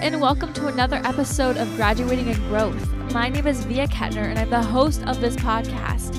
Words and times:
and 0.00 0.20
welcome 0.20 0.52
to 0.52 0.68
another 0.68 1.00
episode 1.02 1.56
of 1.56 1.68
Graduating 1.74 2.28
in 2.28 2.36
Growth. 2.48 2.88
My 3.12 3.28
name 3.28 3.48
is 3.48 3.64
Via 3.64 3.88
Kettner, 3.88 4.30
and 4.30 4.38
I'm 4.38 4.48
the 4.48 4.62
host 4.62 5.02
of 5.08 5.20
this 5.20 5.34
podcast. 5.34 6.14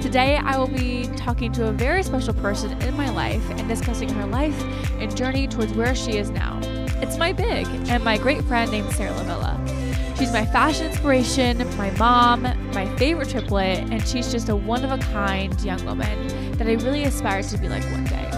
Today, 0.00 0.36
I 0.36 0.56
will 0.56 0.68
be 0.68 1.08
talking 1.16 1.50
to 1.54 1.66
a 1.66 1.72
very 1.72 2.04
special 2.04 2.32
person 2.34 2.80
in 2.82 2.96
my 2.96 3.10
life 3.10 3.42
and 3.50 3.66
discussing 3.66 4.08
her 4.10 4.26
life 4.26 4.56
and 5.00 5.14
journey 5.16 5.48
towards 5.48 5.72
where 5.72 5.96
she 5.96 6.16
is 6.16 6.30
now. 6.30 6.60
It's 7.02 7.18
my 7.18 7.32
big 7.32 7.66
and 7.88 8.04
my 8.04 8.18
great 8.18 8.44
friend 8.44 8.70
named 8.70 8.92
Sarah 8.92 9.10
Lavilla. 9.14 9.58
She's 10.16 10.32
my 10.32 10.46
fashion 10.46 10.86
inspiration, 10.86 11.58
my 11.76 11.90
mom, 11.92 12.42
my 12.72 12.86
favorite 12.96 13.30
triplet, 13.30 13.80
and 13.90 14.06
she's 14.06 14.30
just 14.30 14.48
a 14.48 14.54
one 14.54 14.84
of 14.84 14.92
a 14.92 14.98
kind 15.06 15.60
young 15.60 15.84
woman 15.84 16.52
that 16.56 16.68
I 16.68 16.74
really 16.74 17.02
aspire 17.02 17.42
to 17.42 17.58
be 17.58 17.68
like 17.68 17.82
one 17.86 18.04
day. 18.04 18.30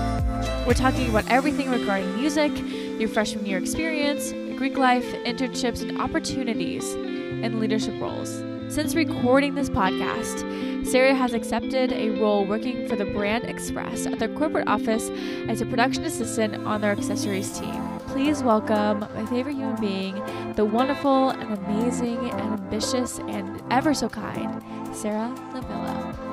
We're 0.67 0.73
talking 0.73 1.11
about 1.11 1.29
everything 1.29 1.71
regarding 1.71 2.17
music, 2.17 2.51
your 2.99 3.11
freshman 3.11 3.45
year 3.45 3.59
experience, 3.59 4.33
Greek 4.57 4.79
life, 4.79 5.05
internships, 5.25 5.83
and 5.83 6.01
opportunities 6.01 6.95
in 6.95 7.61
leadership 7.61 7.95
roles. 8.01 8.43
Since 8.69 8.95
recording 8.95 9.55
this 9.55 9.69
podcast, 9.69 10.87
Sarah 10.87 11.15
has 11.15 11.35
accepted 11.35 11.93
a 11.93 12.11
role 12.21 12.47
working 12.47 12.89
for 12.89 12.97
the 12.97 13.05
Brand 13.05 13.45
Express 13.45 14.07
at 14.07 14.19
their 14.19 14.29
corporate 14.29 14.67
office 14.67 15.11
as 15.49 15.61
a 15.61 15.67
production 15.67 16.05
assistant 16.05 16.67
on 16.67 16.81
their 16.81 16.93
accessories 16.93 17.59
team. 17.59 17.99
Please 18.09 18.43
welcome 18.43 19.01
my 19.01 19.27
favorite 19.27 19.57
human 19.57 19.79
being, 19.79 20.15
the 20.55 20.65
wonderful 20.65 21.31
and 21.31 21.53
amazing 21.53 22.19
and 22.31 22.41
ambitious 22.41 23.19
and 23.29 23.63
ever 23.71 23.93
so 23.93 24.09
kind, 24.09 24.63
Sarah 24.97 25.35
Lavilla. 25.53 26.26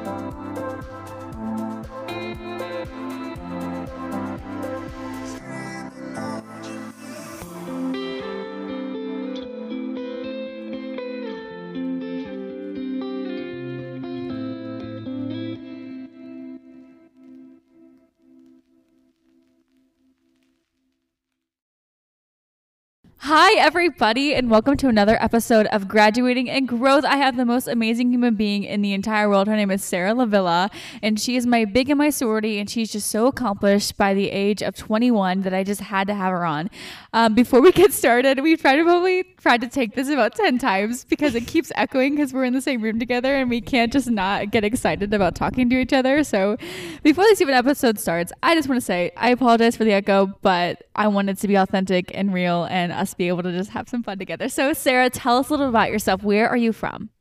Everybody, 23.63 24.35
and 24.35 24.49
welcome 24.49 24.75
to 24.75 24.89
another 24.89 25.17
episode 25.23 25.67
of 25.67 25.87
Graduating 25.87 26.49
and 26.49 26.67
Growth. 26.67 27.05
I 27.05 27.15
have 27.15 27.37
the 27.37 27.45
most 27.45 27.65
amazing 27.65 28.11
human 28.11 28.35
being 28.35 28.65
in 28.65 28.81
the 28.81 28.91
entire 28.91 29.29
world. 29.29 29.47
Her 29.47 29.55
name 29.55 29.71
is 29.71 29.81
Sarah 29.81 30.11
Lavilla, 30.11 30.69
and 31.01 31.17
she 31.17 31.37
is 31.37 31.47
my 31.47 31.63
big 31.63 31.89
in 31.89 31.97
my 31.97 32.09
sorority, 32.09 32.59
and 32.59 32.69
she's 32.69 32.91
just 32.91 33.09
so 33.09 33.27
accomplished 33.27 33.95
by 33.95 34.13
the 34.13 34.31
age 34.31 34.61
of 34.61 34.75
21 34.75 35.43
that 35.43 35.53
I 35.53 35.63
just 35.63 35.79
had 35.79 36.07
to 36.07 36.13
have 36.13 36.33
her 36.33 36.45
on. 36.45 36.69
Um, 37.13 37.35
before 37.35 37.61
we 37.61 37.71
get 37.71 37.93
started, 37.93 38.41
we've 38.41 38.59
tried 38.59 38.77
to 38.77 38.83
probably 38.83 39.23
tried 39.37 39.61
to 39.61 39.67
take 39.67 39.93
this 39.93 40.09
about 40.09 40.33
10 40.33 40.57
times 40.57 41.05
because 41.05 41.35
it 41.35 41.45
keeps 41.45 41.71
echoing 41.75 42.15
because 42.15 42.33
we're 42.33 42.43
in 42.43 42.53
the 42.53 42.61
same 42.61 42.81
room 42.81 42.97
together 42.97 43.35
and 43.35 43.51
we 43.51 43.61
can't 43.61 43.93
just 43.93 44.09
not 44.09 44.49
get 44.49 44.63
excited 44.63 45.13
about 45.13 45.35
talking 45.35 45.69
to 45.69 45.79
each 45.79 45.93
other. 45.93 46.23
So 46.23 46.57
before 47.03 47.23
this 47.25 47.39
even 47.39 47.53
episode 47.53 47.99
starts, 47.99 48.33
I 48.41 48.55
just 48.55 48.67
want 48.67 48.81
to 48.81 48.85
say 48.85 49.11
I 49.15 49.29
apologize 49.29 49.77
for 49.77 49.83
the 49.83 49.93
echo, 49.93 50.33
but 50.41 50.83
I 50.95 51.07
wanted 51.07 51.37
to 51.37 51.47
be 51.47 51.53
authentic 51.53 52.09
and 52.15 52.33
real 52.33 52.63
and 52.65 52.91
us 52.91 53.13
be 53.13 53.27
able 53.27 53.43
to 53.43 53.51
just 53.51 53.69
have 53.71 53.87
some 53.87 54.01
fun 54.01 54.17
together. 54.17 54.49
So, 54.49 54.73
Sarah, 54.73 55.11
tell 55.11 55.37
us 55.37 55.49
a 55.49 55.53
little 55.53 55.69
about 55.69 55.91
yourself. 55.91 56.23
Where 56.23 56.49
are 56.49 56.57
you 56.57 56.73
from? 56.73 57.11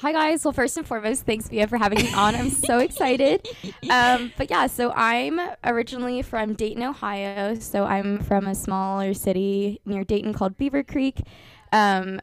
Hi 0.00 0.12
guys. 0.12 0.46
Well, 0.46 0.52
first 0.52 0.78
and 0.78 0.86
foremost, 0.86 1.26
thanks 1.26 1.50
Via 1.50 1.66
for 1.66 1.76
having 1.76 2.02
me 2.02 2.10
on. 2.14 2.34
I'm 2.34 2.48
so 2.48 2.78
excited. 2.78 3.46
Um, 3.90 4.32
but 4.38 4.48
yeah, 4.48 4.66
so 4.66 4.92
I'm 4.92 5.38
originally 5.62 6.22
from 6.22 6.54
Dayton, 6.54 6.82
Ohio. 6.82 7.56
So 7.56 7.84
I'm 7.84 8.18
from 8.20 8.46
a 8.46 8.54
smaller 8.54 9.12
city 9.12 9.78
near 9.84 10.02
Dayton 10.02 10.32
called 10.32 10.56
Beavercreek. 10.56 11.26
Um, 11.72 12.18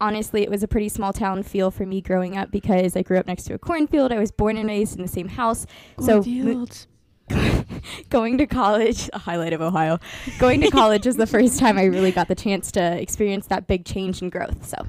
honestly, 0.00 0.42
it 0.42 0.50
was 0.50 0.62
a 0.62 0.68
pretty 0.68 0.88
small 0.88 1.12
town 1.12 1.42
feel 1.42 1.72
for 1.72 1.84
me 1.84 2.00
growing 2.00 2.36
up 2.36 2.52
because 2.52 2.94
I 2.94 3.02
grew 3.02 3.18
up 3.18 3.26
next 3.26 3.42
to 3.44 3.54
a 3.54 3.58
cornfield. 3.58 4.12
I 4.12 4.20
was 4.20 4.30
born 4.30 4.56
and 4.56 4.68
raised 4.68 4.94
in 4.94 5.02
the 5.02 5.08
same 5.08 5.26
house. 5.26 5.66
So 5.98 6.22
going 8.08 8.38
to 8.38 8.46
college, 8.46 9.10
a 9.12 9.18
highlight 9.18 9.52
of 9.52 9.60
Ohio, 9.60 9.98
going 10.38 10.60
to 10.60 10.70
college 10.70 11.06
was 11.06 11.16
the 11.16 11.26
first 11.26 11.58
time 11.58 11.76
I 11.76 11.86
really 11.86 12.12
got 12.12 12.28
the 12.28 12.36
chance 12.36 12.70
to 12.72 13.00
experience 13.00 13.48
that 13.48 13.66
big 13.66 13.84
change 13.84 14.22
and 14.22 14.30
growth. 14.30 14.64
So. 14.64 14.86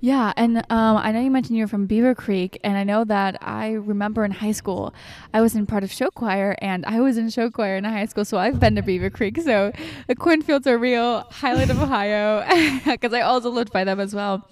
Yeah, 0.00 0.32
and 0.36 0.58
um, 0.70 0.96
I 0.96 1.12
know 1.12 1.20
you 1.20 1.30
mentioned 1.30 1.56
you're 1.56 1.68
from 1.68 1.88
Beavercreek, 1.88 2.58
and 2.62 2.76
I 2.76 2.84
know 2.84 3.04
that 3.04 3.38
I 3.40 3.72
remember 3.72 4.24
in 4.24 4.30
high 4.30 4.52
school, 4.52 4.94
I 5.32 5.40
was 5.40 5.54
in 5.54 5.66
part 5.66 5.84
of 5.84 5.92
show 5.92 6.10
choir, 6.10 6.56
and 6.60 6.84
I 6.86 7.00
was 7.00 7.16
in 7.16 7.30
show 7.30 7.50
choir 7.50 7.76
in 7.76 7.84
high 7.84 8.06
school, 8.06 8.24
so 8.24 8.38
I've 8.38 8.60
been 8.60 8.76
to 8.76 8.82
Beavercreek. 8.82 9.42
So 9.42 9.72
the 10.06 10.14
cornfields 10.14 10.66
are 10.66 10.78
real, 10.78 11.20
highlight 11.30 11.70
of 11.70 11.80
Ohio, 11.80 12.44
because 12.84 13.12
I 13.12 13.22
also 13.22 13.50
lived 13.50 13.72
by 13.72 13.84
them 13.84 14.00
as 14.00 14.14
well. 14.14 14.48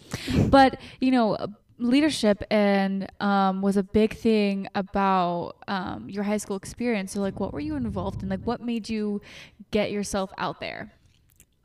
But 0.48 0.80
you 1.00 1.10
know, 1.10 1.36
leadership 1.78 2.42
and 2.50 3.10
um, 3.20 3.60
was 3.62 3.76
a 3.76 3.82
big 3.82 4.16
thing 4.16 4.68
about 4.74 5.56
um, 5.68 6.08
your 6.08 6.22
high 6.22 6.36
school 6.38 6.56
experience. 6.56 7.12
So 7.12 7.20
like, 7.20 7.40
what 7.40 7.52
were 7.52 7.60
you 7.60 7.76
involved 7.76 8.22
in? 8.22 8.28
Like, 8.28 8.44
what 8.44 8.60
made 8.60 8.88
you 8.88 9.20
get 9.70 9.90
yourself 9.90 10.32
out 10.38 10.60
there? 10.60 10.92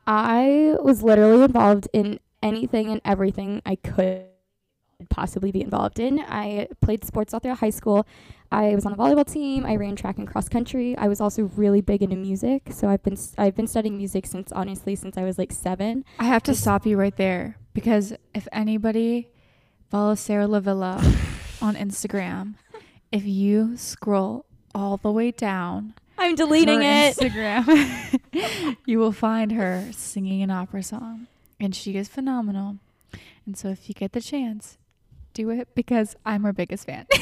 I 0.06 0.76
was 0.82 1.02
literally 1.02 1.44
involved 1.44 1.88
in 1.92 2.18
anything 2.42 2.90
and 2.90 3.00
everything 3.04 3.62
I 3.64 3.76
could 3.76 4.24
possibly 5.08 5.50
be 5.50 5.62
involved 5.62 5.98
in. 5.98 6.20
I 6.20 6.68
played 6.80 7.04
sports 7.04 7.32
all 7.32 7.40
throughout 7.40 7.58
high 7.58 7.70
school. 7.70 8.06
I 8.52 8.74
was 8.74 8.84
on 8.84 8.92
a 8.92 8.96
volleyball 8.96 9.30
team. 9.30 9.64
I 9.64 9.76
ran 9.76 9.96
track 9.96 10.18
and 10.18 10.26
cross 10.26 10.48
country. 10.48 10.96
I 10.96 11.08
was 11.08 11.20
also 11.20 11.44
really 11.56 11.80
big 11.80 12.02
into 12.02 12.16
music, 12.16 12.68
so 12.70 12.88
I've 12.88 13.02
been 13.02 13.16
I've 13.38 13.54
been 13.54 13.66
studying 13.66 13.96
music 13.96 14.26
since 14.26 14.50
honestly 14.52 14.96
since 14.96 15.16
I 15.16 15.22
was 15.22 15.38
like 15.38 15.52
seven. 15.52 16.04
I 16.18 16.24
have 16.24 16.42
to 16.44 16.54
stop 16.54 16.84
you 16.84 16.96
right 16.96 17.16
there 17.16 17.56
because 17.74 18.12
if 18.34 18.48
anybody 18.52 19.28
follows 19.88 20.20
Sarah 20.20 20.46
Lavilla 20.46 20.98
on 21.62 21.76
Instagram, 21.76 22.54
if 23.12 23.24
you 23.24 23.76
scroll 23.76 24.46
all 24.74 24.96
the 24.96 25.12
way 25.12 25.30
down, 25.30 25.94
I'm 26.18 26.34
deleting 26.34 26.82
it. 26.82 27.16
Instagram, 27.16 28.76
you 28.86 28.98
will 28.98 29.12
find 29.12 29.52
her 29.52 29.86
singing 29.92 30.42
an 30.42 30.50
opera 30.50 30.82
song, 30.82 31.28
and 31.60 31.74
she 31.74 31.96
is 31.96 32.08
phenomenal. 32.08 32.78
And 33.46 33.56
so, 33.56 33.68
if 33.68 33.88
you 33.88 33.94
get 33.94 34.12
the 34.12 34.20
chance, 34.20 34.78
do 35.34 35.50
it 35.50 35.68
because 35.74 36.16
I'm 36.24 36.42
her 36.44 36.52
biggest 36.52 36.86
fan. 36.86 37.06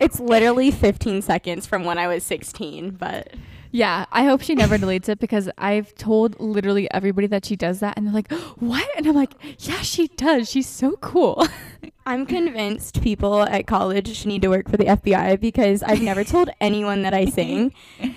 it's 0.00 0.20
literally 0.20 0.70
15 0.70 1.22
seconds 1.22 1.66
from 1.66 1.84
when 1.84 1.98
I 1.98 2.08
was 2.08 2.24
16, 2.24 2.92
but 2.92 3.34
yeah, 3.74 4.06
I 4.12 4.22
hope 4.22 4.40
she 4.40 4.54
never 4.54 4.78
deletes 4.78 5.08
it 5.08 5.18
because 5.18 5.50
I've 5.58 5.92
told 5.96 6.38
literally 6.38 6.88
everybody 6.92 7.26
that 7.26 7.44
she 7.44 7.56
does 7.56 7.80
that, 7.80 7.94
and 7.96 8.06
they're 8.06 8.14
like, 8.14 8.30
"What?" 8.60 8.88
And 8.96 9.04
I'm 9.04 9.16
like, 9.16 9.32
"Yeah, 9.58 9.80
she 9.80 10.06
does. 10.06 10.48
She's 10.48 10.68
so 10.68 10.92
cool." 11.00 11.44
I'm 12.06 12.24
convinced 12.24 13.02
people 13.02 13.42
at 13.42 13.66
college 13.66 14.26
need 14.26 14.42
to 14.42 14.48
work 14.48 14.68
for 14.70 14.76
the 14.76 14.84
FBI 14.84 15.40
because 15.40 15.82
I've 15.82 16.02
never 16.02 16.22
told 16.22 16.50
anyone 16.60 17.02
that 17.02 17.14
I 17.14 17.24
sing, 17.38 17.72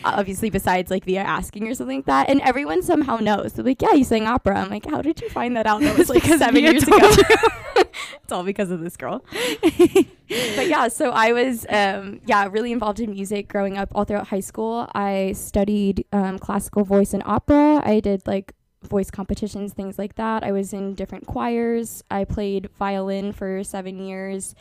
obviously, 0.06 0.51
besides 0.51 0.91
like 0.91 1.06
via 1.06 1.22
asking 1.22 1.68
or 1.68 1.74
something 1.74 2.00
like 2.00 2.06
that. 2.06 2.29
And 2.29 2.39
everyone 2.41 2.84
somehow 2.84 3.18
knows. 3.18 3.53
They're 3.53 3.66
like, 3.66 3.81
yeah, 3.81 3.94
you 3.94 4.03
sang 4.03 4.28
opera. 4.28 4.59
I'm 4.59 4.69
like, 4.69 4.85
how 4.85 5.01
did 5.01 5.22
you 5.22 5.29
find 5.29 5.56
that 5.56 5.66
out? 5.66 5.81
That 5.81 5.97
was 5.97 6.09
like 6.09 6.24
seven 6.24 6.63
years 6.63 6.84
ago. 6.84 6.97
it's 8.23 8.31
all 8.31 8.44
because 8.44 8.72
of 8.72 8.79
this 8.81 8.97
girl. 8.97 9.23
but 9.31 10.68
yeah, 10.68 10.88
so 10.88 11.12
I 11.12 11.34
was, 11.34 11.66
um, 11.69 12.22
yeah, 12.25 12.48
really 12.50 12.71
involved 12.71 13.00
in 13.00 13.12
music 13.12 13.48
growing 13.48 13.77
up 13.77 13.89
all 13.94 14.04
throughout 14.04 14.27
high 14.27 14.42
school. 14.42 14.89
I 14.94 15.33
studied 15.33 16.06
um, 16.12 16.39
classical 16.39 16.83
voice 16.83 17.13
and 17.13 17.24
opera. 17.25 17.81
I 17.83 18.00
did 18.00 18.25
like 18.27 18.54
voice 18.83 19.12
competitions, 19.12 19.74
things 19.74 19.98
like 19.98 20.15
that. 20.15 20.44
I 20.44 20.51
was 20.51 20.74
in 20.74 20.95
different 20.95 21.27
choirs. 21.27 22.04
I 22.09 22.25
played 22.25 22.69
violin 22.77 23.31
for 23.31 23.63
seven 23.63 24.00
years. 24.00 24.56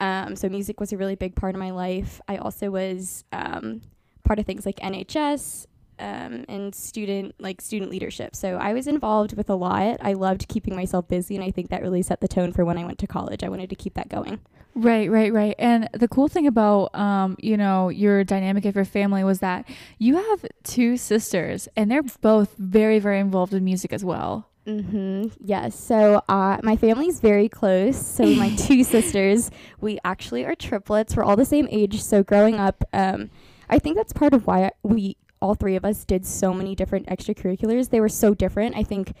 Um, 0.00 0.34
so 0.34 0.48
music 0.48 0.80
was 0.80 0.92
a 0.92 0.96
really 0.96 1.14
big 1.14 1.34
part 1.34 1.54
of 1.54 1.58
my 1.58 1.70
life. 1.70 2.20
I 2.26 2.36
also 2.38 2.70
was 2.70 3.24
um, 3.32 3.82
part 4.24 4.38
of 4.38 4.46
things 4.46 4.64
like 4.64 4.76
NHS 4.76 5.66
um, 6.00 6.44
and 6.48 6.74
student 6.74 7.34
like 7.38 7.60
student 7.60 7.90
leadership. 7.90 8.34
So 8.34 8.56
I 8.56 8.72
was 8.72 8.86
involved 8.86 9.36
with 9.36 9.50
a 9.50 9.54
lot. 9.54 9.98
I 10.00 10.14
loved 10.14 10.48
keeping 10.48 10.74
myself 10.74 11.08
busy, 11.08 11.36
and 11.36 11.44
I 11.44 11.50
think 11.50 11.70
that 11.70 11.82
really 11.82 12.02
set 12.02 12.20
the 12.20 12.28
tone 12.28 12.52
for 12.52 12.64
when 12.64 12.78
I 12.78 12.84
went 12.84 12.98
to 13.00 13.06
college. 13.06 13.44
I 13.44 13.48
wanted 13.48 13.70
to 13.70 13.76
keep 13.76 13.94
that 13.94 14.08
going. 14.08 14.40
Right, 14.74 15.10
right, 15.10 15.32
right. 15.32 15.54
And 15.58 15.88
the 15.92 16.08
cool 16.08 16.28
thing 16.28 16.46
about 16.46 16.94
um, 16.94 17.36
you 17.40 17.56
know, 17.56 17.88
your 17.88 18.24
dynamic 18.24 18.64
of 18.64 18.76
your 18.76 18.84
family 18.84 19.24
was 19.24 19.40
that 19.40 19.68
you 19.98 20.16
have 20.16 20.46
two 20.62 20.96
sisters 20.96 21.68
and 21.76 21.90
they're 21.90 22.02
both 22.02 22.54
very, 22.56 22.98
very 22.98 23.18
involved 23.18 23.52
in 23.52 23.64
music 23.64 23.92
as 23.92 24.04
well. 24.04 24.48
Mm-hmm. 24.66 25.28
Yes. 25.40 25.78
So 25.78 26.22
uh, 26.28 26.58
my 26.62 26.76
family's 26.76 27.20
very 27.20 27.48
close. 27.48 27.96
So 27.96 28.24
my 28.26 28.54
two 28.56 28.84
sisters, 28.84 29.50
we 29.80 29.98
actually 30.04 30.44
are 30.44 30.54
triplets. 30.54 31.16
We're 31.16 31.24
all 31.24 31.36
the 31.36 31.44
same 31.44 31.66
age. 31.70 32.02
So 32.02 32.22
growing 32.22 32.56
up, 32.56 32.84
um, 32.92 33.30
I 33.68 33.78
think 33.78 33.96
that's 33.96 34.12
part 34.12 34.34
of 34.34 34.46
why 34.46 34.70
we 34.82 35.16
all 35.40 35.54
three 35.54 35.76
of 35.76 35.84
us 35.84 36.04
did 36.04 36.26
so 36.26 36.52
many 36.52 36.74
different 36.74 37.06
extracurriculars. 37.06 37.90
They 37.90 38.00
were 38.00 38.08
so 38.08 38.34
different. 38.34 38.76
I 38.76 38.82
think 38.82 39.12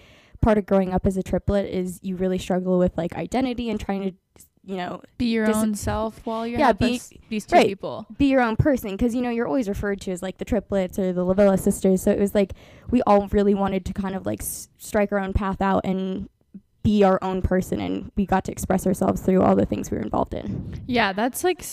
part 0.42 0.58
of 0.58 0.66
growing 0.66 0.92
up 0.92 1.06
as 1.06 1.16
a 1.16 1.22
triplet 1.22 1.66
is 1.72 1.98
you 2.02 2.16
really 2.16 2.38
struggle 2.38 2.78
with 2.78 2.96
like 2.96 3.14
identity 3.14 3.68
and 3.70 3.78
trying 3.80 4.02
to 4.02 4.12
you 4.62 4.76
know, 4.76 5.00
Be 5.16 5.24
your 5.26 5.46
Dis- 5.46 5.56
own 5.56 5.74
self 5.74 6.20
while 6.26 6.46
you're 6.46 6.58
Yeah, 6.58 6.72
be- 6.72 7.00
these 7.30 7.46
two 7.46 7.56
right. 7.56 7.66
people. 7.66 8.06
be 8.18 8.26
your 8.26 8.42
own 8.42 8.56
person 8.56 8.90
because 8.90 9.14
you 9.14 9.22
know 9.22 9.30
you're 9.30 9.46
always 9.46 9.70
referred 9.70 10.02
to 10.02 10.10
as 10.10 10.20
like 10.22 10.36
the 10.36 10.44
triplets 10.44 10.98
or 10.98 11.14
the 11.14 11.24
Lavilla 11.24 11.58
sisters. 11.58 12.02
So 12.02 12.10
it 12.10 12.18
was 12.18 12.34
like 12.34 12.52
we 12.90 13.00
all 13.06 13.26
really 13.28 13.54
wanted 13.54 13.86
to 13.86 13.94
kind 13.94 14.14
of 14.14 14.26
like 14.26 14.42
s- 14.42 14.68
strike 14.76 15.12
our 15.12 15.18
own 15.18 15.32
path 15.32 15.62
out 15.62 15.86
and 15.86 16.28
be 16.82 17.04
our 17.04 17.18
own 17.22 17.42
person, 17.42 17.80
and 17.80 18.10
we 18.16 18.24
got 18.24 18.44
to 18.46 18.52
express 18.52 18.86
ourselves 18.86 19.20
through 19.20 19.42
all 19.42 19.54
the 19.54 19.66
things 19.66 19.90
we 19.90 19.98
were 19.98 20.02
involved 20.02 20.32
in. 20.32 20.80
Yeah, 20.86 21.12
that's 21.12 21.44
like 21.44 21.64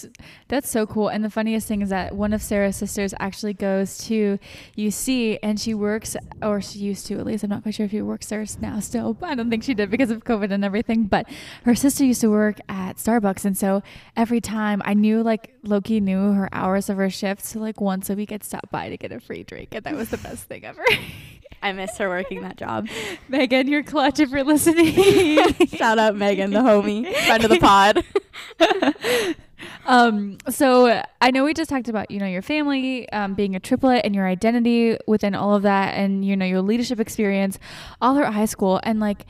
that's 0.47 0.69
so 0.69 0.85
cool. 0.85 1.07
And 1.07 1.23
the 1.23 1.29
funniest 1.29 1.67
thing 1.67 1.81
is 1.81 1.89
that 1.89 2.15
one 2.15 2.33
of 2.33 2.41
Sarah's 2.41 2.75
sisters 2.75 3.13
actually 3.19 3.53
goes 3.53 3.97
to 4.05 4.37
UC 4.77 5.39
and 5.41 5.59
she 5.59 5.73
works, 5.73 6.15
or 6.41 6.61
she 6.61 6.79
used 6.79 7.05
to 7.07 7.17
at 7.19 7.25
least. 7.25 7.43
I'm 7.43 7.49
not 7.49 7.63
quite 7.63 7.75
sure 7.75 7.85
if 7.85 7.91
she 7.91 8.01
works 8.01 8.27
there 8.27 8.45
now 8.59 8.79
still. 8.79 9.13
But 9.13 9.29
I 9.29 9.35
don't 9.35 9.49
think 9.49 9.63
she 9.63 9.73
did 9.73 9.89
because 9.89 10.11
of 10.11 10.23
COVID 10.23 10.51
and 10.51 10.65
everything. 10.65 11.05
But 11.05 11.27
her 11.63 11.75
sister 11.75 12.03
used 12.03 12.21
to 12.21 12.29
work 12.29 12.59
at 12.67 12.97
Starbucks, 12.97 13.45
and 13.45 13.57
so 13.57 13.83
every 14.15 14.41
time 14.41 14.81
I 14.85 14.93
knew 14.93 15.23
like 15.23 15.53
Loki 15.63 15.99
knew 15.99 16.33
her 16.33 16.49
hours 16.51 16.89
of 16.89 16.97
her 16.97 17.09
shift, 17.09 17.45
so 17.45 17.59
like 17.59 17.79
once 17.79 18.09
a 18.09 18.15
week 18.15 18.31
I'd 18.31 18.43
stop 18.43 18.69
by 18.71 18.89
to 18.89 18.97
get 18.97 19.11
a 19.11 19.19
free 19.19 19.43
drink, 19.43 19.69
and 19.71 19.83
that 19.85 19.95
was 19.95 20.09
the 20.09 20.17
best 20.17 20.43
thing 20.45 20.65
ever. 20.65 20.83
I 21.61 21.71
miss 21.71 21.97
her 21.97 22.07
working 22.07 22.41
that 22.41 22.57
job. 22.57 22.87
Megan, 23.29 23.67
you're 23.67 23.83
clutch 23.83 24.19
if 24.19 24.29
you're 24.29 24.43
listening. 24.43 24.95
Shout 25.77 25.99
out 25.99 26.15
Megan, 26.15 26.51
the 26.51 26.59
homie, 26.59 27.13
friend 27.25 27.43
of 27.43 27.49
the 27.49 27.59
pod. 27.59 28.03
um 29.87 30.37
so 30.49 31.01
i 31.21 31.31
know 31.31 31.43
we 31.43 31.53
just 31.53 31.69
talked 31.69 31.89
about 31.89 32.11
you 32.11 32.19
know 32.19 32.25
your 32.25 32.41
family 32.41 33.09
um, 33.09 33.33
being 33.33 33.55
a 33.55 33.59
triplet 33.59 34.01
and 34.03 34.13
your 34.13 34.27
identity 34.27 34.97
within 35.07 35.33
all 35.33 35.55
of 35.55 35.63
that 35.63 35.95
and 35.95 36.23
you 36.25 36.35
know 36.35 36.45
your 36.45 36.61
leadership 36.61 36.99
experience 36.99 37.57
all 38.01 38.15
throughout 38.15 38.33
high 38.33 38.45
school. 38.45 38.79
And 38.83 38.99
like 38.99 39.25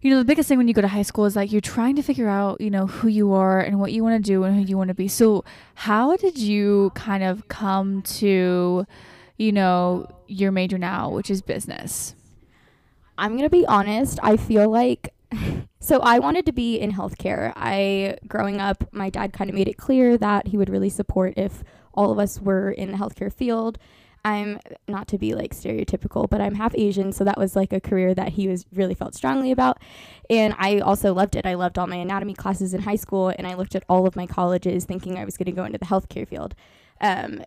you 0.00 0.10
know 0.10 0.18
the 0.18 0.24
biggest 0.24 0.48
thing 0.48 0.58
when 0.58 0.68
you 0.68 0.74
go 0.74 0.82
to 0.82 0.88
high 0.88 1.02
school 1.02 1.24
is 1.24 1.34
like 1.34 1.50
you're 1.50 1.60
trying 1.60 1.96
to 1.96 2.02
figure 2.02 2.28
out 2.28 2.60
you 2.60 2.70
know 2.70 2.86
who 2.86 3.08
you 3.08 3.32
are 3.32 3.60
and 3.60 3.80
what 3.80 3.92
you 3.92 4.04
want 4.04 4.22
to 4.22 4.30
do 4.30 4.44
and 4.44 4.56
who 4.56 4.62
you 4.62 4.78
want 4.78 4.88
to 4.88 4.94
be. 4.94 5.08
So 5.08 5.44
how 5.74 6.16
did 6.16 6.38
you 6.38 6.92
kind 6.94 7.24
of 7.24 7.48
come 7.48 8.02
to 8.02 8.86
you 9.36 9.52
know 9.52 10.08
your 10.26 10.52
major 10.52 10.78
now 10.78 11.10
which 11.10 11.30
is 11.30 11.40
business 11.42 12.14
I'm 13.18 13.36
gonna 13.36 13.50
be 13.50 13.66
honest. 13.66 14.18
I 14.22 14.36
feel 14.36 14.70
like 14.70 15.12
so 15.80 16.00
I 16.00 16.20
wanted 16.20 16.46
to 16.46 16.52
be 16.52 16.78
in 16.78 16.92
healthcare. 16.92 17.52
I 17.56 18.16
growing 18.26 18.60
up, 18.60 18.84
my 18.92 19.10
dad 19.10 19.32
kind 19.32 19.50
of 19.50 19.54
made 19.54 19.68
it 19.68 19.76
clear 19.76 20.16
that 20.16 20.48
he 20.48 20.56
would 20.56 20.70
really 20.70 20.88
support 20.88 21.34
if 21.36 21.64
all 21.92 22.12
of 22.12 22.18
us 22.18 22.40
were 22.40 22.70
in 22.70 22.92
the 22.92 22.98
healthcare 22.98 23.32
field. 23.32 23.78
I'm 24.24 24.58
not 24.86 25.08
to 25.08 25.18
be 25.18 25.34
like 25.34 25.54
stereotypical, 25.54 26.28
but 26.28 26.40
I'm 26.40 26.54
half 26.54 26.74
Asian, 26.76 27.12
so 27.12 27.24
that 27.24 27.38
was 27.38 27.56
like 27.56 27.72
a 27.72 27.80
career 27.80 28.14
that 28.14 28.30
he 28.30 28.48
was 28.48 28.66
really 28.72 28.94
felt 28.94 29.14
strongly 29.14 29.50
about. 29.50 29.78
And 30.28 30.54
I 30.58 30.80
also 30.80 31.14
loved 31.14 31.36
it. 31.36 31.46
I 31.46 31.54
loved 31.54 31.78
all 31.78 31.86
my 31.86 31.96
anatomy 31.96 32.34
classes 32.34 32.74
in 32.74 32.82
high 32.82 32.96
school, 32.96 33.32
and 33.36 33.46
I 33.46 33.54
looked 33.54 33.74
at 33.74 33.84
all 33.88 34.06
of 34.06 34.16
my 34.16 34.26
colleges 34.26 34.84
thinking 34.84 35.16
I 35.16 35.24
was 35.24 35.36
going 35.36 35.46
to 35.46 35.52
go 35.52 35.64
into 35.64 35.78
the 35.78 35.86
healthcare 35.86 36.26
field. 36.26 36.54
Um, 37.00 37.42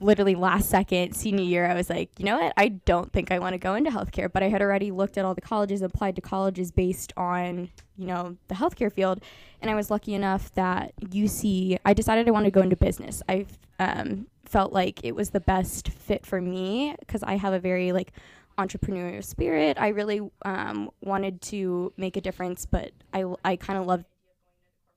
literally 0.00 0.34
last 0.34 0.68
second 0.68 1.14
senior 1.14 1.44
year 1.44 1.66
i 1.66 1.74
was 1.74 1.90
like 1.90 2.10
you 2.18 2.24
know 2.24 2.38
what? 2.38 2.52
I 2.56 2.68
don't 2.68 3.12
think 3.12 3.32
i 3.32 3.38
want 3.38 3.54
to 3.54 3.58
go 3.58 3.74
into 3.74 3.90
healthcare 3.90 4.30
but 4.32 4.42
i 4.42 4.48
had 4.48 4.62
already 4.62 4.90
looked 4.90 5.18
at 5.18 5.24
all 5.24 5.34
the 5.34 5.40
colleges 5.40 5.82
applied 5.82 6.16
to 6.16 6.22
colleges 6.22 6.70
based 6.70 7.12
on 7.16 7.70
you 7.96 8.06
know 8.06 8.36
the 8.48 8.54
healthcare 8.54 8.92
field 8.92 9.22
and 9.60 9.70
i 9.70 9.74
was 9.74 9.90
lucky 9.90 10.14
enough 10.14 10.52
that 10.54 10.92
uc 11.00 11.78
i 11.84 11.92
decided 11.92 12.28
i 12.28 12.30
wanted 12.30 12.46
to 12.46 12.50
go 12.50 12.62
into 12.62 12.76
business. 12.76 13.22
I 13.28 13.46
um, 13.78 14.26
felt 14.44 14.72
like 14.72 15.04
it 15.04 15.14
was 15.14 15.30
the 15.30 15.40
best 15.40 15.88
fit 15.88 16.26
for 16.26 16.40
me 16.40 16.94
because 17.00 17.22
i 17.22 17.36
have 17.36 17.52
a 17.52 17.60
very 17.60 17.92
like 17.92 18.12
entrepreneurial 18.58 19.24
spirit. 19.24 19.78
I 19.80 19.88
really 19.88 20.20
um, 20.44 20.90
wanted 21.00 21.40
to 21.42 21.92
make 21.96 22.16
a 22.16 22.20
difference 22.20 22.66
but 22.66 22.92
i, 23.12 23.24
I 23.44 23.56
kind 23.56 23.78
of 23.78 23.86
loved 23.86 24.04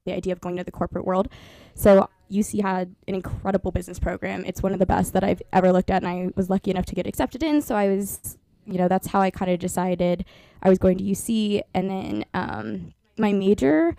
the 0.05 0.13
idea 0.13 0.33
of 0.33 0.41
going 0.41 0.57
to 0.57 0.63
the 0.63 0.71
corporate 0.71 1.05
world 1.05 1.27
so 1.75 2.09
UC 2.31 2.61
had 2.61 2.95
an 3.07 3.13
incredible 3.13 3.71
business 3.71 3.99
program. 3.99 4.43
It's 4.45 4.63
one 4.63 4.73
of 4.73 4.79
the 4.79 4.87
best 4.87 5.13
that 5.13 5.23
I've 5.23 5.41
ever 5.51 5.71
looked 5.71 5.91
at, 5.91 6.01
and 6.03 6.07
I 6.07 6.29
was 6.35 6.49
lucky 6.49 6.71
enough 6.71 6.85
to 6.87 6.95
get 6.95 7.05
accepted 7.05 7.43
in. 7.43 7.61
So 7.61 7.75
I 7.75 7.89
was, 7.89 8.37
you 8.65 8.79
know, 8.79 8.87
that's 8.87 9.07
how 9.07 9.21
I 9.21 9.29
kind 9.29 9.51
of 9.51 9.59
decided 9.59 10.25
I 10.63 10.69
was 10.69 10.79
going 10.79 10.97
to 10.97 11.03
UC. 11.03 11.61
And 11.75 11.91
then 11.91 12.25
um, 12.33 12.93
my 13.19 13.33
major, 13.33 13.95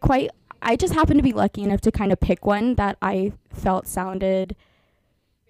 quite, 0.00 0.30
I 0.62 0.76
just 0.76 0.94
happened 0.94 1.18
to 1.18 1.24
be 1.24 1.32
lucky 1.32 1.62
enough 1.64 1.80
to 1.80 1.90
kind 1.90 2.12
of 2.12 2.20
pick 2.20 2.46
one 2.46 2.76
that 2.76 2.98
I 3.02 3.32
felt 3.52 3.88
sounded 3.88 4.54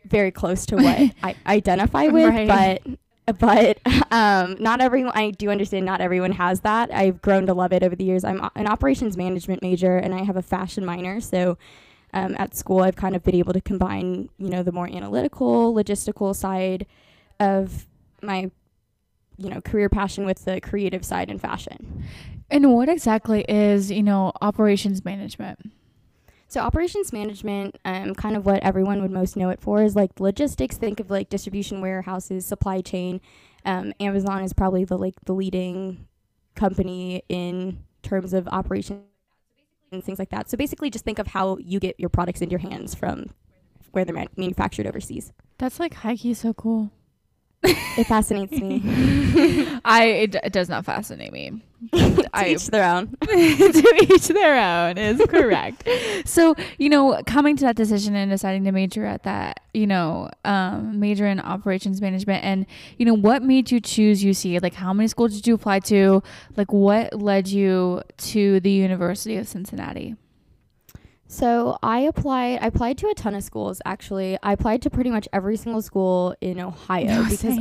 very 0.06 0.30
close 0.30 0.64
to 0.66 0.76
what 0.76 1.10
I 1.22 1.34
identify 1.46 2.06
with, 2.06 2.24
Right. 2.28 2.82
but. 2.84 2.98
But 3.40 3.80
um, 4.12 4.56
not 4.60 4.80
everyone. 4.80 5.12
I 5.16 5.30
do 5.32 5.50
understand. 5.50 5.84
Not 5.84 6.00
everyone 6.00 6.32
has 6.32 6.60
that. 6.60 6.94
I've 6.94 7.20
grown 7.20 7.46
to 7.46 7.54
love 7.54 7.72
it 7.72 7.82
over 7.82 7.96
the 7.96 8.04
years. 8.04 8.22
I'm 8.22 8.48
an 8.54 8.68
operations 8.68 9.16
management 9.16 9.62
major, 9.62 9.96
and 9.96 10.14
I 10.14 10.22
have 10.22 10.36
a 10.36 10.42
fashion 10.42 10.84
minor. 10.84 11.20
So 11.20 11.58
um, 12.12 12.34
at 12.38 12.54
school 12.56 12.80
i've 12.80 12.96
kind 12.96 13.14
of 13.14 13.22
been 13.22 13.34
able 13.34 13.52
to 13.52 13.60
combine 13.60 14.28
you 14.38 14.48
know 14.48 14.62
the 14.62 14.72
more 14.72 14.88
analytical 14.88 15.74
logistical 15.74 16.34
side 16.34 16.86
of 17.38 17.86
my 18.22 18.50
you 19.36 19.50
know 19.50 19.60
career 19.60 19.88
passion 19.88 20.24
with 20.24 20.44
the 20.44 20.60
creative 20.60 21.04
side 21.04 21.30
in 21.30 21.38
fashion 21.38 22.04
and 22.50 22.72
what 22.72 22.88
exactly 22.88 23.44
is 23.48 23.90
you 23.90 24.02
know 24.02 24.32
operations 24.40 25.04
management 25.04 25.70
so 26.56 26.62
operations 26.62 27.12
management 27.12 27.78
um, 27.84 28.14
kind 28.14 28.34
of 28.34 28.46
what 28.46 28.62
everyone 28.62 29.02
would 29.02 29.10
most 29.10 29.36
know 29.36 29.50
it 29.50 29.60
for 29.60 29.82
is 29.82 29.94
like 29.94 30.18
logistics. 30.18 30.78
Think 30.78 31.00
of 31.00 31.10
like 31.10 31.28
distribution 31.28 31.82
warehouses 31.82 32.46
supply 32.46 32.80
chain. 32.80 33.20
Um, 33.66 33.92
amazon 34.00 34.42
is 34.42 34.54
probably 34.54 34.86
the 34.86 34.96
like 34.96 35.16
the 35.26 35.34
leading 35.34 36.06
company 36.54 37.22
in 37.28 37.84
terms 38.02 38.32
of 38.32 38.48
operations 38.48 39.02
and 39.92 40.02
things 40.02 40.18
like 40.18 40.30
that. 40.30 40.48
So 40.48 40.56
basically 40.56 40.88
just 40.88 41.04
think 41.04 41.18
of 41.18 41.26
how 41.26 41.58
you 41.58 41.78
get 41.78 42.00
your 42.00 42.08
products 42.08 42.40
into 42.40 42.52
your 42.52 42.60
hands 42.60 42.94
from 42.94 43.26
where 43.90 44.06
they're 44.06 44.26
manufactured 44.38 44.86
overseas. 44.86 45.34
That's 45.58 45.78
like 45.78 45.92
high 45.92 46.16
key 46.16 46.32
so 46.32 46.54
cool 46.54 46.90
it 47.62 48.06
fascinates 48.06 48.52
me 48.52 48.82
I 49.84 50.04
it, 50.06 50.34
it 50.36 50.52
does 50.52 50.68
not 50.68 50.84
fascinate 50.84 51.32
me. 51.32 51.62
to 51.92 52.28
I- 52.32 52.48
each 52.50 52.66
their 52.68 52.84
own 52.84 53.08
to 53.22 54.06
each 54.10 54.28
their 54.28 54.58
own 54.88 54.98
is 54.98 55.20
correct. 55.28 55.86
so 56.24 56.54
you 56.78 56.88
know, 56.88 57.20
coming 57.26 57.56
to 57.56 57.64
that 57.64 57.76
decision 57.76 58.14
and 58.14 58.30
deciding 58.30 58.64
to 58.64 58.72
major 58.72 59.04
at 59.04 59.22
that, 59.24 59.60
you 59.74 59.86
know, 59.86 60.30
um, 60.44 60.98
major 61.00 61.26
in 61.26 61.38
operations 61.40 62.00
management, 62.00 62.44
and 62.44 62.66
you 62.98 63.04
know, 63.06 63.14
what 63.14 63.42
made 63.42 63.70
you 63.70 63.80
choose 63.80 64.22
UC? 64.24 64.62
Like, 64.62 64.74
how 64.74 64.92
many 64.92 65.08
schools 65.08 65.34
did 65.34 65.46
you 65.46 65.54
apply 65.54 65.80
to? 65.80 66.22
Like, 66.56 66.72
what 66.72 67.12
led 67.20 67.48
you 67.48 68.02
to 68.18 68.60
the 68.60 68.70
University 68.70 69.36
of 69.36 69.46
Cincinnati? 69.46 70.16
So 71.28 71.78
I 71.82 72.00
applied. 72.00 72.60
I 72.62 72.66
applied 72.66 72.98
to 72.98 73.08
a 73.08 73.14
ton 73.14 73.34
of 73.34 73.42
schools. 73.42 73.82
Actually, 73.84 74.38
I 74.42 74.52
applied 74.52 74.82
to 74.82 74.90
pretty 74.90 75.10
much 75.10 75.28
every 75.32 75.56
single 75.56 75.82
school 75.82 76.34
in 76.40 76.60
Ohio 76.60 77.24
because 77.24 77.58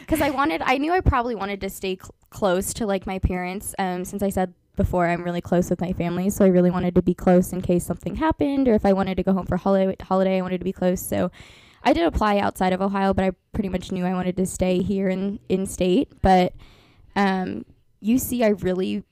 because 0.00 0.20
I 0.22 0.30
wanted. 0.30 0.62
I 0.62 0.78
knew 0.78 0.92
I 0.92 1.00
probably 1.00 1.34
wanted 1.34 1.60
to 1.60 1.70
stay 1.70 1.96
cl- 1.96 2.14
close 2.30 2.72
to 2.74 2.86
like 2.86 3.06
my 3.06 3.18
parents. 3.18 3.74
Um, 3.78 4.04
since 4.04 4.22
I 4.22 4.30
said 4.30 4.54
before, 4.76 5.06
I'm 5.06 5.22
really 5.22 5.42
close 5.42 5.68
with 5.68 5.80
my 5.80 5.92
family, 5.92 6.30
so 6.30 6.44
I 6.44 6.48
really 6.48 6.70
wanted 6.70 6.94
to 6.94 7.02
be 7.02 7.12
close 7.12 7.52
in 7.52 7.60
case 7.60 7.84
something 7.84 8.16
happened 8.16 8.66
or 8.66 8.74
if 8.74 8.86
I 8.86 8.94
wanted 8.94 9.16
to 9.16 9.22
go 9.22 9.34
home 9.34 9.46
for 9.46 9.58
holiday. 9.58 9.94
Holiday, 10.02 10.38
I 10.38 10.40
wanted 10.40 10.58
to 10.58 10.64
be 10.64 10.72
close. 10.72 11.00
So 11.00 11.30
I 11.84 11.92
did 11.92 12.04
apply 12.04 12.38
outside 12.38 12.72
of 12.72 12.80
Ohio, 12.80 13.12
but 13.12 13.24
I 13.24 13.32
pretty 13.52 13.68
much 13.68 13.92
knew 13.92 14.06
I 14.06 14.14
wanted 14.14 14.38
to 14.38 14.46
stay 14.46 14.80
here 14.80 15.10
in 15.10 15.38
in 15.50 15.66
state. 15.66 16.08
But 16.22 16.54
um, 17.14 17.66
UC, 18.02 18.42
I 18.42 18.48
really 18.48 19.04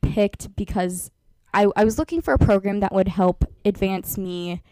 picked 0.00 0.54
because 0.54 1.10
I, 1.54 1.66
I 1.76 1.84
was 1.84 1.98
looking 1.98 2.20
for 2.20 2.34
a 2.34 2.38
program 2.38 2.80
that 2.80 2.92
would 2.92 3.08
help 3.08 3.44
advance 3.64 4.18
me 4.18 4.62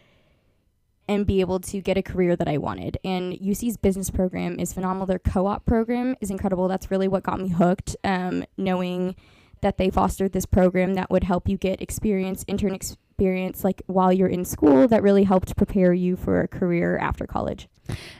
and 1.07 1.25
be 1.25 1.39
able 1.39 1.59
to 1.59 1.81
get 1.81 1.97
a 1.97 2.01
career 2.01 2.35
that 2.35 2.47
I 2.47 2.57
wanted. 2.57 2.97
And 3.03 3.33
UC's 3.33 3.77
business 3.77 4.09
program 4.09 4.59
is 4.59 4.73
phenomenal. 4.73 5.05
Their 5.05 5.19
co 5.19 5.47
op 5.47 5.65
program 5.65 6.15
is 6.21 6.29
incredible. 6.29 6.67
That's 6.67 6.91
really 6.91 7.07
what 7.07 7.23
got 7.23 7.39
me 7.39 7.49
hooked, 7.49 7.95
um, 8.03 8.43
knowing 8.57 9.15
that 9.61 9.77
they 9.77 9.89
fostered 9.89 10.33
this 10.33 10.45
program 10.45 10.93
that 10.95 11.09
would 11.09 11.23
help 11.23 11.49
you 11.49 11.57
get 11.57 11.81
experience, 11.81 12.43
intern 12.47 12.75
experience, 12.75 13.63
like 13.63 13.81
while 13.87 14.13
you're 14.13 14.27
in 14.27 14.45
school, 14.45 14.87
that 14.87 15.01
really 15.01 15.23
helped 15.23 15.55
prepare 15.55 15.93
you 15.93 16.15
for 16.15 16.41
a 16.41 16.47
career 16.47 16.97
after 16.97 17.25
college. 17.25 17.67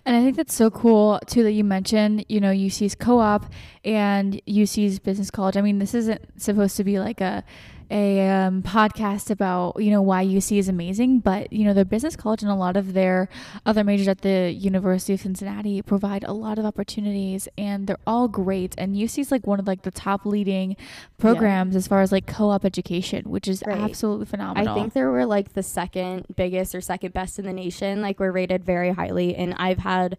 And 0.05 0.15
I 0.15 0.23
think 0.23 0.37
that's 0.37 0.53
so 0.53 0.71
cool 0.71 1.19
too 1.27 1.43
that 1.43 1.51
you 1.51 1.63
mentioned, 1.63 2.25
you 2.29 2.39
know, 2.39 2.51
UC's 2.51 2.95
co-op 2.95 3.51
and 3.83 4.41
UC's 4.47 4.99
business 4.99 5.29
college. 5.29 5.57
I 5.57 5.61
mean, 5.61 5.79
this 5.79 5.93
isn't 5.93 6.41
supposed 6.41 6.77
to 6.77 6.83
be 6.83 6.99
like 6.99 7.21
a 7.21 7.43
a 7.89 8.27
um, 8.29 8.61
podcast 8.63 9.29
about 9.29 9.81
you 9.81 9.91
know 9.91 10.01
why 10.01 10.25
UC 10.25 10.57
is 10.57 10.67
amazing, 10.67 11.19
but 11.19 11.51
you 11.53 11.63
know 11.65 11.73
their 11.73 11.85
business 11.85 12.15
college 12.15 12.41
and 12.41 12.51
a 12.51 12.55
lot 12.55 12.75
of 12.77 12.93
their 12.93 13.29
other 13.65 13.83
majors 13.83 14.07
at 14.07 14.21
the 14.21 14.51
University 14.51 15.13
of 15.13 15.21
Cincinnati 15.21 15.81
provide 15.81 16.23
a 16.23 16.33
lot 16.33 16.59
of 16.59 16.65
opportunities, 16.65 17.47
and 17.57 17.87
they're 17.87 17.97
all 18.05 18.27
great. 18.27 18.75
And 18.77 18.95
UC 18.95 19.19
is 19.19 19.31
like 19.31 19.47
one 19.47 19.59
of 19.59 19.67
like 19.67 19.83
the 19.83 19.91
top 19.91 20.25
leading 20.25 20.75
programs 21.17 21.75
as 21.75 21.87
far 21.87 22.01
as 22.01 22.11
like 22.11 22.27
co-op 22.27 22.65
education, 22.65 23.29
which 23.29 23.47
is 23.47 23.63
Right. 23.65 23.77
absolutely 23.79 24.25
phenomenal. 24.25 24.71
I 24.71 24.75
think 24.79 24.93
there 24.93 25.09
were 25.09 25.25
like 25.25 25.53
the 25.53 25.63
second 25.63 26.25
biggest 26.35 26.75
or 26.75 26.81
second 26.81 27.13
best 27.13 27.39
in 27.39 27.45
the 27.45 27.53
nation. 27.53 28.01
Like 28.01 28.19
we're 28.19 28.31
rated 28.31 28.63
very 28.63 28.91
highly, 28.91 29.35
and 29.35 29.53
I've 29.57 29.79
had 29.79 30.17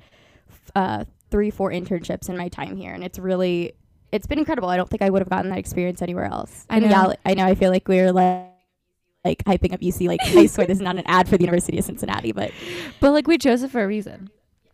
uh, 0.74 1.04
three, 1.30 1.50
four 1.50 1.70
internships 1.70 2.28
in 2.28 2.36
my 2.36 2.48
time 2.48 2.76
here, 2.76 2.92
and 2.92 3.04
it's 3.04 3.18
really, 3.18 3.72
it's 4.12 4.26
been 4.26 4.38
incredible. 4.38 4.68
I 4.68 4.76
don't 4.76 4.88
think 4.88 5.02
I 5.02 5.10
would 5.10 5.20
have 5.20 5.28
gotten 5.28 5.50
that 5.50 5.58
experience 5.58 6.02
anywhere 6.02 6.24
else. 6.24 6.66
I 6.70 6.78
know. 6.78 6.88
yeah, 6.88 7.12
I 7.24 7.34
know. 7.34 7.44
I 7.44 7.54
feel 7.54 7.70
like 7.70 7.88
we're 7.88 8.12
like 8.12 8.46
like 9.24 9.44
hyping 9.44 9.72
up 9.72 9.80
UC. 9.80 10.06
Like 10.08 10.20
I 10.22 10.46
swear 10.46 10.66
this 10.66 10.78
is 10.78 10.82
not 10.82 10.96
an 10.96 11.02
ad 11.06 11.28
for 11.28 11.36
the 11.36 11.44
University 11.44 11.78
of 11.78 11.84
Cincinnati, 11.84 12.32
but 12.32 12.50
But 13.00 13.12
like 13.12 13.26
we 13.26 13.36
chose 13.38 13.62
it 13.62 13.70
for 13.70 13.82
a 13.82 13.86
reason. 13.86 14.30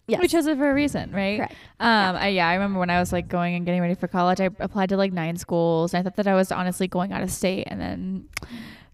yes. 0.07 0.21
We 0.21 0.29
chose 0.29 0.47
it 0.47 0.59
for 0.59 0.71
a 0.71 0.75
reason, 0.75 1.11
right? 1.13 1.39
Correct. 1.39 1.55
Um, 1.81 2.17
I, 2.17 2.29
yeah, 2.29 2.47
I 2.49 2.55
remember 2.55 2.79
when 2.79 2.91
I 2.91 3.01
was 3.01 3.11
like 3.13 3.27
going 3.29 3.55
and 3.55 3.65
getting 3.65 3.81
ready 3.81 3.95
for 3.95 4.07
college, 4.07 4.41
I 4.41 4.51
applied 4.61 4.91
to 4.91 4.97
like 4.97 5.13
nine 5.13 5.37
schools. 5.37 5.95
And 5.95 6.01
I 6.01 6.03
thought 6.05 6.17
that 6.17 6.27
I 6.29 6.35
was 6.35 6.53
honestly 6.53 6.87
going 6.89 7.13
out 7.13 7.23
of 7.23 7.31
state, 7.31 7.65
and 7.69 7.81
then 7.81 8.29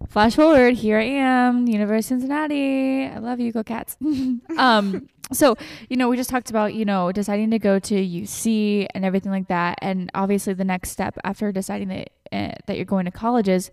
flash 0.09 0.37
forward, 0.37 0.75
here 0.77 0.99
I 0.99 1.05
am, 1.05 1.67
University 1.67 2.15
of 2.15 2.21
Cincinnati. 2.21 3.07
I 3.07 3.19
love 3.19 3.41
you, 3.41 3.53
go 3.53 3.63
Cats. 3.65 3.97
um, 4.57 5.09
so 5.33 5.57
you 5.89 5.97
know, 5.97 6.09
we 6.09 6.17
just 6.17 6.31
talked 6.31 6.51
about 6.51 6.75
you 6.75 6.85
know 6.85 7.13
deciding 7.13 7.51
to 7.51 7.59
go 7.59 7.79
to 7.79 7.95
UC 7.95 8.87
and 8.95 9.05
everything 9.05 9.33
like 9.33 9.49
that, 9.49 9.79
and 9.83 10.11
obviously 10.15 10.55
the 10.55 10.65
next 10.65 10.91
step 10.91 11.19
after 11.25 11.53
deciding 11.53 11.89
that 11.89 12.11
uh, 12.33 12.53
that 12.67 12.77
you're 12.77 12.85
going 12.85 13.05
to 13.05 13.11
college 13.11 13.49
is 13.49 13.71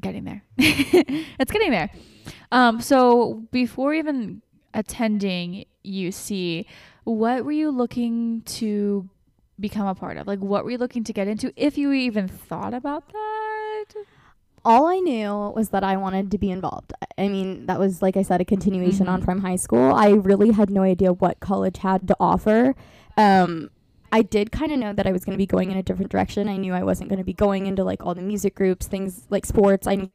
getting 0.00 0.24
there. 0.24 0.42
it's 0.58 1.50
getting 1.50 1.70
there. 1.70 1.90
Um, 2.52 2.80
so 2.80 3.44
before 3.50 3.94
even 3.94 4.42
attending 4.74 5.64
UC, 5.84 6.66
what 7.04 7.44
were 7.44 7.52
you 7.52 7.70
looking 7.70 8.42
to 8.42 9.08
become 9.58 9.86
a 9.86 9.94
part 9.94 10.16
of? 10.16 10.26
Like, 10.26 10.40
what 10.40 10.64
were 10.64 10.70
you 10.70 10.78
looking 10.78 11.04
to 11.04 11.12
get 11.12 11.28
into, 11.28 11.52
if 11.56 11.78
you 11.78 11.92
even 11.92 12.28
thought 12.28 12.74
about 12.74 13.08
that? 13.12 13.84
All 14.68 14.86
I 14.86 14.98
knew 14.98 15.30
was 15.56 15.70
that 15.70 15.82
I 15.82 15.96
wanted 15.96 16.30
to 16.32 16.38
be 16.38 16.50
involved. 16.50 16.92
I- 17.16 17.28
mean, 17.28 17.66
that 17.66 17.78
was 17.80 18.02
like 18.02 18.16
I 18.16 18.22
said, 18.22 18.40
a 18.40 18.44
continuation 18.44 19.08
on 19.08 19.20
Mhm. 19.20 19.24
from 19.24 19.40
high 19.40 19.56
school. 19.56 19.92
I 19.94 20.10
really 20.10 20.50
had 20.52 20.68
no 20.70 20.82
idea 20.82 21.12
what 21.12 21.40
college 21.40 21.78
had 21.78 22.06
to 22.08 22.16
offer. 22.20 22.74
Um, 23.16 23.70
I 24.12 24.22
did 24.22 24.52
kind 24.52 24.70
of 24.72 24.78
know 24.78 24.92
that 24.92 25.06
I 25.06 25.12
was 25.12 25.24
going 25.24 25.34
to 25.36 25.38
be 25.38 25.46
going 25.46 25.70
in 25.70 25.76
a 25.76 25.82
different 25.82 26.10
direction. 26.10 26.48
I 26.48 26.56
knew 26.56 26.74
I 26.74 26.82
wasn't 26.82 27.08
going 27.10 27.18
to 27.18 27.24
be 27.24 27.32
going 27.32 27.66
into 27.66 27.82
like 27.82 28.04
all 28.04 28.14
the 28.14 28.22
music 28.22 28.54
groups, 28.54 28.86
things 28.86 29.26
like 29.30 29.44
sports. 29.46 29.86
I 29.86 30.10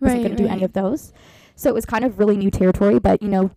wasn't 0.00 0.22
going 0.24 0.36
to 0.36 0.42
do 0.42 0.48
any 0.48 0.64
of 0.64 0.72
those. 0.72 1.12
So 1.54 1.68
it 1.70 1.74
was 1.74 1.86
kind 1.86 2.04
of 2.04 2.18
really 2.18 2.36
new 2.36 2.50
territory. 2.50 2.98
But 2.98 3.22
you 3.22 3.28
know, 3.28 3.50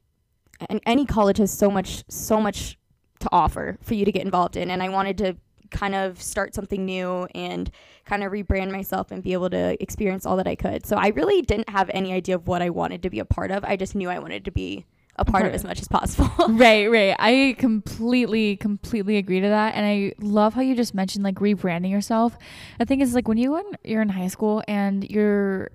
and 0.69 0.81
any 0.85 1.05
college 1.05 1.38
has 1.38 1.51
so 1.51 1.71
much, 1.71 2.03
so 2.09 2.39
much 2.41 2.77
to 3.19 3.29
offer 3.31 3.77
for 3.81 3.93
you 3.95 4.05
to 4.05 4.11
get 4.11 4.23
involved 4.23 4.55
in, 4.55 4.69
and 4.71 4.81
I 4.83 4.89
wanted 4.89 5.17
to 5.19 5.38
kind 5.71 5.95
of 5.95 6.21
start 6.21 6.53
something 6.53 6.85
new 6.85 7.27
and 7.35 7.71
kind 8.05 8.23
of 8.23 8.31
rebrand 8.31 8.71
myself 8.71 9.11
and 9.11 9.23
be 9.23 9.33
able 9.33 9.49
to 9.49 9.81
experience 9.81 10.25
all 10.25 10.38
that 10.38 10.47
I 10.47 10.55
could. 10.55 10.85
So 10.85 10.95
I 10.97 11.09
really 11.09 11.41
didn't 11.41 11.69
have 11.69 11.89
any 11.93 12.11
idea 12.13 12.35
of 12.35 12.47
what 12.47 12.61
I 12.61 12.69
wanted 12.69 13.03
to 13.03 13.09
be 13.09 13.19
a 13.19 13.25
part 13.25 13.51
of. 13.51 13.63
I 13.63 13.75
just 13.75 13.95
knew 13.95 14.09
I 14.09 14.19
wanted 14.19 14.45
to 14.45 14.51
be 14.51 14.85
a 15.19 15.25
part 15.25 15.45
of 15.45 15.53
as 15.53 15.63
much 15.63 15.81
as 15.81 15.88
possible. 15.88 16.31
right, 16.49 16.89
right. 16.89 17.15
I 17.19 17.55
completely, 17.59 18.55
completely 18.55 19.17
agree 19.17 19.41
to 19.41 19.49
that, 19.49 19.75
and 19.75 19.85
I 19.85 20.13
love 20.19 20.53
how 20.53 20.61
you 20.61 20.75
just 20.75 20.95
mentioned 20.95 21.23
like 21.23 21.35
rebranding 21.35 21.91
yourself. 21.91 22.38
The 22.79 22.85
thing 22.85 23.01
is, 23.01 23.13
like 23.13 23.27
when 23.27 23.38
you 23.38 23.51
when 23.51 23.65
you're 23.83 24.01
in 24.01 24.09
high 24.09 24.27
school 24.27 24.63
and 24.67 25.03
you're 25.03 25.71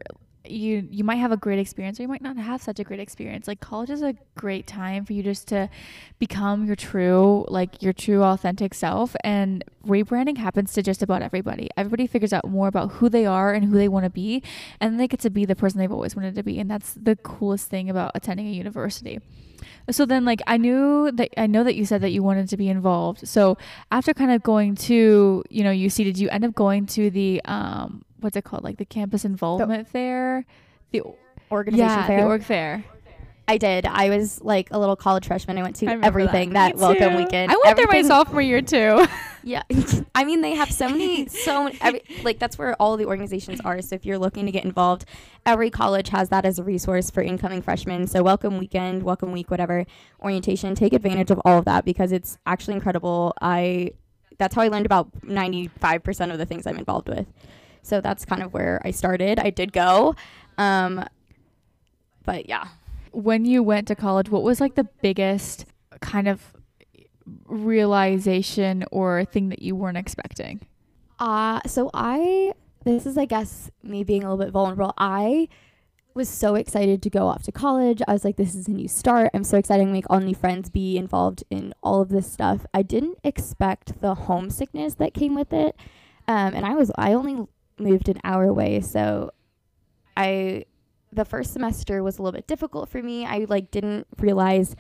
you 0.47 0.87
you 0.91 1.05
might 1.05 1.17
have 1.17 1.33
a 1.33 1.37
great 1.37 1.59
experience 1.59 1.99
or 1.99 2.03
you 2.03 2.09
might 2.09 2.23
not 2.23 2.37
have 2.37 2.63
such 2.63 2.79
a 2.79 2.85
great 2.85 3.01
experience. 3.01 3.49
Like 3.49 3.61
college 3.61 3.91
is 3.91 4.03
a 4.03 4.15
great 4.37 4.67
time 4.67 5.05
for 5.05 5.13
you 5.13 5.23
just 5.23 5.49
to 5.49 5.71
become 6.19 6.67
your 6.67 6.77
true 6.77 7.47
like 7.49 7.83
your 7.83 7.93
true 7.93 8.23
authentic 8.23 8.75
self 8.75 9.17
and 9.25 9.65
rebranding 9.87 10.37
happens 10.37 10.73
to 10.75 10.83
just 10.83 11.03
about 11.03 11.23
everybody. 11.23 11.69
Everybody 11.77 12.07
figures 12.07 12.33
out 12.33 12.49
more 12.49 12.69
about 12.69 12.93
who 12.93 13.09
they 13.09 13.25
are 13.25 13.55
and 13.55 13.65
who 13.65 13.77
they 13.77 13.89
want 13.89 14.05
to 14.05 14.11
be 14.11 14.43
and 14.81 15.01
they 15.01 15.09
get 15.09 15.21
to 15.21 15.31
be 15.31 15.45
the 15.45 15.57
person 15.57 15.79
they've 15.79 15.91
always 15.91 16.15
wanted 16.15 16.35
to 16.35 16.43
be 16.43 16.59
and 16.59 16.71
that's 16.71 16.95
the 16.95 17.17
coolest 17.17 17.71
thing 17.71 17.89
about 17.89 18.13
attending 18.15 18.47
a 18.47 18.53
university. 18.53 19.21
So 19.91 20.05
then 20.07 20.25
like 20.25 20.43
I 20.47 20.57
knew 20.57 21.11
that 21.13 21.31
I 21.37 21.47
know 21.47 21.65
that 21.65 21.75
you 21.75 21.87
said 21.87 22.01
that 22.03 22.11
you 22.11 22.23
wanted 22.23 22.49
to 22.49 22.57
be 22.57 22.69
involved. 22.69 23.27
So 23.27 23.57
after 23.91 24.13
kind 24.15 24.31
of 24.31 24.43
going 24.43 24.75
to, 24.77 25.43
you 25.49 25.65
know, 25.65 25.71
UC 25.71 26.05
did 26.05 26.19
you 26.19 26.29
end 26.29 26.45
up 26.45 26.55
going 26.55 26.87
to 26.87 27.11
the 27.11 27.41
um 27.45 28.04
what's 28.25 28.37
it 28.37 28.43
called? 28.45 28.65
Like 28.65 28.79
the 28.79 28.85
campus 28.85 29.25
involvement 29.25 29.87
fair? 29.87 30.45
The 30.91 31.03
Organization 31.53 31.89
yeah, 31.89 32.07
fair. 32.07 32.21
the 32.23 32.27
org 32.27 32.43
fair. 32.43 32.85
I 33.47 33.59
did. 33.59 33.85
I 33.85 34.09
was 34.09 34.41
like 34.41 34.69
a 34.71 34.79
little 34.79 34.97
college 34.97 35.27
freshman. 35.27 35.59
I 35.59 35.63
went 35.63 35.77
to 35.77 35.87
I 35.87 35.99
everything 36.03 36.55
that, 36.55 36.77
Me 36.77 36.81
welcome 36.81 37.11
too. 37.13 37.17
weekend. 37.19 37.53
I 37.53 37.57
went 37.63 37.77
there 37.77 37.87
my 37.87 38.01
sophomore 38.01 38.41
year 38.41 38.63
too. 38.63 39.07
Yeah, 39.47 39.63
I 40.15 40.25
mean 40.25 40.41
they 40.41 40.53
have 40.53 40.73
so 40.73 40.89
many, 40.89 41.27
so 41.27 41.65
many, 41.65 41.77
every, 41.83 42.03
like 42.23 42.39
that's 42.39 42.57
where 42.57 42.75
all 42.81 42.97
the 42.97 43.05
organizations 43.05 43.61
are. 43.61 43.83
So 43.83 43.95
if 43.95 44.07
you're 44.07 44.17
looking 44.17 44.47
to 44.47 44.51
get 44.53 44.65
involved, 44.65 45.05
every 45.45 45.69
college 45.69 46.09
has 46.09 46.31
that 46.31 46.47
as 46.47 46.59
a 46.59 46.65
resource 46.65 47.11
for 47.11 47.23
incoming 47.23 47.61
freshmen. 47.61 48.07
So 48.07 48.23
welcome 48.23 48.57
weekend, 48.57 49.03
welcome 49.03 49.33
week, 49.33 49.51
whatever 49.51 49.85
orientation, 50.23 50.75
take 50.75 50.95
advantage 50.95 51.31
of 51.31 51.43
all 51.45 51.59
of 51.59 51.67
that 51.67 51.85
because 51.85 52.11
it's 52.11 52.39
actually 52.47 52.73
incredible. 52.73 53.35
I 53.43 53.91
that's 54.39 54.55
how 54.55 54.63
I 54.63 54.69
learned 54.69 54.87
about 54.87 55.11
95% 55.21 56.33
of 56.33 56.39
the 56.39 56.47
things 56.47 56.67
I'm 56.67 56.79
involved 56.79 57.11
with. 57.11 57.27
So 57.85 58.01
that's 58.01 58.25
kind 58.25 58.43
of 58.43 58.53
where 58.53 58.83
I 58.85 58.91
started. 58.91 59.39
I 59.39 59.51
did 59.51 59.73
go, 59.73 60.17
um, 60.59 61.05
but 62.25 62.49
yeah. 62.49 62.67
when 63.15 63.45
you 63.45 63.63
went 63.63 63.87
to 63.89 63.95
college, 63.95 64.29
what 64.29 64.43
was 64.43 64.61
like 64.61 64.75
the 64.75 64.89
biggest 65.01 65.67
kind 66.01 66.27
of 66.27 66.53
realization 67.47 68.85
or 68.91 69.25
thing 69.25 69.49
that 69.51 69.63
you 69.63 69.77
weren't 69.77 69.97
expecting? 69.97 70.61
Uh, 71.19 71.61
so 71.67 71.91
I, 71.95 72.53
this 72.85 73.07
is, 73.07 73.17
I 73.17 73.25
guess, 73.25 73.71
me 73.83 74.03
being 74.03 74.25
a 74.25 74.31
little 74.31 74.45
bit 74.45 74.53
vulnerable. 74.53 74.93
I 74.99 75.49
was 76.15 76.29
so 76.29 76.55
excited 76.55 77.03
to 77.03 77.11
go 77.11 77.27
off 77.27 77.43
to 77.45 77.53
college. 77.53 78.03
I 78.07 78.13
was 78.13 78.25
like, 78.25 78.37
this 78.37 78.55
is 78.55 78.69
a 78.69 78.73
new 78.73 78.89
start. 78.89 79.31
I'm 79.35 79.45
so 79.45 79.59
excited 79.59 79.85
to 79.85 79.93
make 79.93 80.07
all 80.11 80.21
new 80.21 80.35
friends, 80.35 80.71
be 80.71 80.97
involved 80.97 81.45
in 81.51 81.73
all 81.83 82.01
of 82.01 82.09
this 82.09 82.31
stuff. 82.31 82.67
I 82.75 82.83
didn't 82.83 83.19
expect 83.25 84.01
the 84.01 84.15
homesickness 84.15 84.95
that 84.97 85.15
came 85.15 85.35
with 85.35 85.53
it. 85.53 85.77
Um, 86.27 86.55
and 86.55 86.65
I 86.65 86.75
was, 86.75 86.91
I 86.97 87.13
only 87.13 87.47
moved 87.79 88.09
an 88.09 88.21
hour 88.25 88.45
away. 88.45 88.81
So 88.81 89.31
I, 90.17 90.65
the 91.13 91.25
first 91.25 91.53
semester 91.53 92.03
was 92.03 92.19
a 92.19 92.23
little 92.23 92.37
bit 92.37 92.47
difficult 92.47 92.89
for 92.89 93.03
me. 93.03 93.25
I 93.25 93.47
like 93.49 93.71
didn't 93.71 94.07
realize 94.19 94.77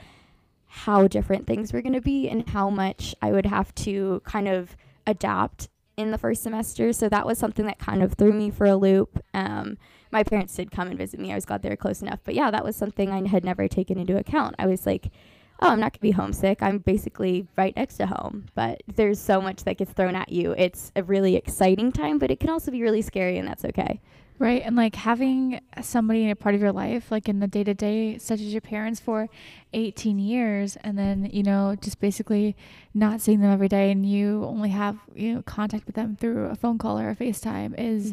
how 0.66 1.06
different 1.06 1.46
things 1.46 1.72
were 1.72 1.82
going 1.82 1.94
to 1.94 2.00
be 2.00 2.28
and 2.28 2.48
how 2.48 2.68
much 2.68 3.14
I 3.22 3.30
would 3.30 3.46
have 3.46 3.74
to 3.76 4.20
kind 4.24 4.48
of 4.48 4.76
adapt 5.06 5.68
in 5.96 6.10
the 6.10 6.18
first 6.18 6.42
semester. 6.42 6.92
So 6.92 7.08
that 7.08 7.26
was 7.26 7.38
something 7.38 7.66
that 7.66 7.78
kind 7.78 8.02
of 8.02 8.14
threw 8.14 8.32
me 8.32 8.50
for 8.50 8.66
a 8.66 8.76
loop. 8.76 9.22
Um, 9.32 9.78
my 10.10 10.24
parents 10.24 10.54
did 10.54 10.70
come 10.70 10.88
and 10.88 10.98
visit 10.98 11.20
me. 11.20 11.30
I 11.30 11.36
was 11.36 11.44
glad 11.44 11.62
they 11.62 11.68
were 11.68 11.76
close 11.76 12.02
enough. 12.02 12.20
But 12.24 12.34
yeah, 12.34 12.50
that 12.50 12.64
was 12.64 12.76
something 12.76 13.10
I 13.10 13.26
had 13.28 13.44
never 13.44 13.68
taken 13.68 13.98
into 13.98 14.16
account. 14.16 14.56
I 14.58 14.66
was 14.66 14.86
like, 14.86 15.10
oh, 15.64 15.70
I'm 15.70 15.80
not 15.80 15.92
going 15.92 15.98
to 15.98 16.00
be 16.00 16.10
homesick. 16.10 16.62
I'm 16.62 16.78
basically 16.78 17.46
right 17.56 17.74
next 17.74 17.96
to 17.96 18.06
home. 18.06 18.46
But 18.54 18.82
there's 18.94 19.18
so 19.18 19.40
much 19.40 19.64
that 19.64 19.78
gets 19.78 19.92
thrown 19.92 20.14
at 20.14 20.30
you. 20.30 20.54
It's 20.58 20.92
a 20.94 21.02
really 21.02 21.36
exciting 21.36 21.90
time, 21.90 22.18
but 22.18 22.30
it 22.30 22.38
can 22.38 22.50
also 22.50 22.70
be 22.70 22.82
really 22.82 23.00
scary, 23.00 23.38
and 23.38 23.48
that's 23.48 23.64
okay. 23.64 24.00
Right. 24.38 24.62
And 24.64 24.74
like 24.74 24.96
having 24.96 25.60
somebody 25.80 26.24
in 26.24 26.30
a 26.30 26.36
part 26.36 26.56
of 26.56 26.60
your 26.60 26.72
life, 26.72 27.10
like 27.10 27.28
in 27.28 27.38
the 27.38 27.46
day 27.46 27.62
to 27.64 27.72
day, 27.72 28.18
such 28.18 28.40
as 28.40 28.52
your 28.52 28.60
parents 28.60 28.98
for 28.98 29.28
18 29.72 30.18
years, 30.18 30.76
and 30.82 30.98
then, 30.98 31.30
you 31.32 31.44
know, 31.44 31.76
just 31.80 32.00
basically 32.00 32.56
not 32.92 33.20
seeing 33.20 33.40
them 33.40 33.52
every 33.52 33.68
day 33.68 33.92
and 33.92 34.04
you 34.04 34.44
only 34.44 34.70
have, 34.70 34.98
you 35.14 35.36
know, 35.36 35.42
contact 35.42 35.86
with 35.86 35.94
them 35.94 36.16
through 36.16 36.46
a 36.46 36.56
phone 36.56 36.78
call 36.78 36.98
or 36.98 37.10
a 37.10 37.16
FaceTime 37.16 37.78
is. 37.78 38.12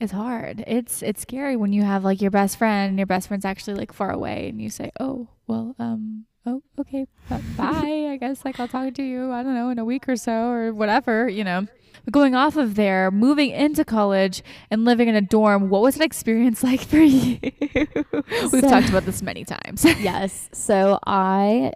is 0.00 0.12
hard. 0.12 0.64
It's 0.66 1.00
it's 1.02 1.22
scary 1.22 1.54
when 1.54 1.72
you 1.72 1.82
have 1.82 2.02
like 2.02 2.20
your 2.20 2.32
best 2.32 2.56
friend 2.56 2.90
and 2.90 2.98
your 2.98 3.06
best 3.06 3.28
friend's 3.28 3.44
actually 3.44 3.74
like 3.74 3.92
far 3.92 4.10
away 4.10 4.48
and 4.48 4.60
you 4.60 4.68
say, 4.68 4.90
"Oh, 4.98 5.28
well, 5.46 5.76
um, 5.78 6.24
oh, 6.46 6.62
okay, 6.78 7.06
bye. 7.28 8.08
I 8.10 8.16
guess 8.20 8.44
like 8.44 8.58
I'll 8.60 8.68
talk 8.68 8.94
to 8.94 9.02
you. 9.02 9.30
I 9.32 9.42
don't 9.42 9.54
know 9.54 9.70
in 9.70 9.78
a 9.78 9.84
week 9.84 10.08
or 10.08 10.16
so 10.16 10.48
or 10.50 10.72
whatever, 10.72 11.28
you 11.28 11.44
know." 11.44 11.66
But 12.04 12.12
going 12.12 12.34
off 12.34 12.56
of 12.56 12.74
there, 12.74 13.12
moving 13.12 13.50
into 13.50 13.84
college 13.84 14.42
and 14.72 14.84
living 14.84 15.06
in 15.08 15.14
a 15.14 15.20
dorm, 15.20 15.68
what 15.68 15.82
was 15.82 15.94
that 15.96 16.04
experience 16.04 16.62
like 16.70 16.80
for 16.80 16.96
you? 16.98 17.38
We've 17.42 18.50
So- 18.50 18.60
talked 18.62 18.88
about 18.88 19.04
this 19.04 19.22
many 19.22 19.44
times. 19.44 19.84
yes. 20.00 20.48
So 20.52 20.98
I 21.06 21.72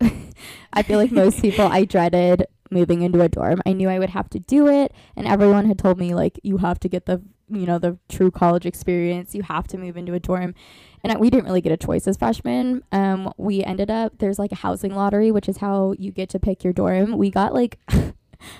I 0.72 0.82
feel 0.82 0.98
like 0.98 1.12
most 1.12 1.40
people 1.40 1.66
I 1.66 1.84
dreaded 1.84 2.46
moving 2.70 3.02
into 3.02 3.20
a 3.20 3.28
dorm. 3.28 3.60
I 3.66 3.72
knew 3.72 3.88
I 3.88 3.98
would 3.98 4.10
have 4.10 4.28
to 4.30 4.38
do 4.40 4.66
it 4.68 4.92
and 5.16 5.26
everyone 5.26 5.66
had 5.66 5.78
told 5.78 5.98
me 5.98 6.14
like 6.14 6.38
you 6.42 6.58
have 6.58 6.78
to 6.80 6.88
get 6.88 7.06
the 7.06 7.22
you 7.50 7.66
know 7.66 7.78
the 7.78 7.98
true 8.08 8.30
college 8.30 8.66
experience. 8.66 9.34
You 9.34 9.42
have 9.42 9.66
to 9.68 9.78
move 9.78 9.96
into 9.96 10.14
a 10.14 10.20
dorm. 10.20 10.54
And 11.02 11.18
we 11.18 11.30
didn't 11.30 11.46
really 11.46 11.62
get 11.62 11.72
a 11.72 11.76
choice 11.76 12.06
as 12.06 12.16
freshmen. 12.16 12.82
Um 12.92 13.32
we 13.36 13.64
ended 13.64 13.90
up 13.90 14.18
there's 14.18 14.38
like 14.38 14.52
a 14.52 14.56
housing 14.56 14.94
lottery 14.94 15.30
which 15.30 15.48
is 15.48 15.58
how 15.58 15.94
you 15.98 16.10
get 16.10 16.28
to 16.30 16.38
pick 16.38 16.62
your 16.64 16.72
dorm. 16.72 17.16
We 17.16 17.30
got 17.30 17.54
like 17.54 17.78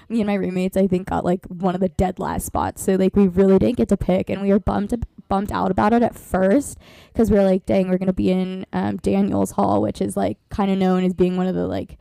me 0.08 0.20
and 0.20 0.26
my 0.26 0.34
roommates 0.34 0.76
I 0.76 0.86
think 0.86 1.08
got 1.08 1.24
like 1.24 1.46
one 1.46 1.74
of 1.74 1.80
the 1.80 1.88
dead 1.88 2.18
last 2.18 2.46
spots. 2.46 2.82
So 2.82 2.94
like 2.94 3.16
we 3.16 3.28
really 3.28 3.58
didn't 3.58 3.76
get 3.76 3.88
to 3.90 3.96
pick 3.96 4.30
and 4.30 4.40
we 4.40 4.50
were 4.50 4.60
bummed 4.60 5.04
bummed 5.28 5.52
out 5.52 5.70
about 5.70 5.92
it 5.94 6.02
at 6.02 6.14
first 6.14 6.76
because 7.12 7.30
we 7.30 7.38
were 7.38 7.44
like, 7.44 7.64
dang, 7.64 7.88
we're 7.88 7.98
gonna 7.98 8.12
be 8.12 8.30
in 8.30 8.66
um, 8.74 8.98
Daniels 8.98 9.52
Hall, 9.52 9.80
which 9.80 10.02
is 10.02 10.16
like 10.16 10.36
kind 10.50 10.70
of 10.70 10.76
known 10.76 11.04
as 11.04 11.14
being 11.14 11.38
one 11.38 11.46
of 11.46 11.54
the 11.54 11.66
like. 11.66 11.96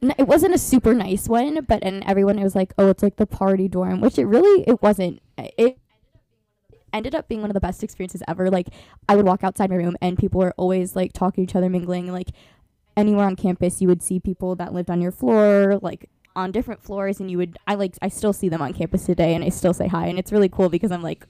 It 0.00 0.28
wasn't 0.28 0.54
a 0.54 0.58
super 0.58 0.94
nice 0.94 1.28
one, 1.28 1.64
but 1.66 1.82
and 1.82 2.04
everyone 2.06 2.38
it 2.38 2.44
was 2.44 2.54
like, 2.54 2.72
oh, 2.78 2.88
it's 2.90 3.02
like 3.02 3.16
the 3.16 3.26
party 3.26 3.66
dorm, 3.68 4.00
which 4.00 4.18
it 4.18 4.26
really 4.26 4.64
it 4.66 4.80
wasn't. 4.80 5.20
It 5.36 5.78
ended 6.92 7.14
up 7.14 7.28
being 7.28 7.40
one 7.40 7.50
of 7.50 7.54
the 7.54 7.60
best 7.60 7.82
experiences 7.82 8.22
ever. 8.28 8.50
Like 8.50 8.68
I 9.08 9.16
would 9.16 9.26
walk 9.26 9.42
outside 9.42 9.70
my 9.70 9.76
room 9.76 9.96
and 10.00 10.16
people 10.16 10.40
were 10.40 10.54
always 10.56 10.94
like 10.94 11.12
talking 11.12 11.46
to 11.46 11.50
each 11.50 11.56
other, 11.56 11.68
mingling. 11.68 12.12
Like 12.12 12.28
anywhere 12.96 13.26
on 13.26 13.34
campus, 13.34 13.80
you 13.80 13.88
would 13.88 14.02
see 14.02 14.20
people 14.20 14.54
that 14.56 14.72
lived 14.72 14.90
on 14.90 15.00
your 15.00 15.12
floor, 15.12 15.78
like 15.82 16.08
on 16.36 16.52
different 16.52 16.82
floors, 16.82 17.18
and 17.18 17.30
you 17.30 17.38
would 17.38 17.58
I 17.66 17.74
like 17.74 17.96
I 18.00 18.08
still 18.08 18.32
see 18.32 18.48
them 18.48 18.62
on 18.62 18.74
campus 18.74 19.04
today, 19.04 19.34
and 19.34 19.44
I 19.44 19.48
still 19.48 19.74
say 19.74 19.88
hi, 19.88 20.06
and 20.06 20.18
it's 20.18 20.32
really 20.32 20.48
cool 20.48 20.68
because 20.68 20.92
I'm 20.92 21.02
like. 21.02 21.26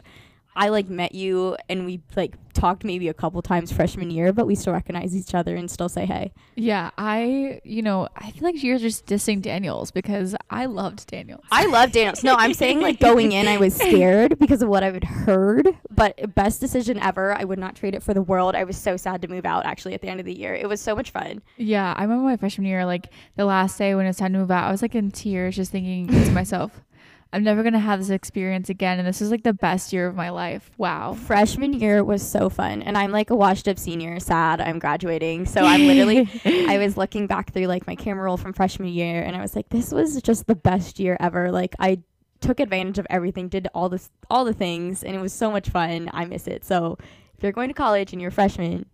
I 0.58 0.70
like 0.70 0.90
met 0.90 1.14
you 1.14 1.56
and 1.68 1.86
we 1.86 2.00
like 2.16 2.34
talked 2.52 2.82
maybe 2.82 3.06
a 3.06 3.14
couple 3.14 3.40
times 3.42 3.70
freshman 3.70 4.10
year, 4.10 4.32
but 4.32 4.44
we 4.44 4.56
still 4.56 4.72
recognize 4.72 5.14
each 5.14 5.32
other 5.32 5.54
and 5.54 5.70
still 5.70 5.88
say 5.88 6.04
hey. 6.04 6.32
Yeah, 6.56 6.90
I, 6.98 7.60
you 7.62 7.80
know, 7.80 8.08
I 8.16 8.32
feel 8.32 8.42
like 8.42 8.60
you're 8.60 8.78
just 8.78 9.06
dissing 9.06 9.40
Daniels 9.40 9.92
because 9.92 10.34
I 10.50 10.66
loved 10.66 11.06
Daniels. 11.06 11.44
I 11.52 11.66
love 11.66 11.92
Daniels. 11.92 12.24
No, 12.24 12.34
I'm 12.34 12.54
saying 12.54 12.80
like 12.80 12.98
going 12.98 13.30
in, 13.30 13.46
I 13.46 13.58
was 13.58 13.76
scared 13.76 14.36
because 14.40 14.60
of 14.60 14.68
what 14.68 14.82
I 14.82 14.90
had 14.90 15.04
heard, 15.04 15.68
but 15.90 16.34
best 16.34 16.60
decision 16.60 16.98
ever. 16.98 17.32
I 17.34 17.44
would 17.44 17.60
not 17.60 17.76
trade 17.76 17.94
it 17.94 18.02
for 18.02 18.12
the 18.12 18.22
world. 18.22 18.56
I 18.56 18.64
was 18.64 18.76
so 18.76 18.96
sad 18.96 19.22
to 19.22 19.28
move 19.28 19.46
out 19.46 19.64
actually 19.64 19.94
at 19.94 20.00
the 20.00 20.08
end 20.08 20.18
of 20.18 20.26
the 20.26 20.36
year. 20.36 20.56
It 20.56 20.68
was 20.68 20.80
so 20.80 20.96
much 20.96 21.12
fun. 21.12 21.40
Yeah, 21.56 21.94
I 21.96 22.02
remember 22.02 22.24
my 22.24 22.36
freshman 22.36 22.66
year, 22.66 22.84
like 22.84 23.12
the 23.36 23.44
last 23.44 23.78
day 23.78 23.94
when 23.94 24.06
it's 24.06 24.18
time 24.18 24.32
to 24.32 24.40
move 24.40 24.50
out, 24.50 24.64
I 24.64 24.72
was 24.72 24.82
like 24.82 24.96
in 24.96 25.12
tears 25.12 25.54
just 25.54 25.70
thinking 25.70 26.08
to 26.08 26.32
myself, 26.32 26.82
I'm 27.32 27.44
never 27.44 27.62
gonna 27.62 27.78
have 27.78 27.98
this 27.98 28.08
experience 28.08 28.70
again, 28.70 28.98
and 28.98 29.06
this 29.06 29.20
is 29.20 29.30
like 29.30 29.42
the 29.42 29.52
best 29.52 29.92
year 29.92 30.06
of 30.06 30.14
my 30.14 30.30
life. 30.30 30.70
Wow. 30.78 31.12
Freshman 31.12 31.74
year 31.74 32.02
was 32.02 32.26
so 32.26 32.48
fun, 32.48 32.80
and 32.80 32.96
I'm 32.96 33.10
like 33.12 33.28
a 33.30 33.36
washed 33.36 33.68
up 33.68 33.78
senior, 33.78 34.18
sad. 34.18 34.60
I'm 34.60 34.78
graduating, 34.78 35.46
so 35.46 35.62
I'm 35.62 35.86
literally. 35.86 36.28
I 36.44 36.78
was 36.78 36.96
looking 36.96 37.26
back 37.26 37.52
through 37.52 37.66
like 37.66 37.86
my 37.86 37.94
camera 37.94 38.24
roll 38.24 38.38
from 38.38 38.54
freshman 38.54 38.88
year, 38.88 39.22
and 39.22 39.36
I 39.36 39.42
was 39.42 39.54
like, 39.54 39.68
this 39.68 39.92
was 39.92 40.20
just 40.22 40.46
the 40.46 40.54
best 40.54 40.98
year 40.98 41.18
ever. 41.20 41.52
Like 41.52 41.74
I 41.78 42.00
took 42.40 42.60
advantage 42.60 42.98
of 42.98 43.06
everything, 43.10 43.48
did 43.48 43.68
all 43.74 43.90
this, 43.90 44.10
all 44.30 44.44
the 44.46 44.54
things, 44.54 45.02
and 45.02 45.14
it 45.14 45.20
was 45.20 45.32
so 45.32 45.50
much 45.50 45.68
fun. 45.68 46.08
I 46.14 46.24
miss 46.24 46.46
it. 46.46 46.64
So 46.64 46.96
if 47.36 47.42
you're 47.42 47.52
going 47.52 47.68
to 47.68 47.74
college 47.74 48.12
and 48.12 48.22
you're 48.22 48.30
a 48.30 48.32
freshman, 48.32 48.86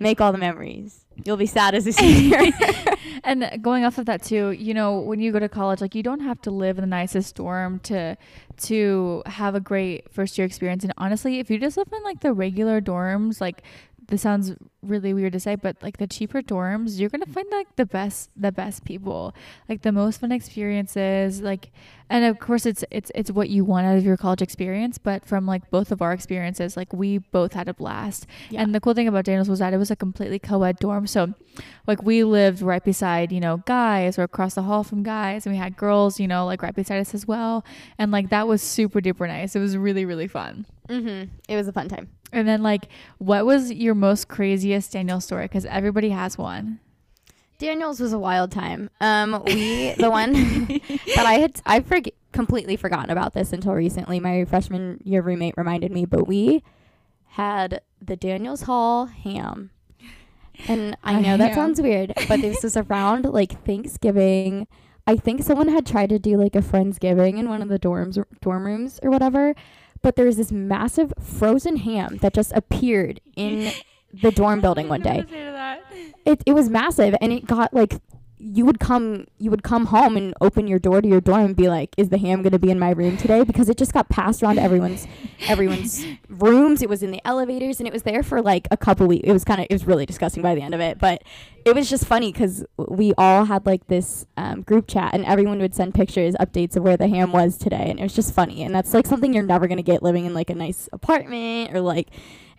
make 0.00 0.20
all 0.20 0.32
the 0.32 0.38
memories. 0.38 1.06
You'll 1.24 1.36
be 1.36 1.46
sad 1.46 1.74
as 1.74 1.86
a 1.86 1.92
senior. 1.92 2.38
and 3.24 3.62
going 3.62 3.84
off 3.84 3.98
of 3.98 4.06
that 4.06 4.22
too, 4.22 4.50
you 4.52 4.74
know, 4.74 4.98
when 5.00 5.20
you 5.20 5.32
go 5.32 5.38
to 5.38 5.48
college, 5.48 5.80
like 5.80 5.94
you 5.94 6.02
don't 6.02 6.20
have 6.20 6.40
to 6.42 6.50
live 6.50 6.78
in 6.78 6.82
the 6.82 6.88
nicest 6.88 7.36
dorm 7.36 7.78
to 7.80 8.16
to 8.62 9.22
have 9.24 9.54
a 9.54 9.60
great 9.60 10.10
first 10.12 10.36
year 10.36 10.46
experience. 10.46 10.84
And 10.84 10.92
honestly, 10.98 11.38
if 11.38 11.50
you 11.50 11.58
just 11.58 11.76
live 11.76 11.88
in 11.92 12.02
like 12.02 12.20
the 12.20 12.32
regular 12.32 12.80
dorms, 12.80 13.40
like 13.40 13.62
this 14.10 14.22
sounds 14.22 14.54
really 14.82 15.14
weird 15.14 15.32
to 15.32 15.40
say, 15.40 15.54
but 15.54 15.76
like 15.82 15.98
the 15.98 16.06
cheaper 16.06 16.42
dorms, 16.42 16.98
you're 16.98 17.08
gonna 17.08 17.26
find 17.26 17.46
like 17.50 17.76
the 17.76 17.86
best 17.86 18.30
the 18.36 18.50
best 18.52 18.84
people, 18.84 19.34
like 19.68 19.82
the 19.82 19.92
most 19.92 20.20
fun 20.20 20.32
experiences, 20.32 21.40
like 21.40 21.70
and 22.08 22.24
of 22.24 22.38
course 22.40 22.66
it's 22.66 22.84
it's 22.90 23.12
it's 23.14 23.30
what 23.30 23.48
you 23.48 23.64
want 23.64 23.86
out 23.86 23.96
of 23.96 24.04
your 24.04 24.16
college 24.16 24.42
experience. 24.42 24.98
But 24.98 25.24
from 25.24 25.46
like 25.46 25.70
both 25.70 25.92
of 25.92 26.02
our 26.02 26.12
experiences, 26.12 26.76
like 26.76 26.92
we 26.92 27.18
both 27.18 27.52
had 27.52 27.68
a 27.68 27.74
blast. 27.74 28.26
Yeah. 28.50 28.62
And 28.62 28.74
the 28.74 28.80
cool 28.80 28.94
thing 28.94 29.08
about 29.08 29.24
Daniels 29.24 29.48
was 29.48 29.60
that 29.60 29.72
it 29.72 29.78
was 29.78 29.90
a 29.90 29.96
completely 29.96 30.38
co-ed 30.38 30.78
dorm, 30.78 31.06
so 31.06 31.34
like 31.86 32.02
we 32.02 32.24
lived 32.24 32.60
right 32.60 32.84
beside 32.84 33.32
you 33.32 33.40
know 33.40 33.58
guys 33.66 34.18
or 34.18 34.24
across 34.24 34.54
the 34.54 34.62
hall 34.62 34.82
from 34.82 35.02
guys, 35.02 35.46
and 35.46 35.54
we 35.54 35.58
had 35.58 35.76
girls 35.76 36.18
you 36.18 36.26
know 36.26 36.46
like 36.46 36.62
right 36.62 36.74
beside 36.74 37.00
us 37.00 37.14
as 37.14 37.26
well, 37.26 37.64
and 37.96 38.10
like 38.10 38.30
that 38.30 38.48
was 38.48 38.60
super 38.60 39.00
duper 39.00 39.28
nice. 39.28 39.54
It 39.54 39.60
was 39.60 39.76
really 39.76 40.04
really 40.04 40.28
fun. 40.28 40.66
Mm-hmm. 40.88 41.30
It 41.48 41.56
was 41.56 41.68
a 41.68 41.72
fun 41.72 41.88
time. 41.88 42.08
And 42.32 42.46
then, 42.46 42.62
like, 42.62 42.88
what 43.18 43.44
was 43.44 43.72
your 43.72 43.94
most 43.94 44.28
craziest 44.28 44.92
Daniel 44.92 45.20
story? 45.20 45.44
Because 45.44 45.64
everybody 45.66 46.10
has 46.10 46.38
one. 46.38 46.80
Daniels 47.58 48.00
was 48.00 48.12
a 48.12 48.18
wild 48.18 48.50
time. 48.50 48.90
Um, 49.00 49.42
we 49.44 49.92
the 49.92 50.10
one 50.10 50.32
that 51.14 51.26
I 51.26 51.34
had 51.34 51.60
I 51.66 51.80
forget 51.80 52.14
completely 52.32 52.76
forgotten 52.76 53.10
about 53.10 53.34
this 53.34 53.52
until 53.52 53.74
recently. 53.74 54.18
My 54.18 54.44
freshman 54.44 55.00
year 55.04 55.20
roommate 55.20 55.54
reminded 55.56 55.92
me, 55.92 56.06
but 56.06 56.26
we 56.26 56.64
had 57.28 57.82
the 58.00 58.16
Daniels 58.16 58.62
Hall 58.62 59.06
ham. 59.06 59.70
And 60.68 60.96
I 61.02 61.20
know 61.20 61.36
that 61.36 61.54
sounds 61.54 61.80
weird, 61.80 62.12
but 62.28 62.40
this 62.40 62.62
was 62.62 62.76
around 62.76 63.24
like 63.24 63.64
Thanksgiving. 63.64 64.66
I 65.06 65.16
think 65.16 65.42
someone 65.42 65.68
had 65.68 65.86
tried 65.86 66.10
to 66.10 66.18
do 66.18 66.36
like 66.36 66.54
a 66.54 66.60
friendsgiving 66.60 67.38
in 67.38 67.48
one 67.48 67.62
of 67.62 67.68
the 67.68 67.78
dorms 67.78 68.22
dorm 68.40 68.64
rooms 68.64 69.00
or 69.02 69.10
whatever 69.10 69.54
but 70.02 70.16
there 70.16 70.26
was 70.26 70.36
this 70.36 70.50
massive 70.52 71.12
frozen 71.20 71.76
ham 71.76 72.18
that 72.18 72.34
just 72.34 72.52
appeared 72.52 73.20
in 73.36 73.72
the 74.12 74.30
dorm 74.30 74.60
building 74.60 74.88
one 74.88 75.00
day. 75.10 75.24
It 76.24 76.42
it 76.46 76.52
was 76.52 76.68
massive 76.68 77.14
and 77.20 77.32
it 77.32 77.46
got 77.46 77.72
like 77.72 78.00
you 78.42 78.64
would 78.64 78.80
come 78.80 79.26
you 79.38 79.50
would 79.50 79.62
come 79.62 79.86
home 79.86 80.16
and 80.16 80.32
open 80.40 80.66
your 80.66 80.78
door 80.78 81.02
to 81.02 81.06
your 81.06 81.20
dorm 81.20 81.44
and 81.44 81.56
be 81.56 81.68
like 81.68 81.94
is 81.98 82.08
the 82.08 82.16
ham 82.16 82.40
going 82.42 82.52
to 82.52 82.58
be 82.58 82.70
in 82.70 82.78
my 82.78 82.90
room 82.90 83.16
today? 83.16 83.44
Because 83.44 83.68
it 83.68 83.76
just 83.76 83.92
got 83.92 84.08
passed 84.08 84.42
around 84.42 84.56
to 84.56 84.62
everyone's 84.62 85.06
everyone's 85.46 86.04
rooms. 86.28 86.80
It 86.80 86.88
was 86.88 87.02
in 87.02 87.10
the 87.10 87.20
elevators 87.26 87.80
and 87.80 87.86
it 87.86 87.92
was 87.92 88.02
there 88.02 88.22
for 88.22 88.40
like 88.40 88.66
a 88.70 88.76
couple 88.76 89.06
weeks 89.06 89.28
it 89.28 89.32
was 89.32 89.44
kind 89.44 89.60
of 89.60 89.66
it 89.68 89.74
was 89.74 89.86
really 89.86 90.06
disgusting 90.06 90.42
by 90.42 90.54
the 90.54 90.62
end 90.62 90.74
of 90.74 90.80
it. 90.80 90.98
But 90.98 91.22
it 91.66 91.74
was 91.74 91.90
just 91.90 92.06
funny 92.06 92.32
because 92.32 92.64
we 92.78 93.12
all 93.18 93.44
had 93.44 93.66
like 93.66 93.86
this 93.88 94.24
um, 94.38 94.62
group 94.62 94.88
chat 94.88 95.12
and 95.12 95.24
everyone 95.26 95.58
would 95.58 95.74
send 95.74 95.94
pictures 95.94 96.34
updates 96.40 96.76
of 96.76 96.82
where 96.82 96.96
the 96.96 97.08
ham 97.08 97.32
was 97.32 97.58
today 97.58 97.90
and 97.90 98.00
it 98.00 98.02
was 98.02 98.14
just 98.14 98.32
funny. 98.32 98.62
And 98.62 98.74
that's 98.74 98.94
like 98.94 99.06
something 99.06 99.34
you're 99.34 99.42
never 99.42 99.66
going 99.66 99.76
to 99.76 99.82
get 99.82 100.02
living 100.02 100.24
in 100.24 100.32
like 100.32 100.48
a 100.48 100.54
nice 100.54 100.88
apartment 100.92 101.74
or 101.74 101.82
like 101.82 102.08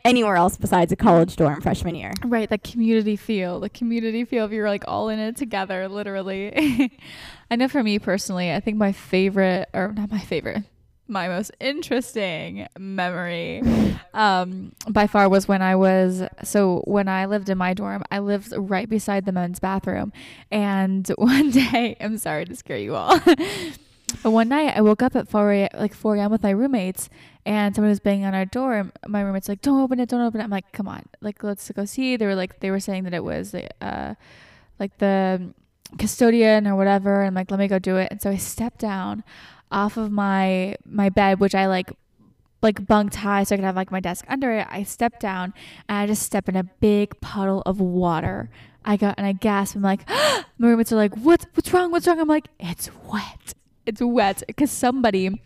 anywhere 0.04 0.36
else 0.36 0.58
besides 0.58 0.92
a 0.92 0.96
college 0.96 1.36
dorm 1.36 1.62
freshman 1.62 1.96
year. 1.96 2.14
Right, 2.24 2.50
the 2.50 2.58
community 2.58 3.16
feel, 3.16 3.60
the 3.60 3.70
community 3.70 4.26
feel 4.26 4.46
of 4.46 4.54
you're 4.54 4.70
like 4.70 4.84
all 4.88 5.10
in 5.10 5.20
it 5.20 5.36
together, 5.36 5.88
literally. 5.88 6.92
I 7.52 7.56
know 7.56 7.68
for 7.68 7.84
me 7.84 8.00
personally, 8.00 8.52
I 8.52 8.60
think 8.60 8.78
my 8.78 8.92
favorite, 8.92 9.70
or 9.74 9.94
not 9.94 10.12
my 10.12 10.20
favorite, 10.20 10.64
my 11.12 11.28
most 11.28 11.52
interesting 11.60 12.68
memory 12.80 13.62
um, 14.14 14.72
by 14.88 15.08
far 15.08 15.28
was 15.28 15.48
when 15.48 15.62
I 15.62 15.76
was 15.76 16.24
so 16.44 16.84
when 16.88 17.10
I 17.10 17.26
lived 17.26 17.50
in 17.50 17.58
my 17.58 17.74
dorm, 17.74 18.04
I 18.10 18.20
lived 18.20 18.54
right 18.56 18.90
beside 18.90 19.26
the 19.26 19.34
men's 19.34 19.60
bathroom. 19.60 20.14
And 20.50 21.08
one 21.18 21.52
day, 21.52 21.98
I'm 22.00 22.18
sorry 22.18 22.46
to 22.46 22.56
scare 22.56 22.78
you 22.78 22.96
all. 22.96 23.20
but 24.24 24.32
one 24.32 24.48
night 24.50 24.76
I 24.76 24.82
woke 24.82 25.02
up 25.02 25.16
at 25.16 25.28
4 25.28 25.52
a, 25.52 25.70
like 25.74 25.94
4 25.94 26.16
a.m. 26.16 26.32
with 26.32 26.44
my 26.44 26.52
roommates 26.52 27.10
and 27.45 27.75
someone 27.75 27.89
was 27.89 27.99
banging 27.99 28.25
on 28.25 28.36
our 28.36 28.45
door 28.45 28.75
and 28.75 28.91
my 29.08 29.21
roommate's 29.21 29.49
like 29.49 29.62
don't 29.62 29.82
open 29.82 29.99
it 29.99 30.10
don't 30.10 30.21
open 30.21 30.41
it. 30.41 30.43
I'm 30.43 30.49
like 30.49 30.71
come 30.71 30.88
on 30.88 31.04
like 31.21 31.43
let's 31.43 31.69
go 31.71 31.86
see. 31.86 32.17
They 32.17 32.25
were 32.25 32.36
like 32.36 32.60
they 32.60 32.71
were 32.71 32.80
saying 32.80 33.04
that 33.04 33.13
it 33.13 33.23
was 33.23 33.56
uh 33.82 34.15
like 34.80 34.97
the 34.99 35.54
custodian 35.97 36.67
or 36.67 36.75
whatever 36.75 37.21
and 37.21 37.30
I'm 37.30 37.34
like 37.34 37.51
let 37.51 37.60
me 37.60 37.67
go 37.67 37.80
do 37.80 37.97
it. 37.97 38.10
And 38.12 38.21
so 38.21 38.30
i 38.30 38.38
stepped 38.38 38.80
down 38.80 39.23
off 39.71 39.97
of 39.97 40.12
my 40.12 40.75
my 40.86 41.10
bed 41.10 41.39
which 41.39 41.56
i 41.56 41.65
like 41.65 41.91
like 42.62 42.86
bunked 42.86 43.15
high 43.15 43.43
so 43.43 43.56
i 43.56 43.58
could 43.58 43.65
have 43.65 43.75
like 43.75 43.91
my 43.91 43.99
desk 43.99 44.25
under 44.27 44.51
it. 44.51 44.67
I 44.69 44.84
stepped 44.84 45.19
down 45.19 45.54
and 45.89 45.97
i 45.97 46.08
just 46.08 46.23
stepped 46.23 46.49
in 46.49 46.56
a 46.56 46.63
big 46.63 47.19
puddle 47.21 47.63
of 47.65 47.80
water. 47.82 48.49
I 48.86 48.97
got 48.97 49.15
and 49.17 49.25
i 49.25 49.34
gasped 49.34 49.75
i'm 49.75 49.82
like 49.82 50.08
my 50.10 50.43
roommates 50.60 50.91
are 50.91 50.95
like 50.95 51.15
what 51.15 51.47
what's 51.56 51.73
wrong? 51.73 51.91
What's 51.91 52.08
wrong? 52.08 52.19
I'm 52.19 52.27
like 52.27 52.49
it's 52.60 52.89
wet. 53.12 53.54
It's 53.86 54.01
wet. 54.01 54.43
Because 54.45 54.69
somebody 54.69 55.41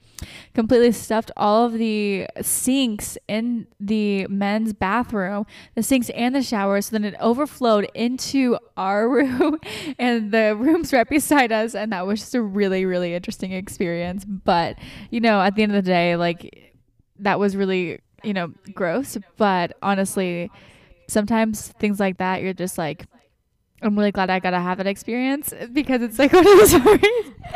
completely 0.53 0.91
stuffed 0.91 1.31
all 1.35 1.65
of 1.65 1.73
the 1.73 2.27
sinks 2.41 3.17
in 3.27 3.67
the 3.79 4.27
men's 4.27 4.73
bathroom, 4.73 5.45
the 5.75 5.83
sinks 5.83 6.09
and 6.11 6.35
the 6.35 6.41
showers. 6.41 6.87
So 6.87 6.91
then 6.93 7.03
it 7.05 7.15
overflowed 7.19 7.89
into 7.93 8.57
our 8.77 9.09
room 9.15 9.59
and 9.99 10.31
the 10.31 10.55
rooms 10.55 10.93
right 10.93 11.07
beside 11.07 11.51
us. 11.51 11.75
And 11.75 11.91
that 11.91 12.05
was 12.07 12.19
just 12.19 12.35
a 12.35 12.41
really, 12.41 12.85
really 12.85 13.13
interesting 13.13 13.51
experience. 13.51 14.25
But, 14.25 14.77
you 15.09 15.19
know, 15.19 15.41
at 15.41 15.55
the 15.55 15.63
end 15.63 15.75
of 15.75 15.83
the 15.83 15.89
day, 15.89 16.15
like 16.15 16.73
that 17.19 17.39
was 17.39 17.55
really, 17.55 17.99
you 18.23 18.33
know, 18.33 18.53
gross. 18.73 19.17
But 19.37 19.77
honestly, 19.81 20.51
sometimes 21.07 21.69
things 21.79 21.99
like 21.99 22.17
that, 22.17 22.41
you're 22.41 22.53
just 22.53 22.77
like, 22.77 23.05
I'm 23.81 23.97
really 23.97 24.11
glad 24.11 24.29
I 24.29 24.39
got 24.39 24.51
to 24.51 24.59
have 24.59 24.77
that 24.77 24.87
experience 24.87 25.53
because 25.73 26.01
it's 26.01 26.17
like 26.17 26.31
one 26.33 26.47
of 26.47 26.57
those 26.57 26.69
stories. 26.69 27.01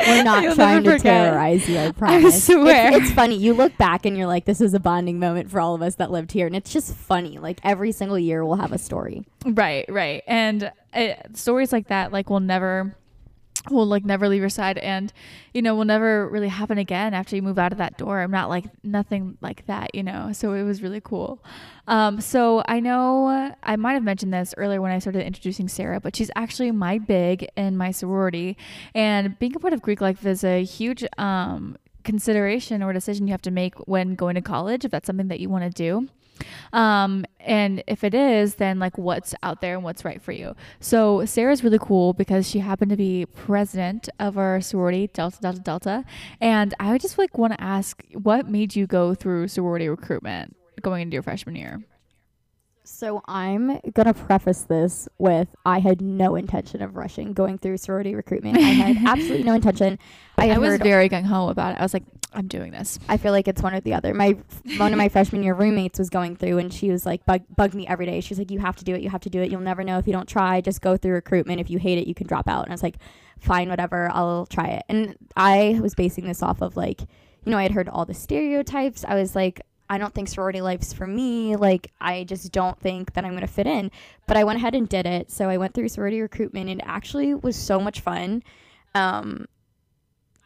We're 0.05 0.23
not 0.23 0.55
trying 0.55 0.83
to 0.83 0.99
terrorize 0.99 1.67
you, 1.67 1.77
I 1.77 1.91
promise. 1.97 2.49
I 2.49 2.53
swear. 2.53 2.89
It's, 2.89 3.07
it's, 3.07 3.11
funny. 3.11 3.35
You 3.35 3.53
look 3.53 3.75
back 3.77 4.05
and 4.05 4.17
you're 4.17 4.27
like, 4.27 4.45
this 4.45 4.61
is 4.61 4.73
a 4.73 4.79
bonding 4.79 5.19
moment 5.19 5.49
for 5.49 5.59
all 5.59 5.75
of 5.75 5.81
us 5.81 5.95
that 5.95 6.11
lived 6.11 6.31
here. 6.31 6.45
And 6.45 6.55
it's 6.55 6.71
just 6.71 6.93
funny. 6.93 7.37
Like 7.39 7.59
every 7.63 7.91
single 7.91 8.19
year 8.19 8.45
we'll 8.45 8.57
have 8.57 8.73
a 8.73 8.77
story. 8.77 9.25
Right, 9.45 9.85
right. 9.89 10.21
And 10.27 10.71
uh, 10.93 11.13
stories 11.33 11.71
like 11.71 11.87
that, 11.87 12.11
like, 12.11 12.29
will 12.29 12.39
never 12.39 12.95
will 13.69 13.85
like 13.85 14.05
never 14.05 14.27
leave 14.27 14.41
your 14.41 14.49
side 14.49 14.77
and 14.77 15.11
you 15.53 15.61
know 15.61 15.75
will 15.75 15.85
never 15.85 16.27
really 16.29 16.47
happen 16.47 16.77
again 16.77 17.13
after 17.13 17.35
you 17.35 17.41
move 17.41 17.59
out 17.59 17.71
of 17.71 17.77
that 17.77 17.97
door. 17.97 18.21
I'm 18.21 18.31
not 18.31 18.49
like 18.49 18.65
nothing 18.83 19.37
like 19.41 19.65
that 19.67 19.93
you 19.93 20.03
know 20.03 20.31
so 20.33 20.53
it 20.53 20.63
was 20.63 20.81
really 20.81 21.01
cool. 21.01 21.43
Um 21.87 22.21
so 22.21 22.63
i 22.67 22.79
know 22.79 23.53
i 23.63 23.75
might 23.75 23.93
have 23.93 24.03
mentioned 24.03 24.33
this 24.33 24.53
earlier 24.57 24.81
when 24.81 24.91
i 24.91 24.99
started 24.99 25.25
introducing 25.25 25.67
sarah 25.67 25.99
but 25.99 26.15
she's 26.15 26.29
actually 26.35 26.71
my 26.71 26.97
big 26.97 27.47
in 27.55 27.77
my 27.77 27.91
sorority. 27.91 28.57
And 28.93 29.37
being 29.39 29.55
a 29.55 29.59
part 29.59 29.73
of 29.73 29.81
greek 29.81 30.01
life 30.01 30.25
is 30.25 30.43
a 30.43 30.63
huge 30.63 31.03
um 31.17 31.77
consideration 32.03 32.81
or 32.81 32.93
decision 32.93 33.27
you 33.27 33.33
have 33.33 33.41
to 33.41 33.51
make 33.51 33.75
when 33.87 34.15
going 34.15 34.35
to 34.35 34.41
college 34.41 34.85
if 34.85 34.91
that's 34.91 35.05
something 35.05 35.27
that 35.27 35.39
you 35.39 35.49
want 35.49 35.63
to 35.63 35.69
do 35.69 36.07
um, 36.73 37.25
and 37.39 37.83
if 37.87 38.03
it 38.03 38.13
is, 38.13 38.55
then 38.55 38.79
like 38.79 38.97
what's 38.97 39.33
out 39.43 39.61
there 39.61 39.75
and 39.75 39.83
what's 39.83 40.05
right 40.05 40.21
for 40.21 40.31
you. 40.31 40.55
So 40.79 41.25
Sarah's 41.25 41.63
really 41.63 41.79
cool 41.79 42.13
because 42.13 42.49
she 42.49 42.59
happened 42.59 42.91
to 42.91 42.97
be 42.97 43.25
president 43.35 44.09
of 44.19 44.37
our 44.37 44.61
sorority, 44.61 45.09
Delta 45.13 45.39
Delta 45.41 45.59
Delta. 45.59 46.05
And 46.41 46.73
I 46.79 46.97
just 46.97 47.17
like 47.17 47.37
want 47.37 47.53
to 47.53 47.61
ask 47.61 48.03
what 48.13 48.49
made 48.49 48.75
you 48.75 48.87
go 48.87 49.13
through 49.15 49.47
sorority 49.47 49.89
recruitment 49.89 50.55
going 50.81 51.03
into 51.03 51.13
your 51.15 51.23
freshman 51.23 51.55
year? 51.55 51.83
So 52.91 53.21
I'm 53.27 53.79
gonna 53.93 54.15
preface 54.15 54.63
this 54.63 55.07
with 55.19 55.47
I 55.65 55.79
had 55.79 56.01
no 56.01 56.35
intention 56.35 56.81
of 56.81 56.97
rushing 56.97 57.33
going 57.33 57.57
through 57.57 57.77
sorority 57.77 58.15
recruitment. 58.15 58.57
I 58.57 58.61
had 58.61 58.97
absolutely 59.07 59.43
no 59.43 59.53
intention. 59.53 59.99
I, 60.37 60.49
I 60.49 60.57
was 60.57 60.79
very 60.79 61.07
gung 61.07 61.23
ho 61.23 61.47
about 61.49 61.73
it. 61.73 61.79
I 61.79 61.83
was 61.83 61.93
like, 61.93 62.03
I'm 62.33 62.47
doing 62.47 62.71
this. 62.71 62.99
I 63.07 63.17
feel 63.17 63.31
like 63.31 63.47
it's 63.47 63.61
one 63.61 63.73
or 63.73 63.79
the 63.79 63.93
other. 63.93 64.13
My 64.13 64.35
one 64.77 64.91
of 64.91 64.97
my 64.97 65.07
freshman 65.15 65.43
year 65.43 65.53
roommates 65.53 65.99
was 65.99 66.09
going 66.09 66.35
through, 66.35 66.57
and 66.57 66.73
she 66.73 66.89
was 66.89 67.05
like 67.05 67.25
bug 67.25 67.43
bugged 67.55 67.75
me 67.75 67.87
every 67.87 68.07
day. 68.07 68.19
She's 68.21 68.39
like, 68.39 68.51
"You 68.51 68.59
have 68.59 68.75
to 68.77 68.83
do 68.83 68.95
it. 68.95 69.01
You 69.01 69.09
have 69.11 69.21
to 69.21 69.29
do 69.29 69.41
it. 69.41 69.51
You'll 69.51 69.61
never 69.61 69.83
know 69.83 69.99
if 69.99 70.07
you 70.07 70.11
don't 70.11 70.27
try. 70.27 70.59
Just 70.59 70.81
go 70.81 70.97
through 70.97 71.13
recruitment. 71.13 71.61
If 71.61 71.69
you 71.69 71.77
hate 71.77 71.99
it, 71.99 72.07
you 72.07 72.15
can 72.15 72.27
drop 72.27 72.49
out." 72.49 72.63
And 72.63 72.71
I 72.71 72.73
was 72.73 72.83
like, 72.83 72.97
"Fine, 73.39 73.69
whatever. 73.69 74.09
I'll 74.11 74.47
try 74.47 74.67
it." 74.67 74.83
And 74.89 75.15
I 75.37 75.79
was 75.81 75.93
basing 75.93 76.25
this 76.25 76.41
off 76.41 76.61
of 76.61 76.75
like, 76.75 77.01
you 77.01 77.51
know, 77.51 77.57
I 77.57 77.63
had 77.63 77.71
heard 77.71 77.87
all 77.87 78.05
the 78.05 78.13
stereotypes. 78.13 79.05
I 79.07 79.15
was 79.15 79.35
like, 79.35 79.61
I 79.89 79.97
don't 79.97 80.13
think 80.13 80.27
sorority 80.27 80.61
life's 80.61 80.93
for 80.93 81.07
me. 81.07 81.55
Like, 81.55 81.91
I 81.99 82.23
just 82.23 82.51
don't 82.51 82.79
think 82.79 83.13
that 83.13 83.25
I'm 83.25 83.31
going 83.31 83.41
to 83.41 83.47
fit 83.47 83.67
in. 83.67 83.89
But 84.27 84.37
I 84.37 84.43
went 84.43 84.57
ahead 84.57 84.75
and 84.75 84.87
did 84.87 85.05
it. 85.05 85.31
So 85.31 85.49
I 85.49 85.57
went 85.57 85.73
through 85.73 85.89
sorority 85.89 86.21
recruitment 86.21 86.69
and 86.69 86.79
it 86.79 86.85
actually 86.87 87.33
was 87.33 87.55
so 87.55 87.79
much 87.79 88.01
fun. 88.01 88.43
Um, 88.93 89.47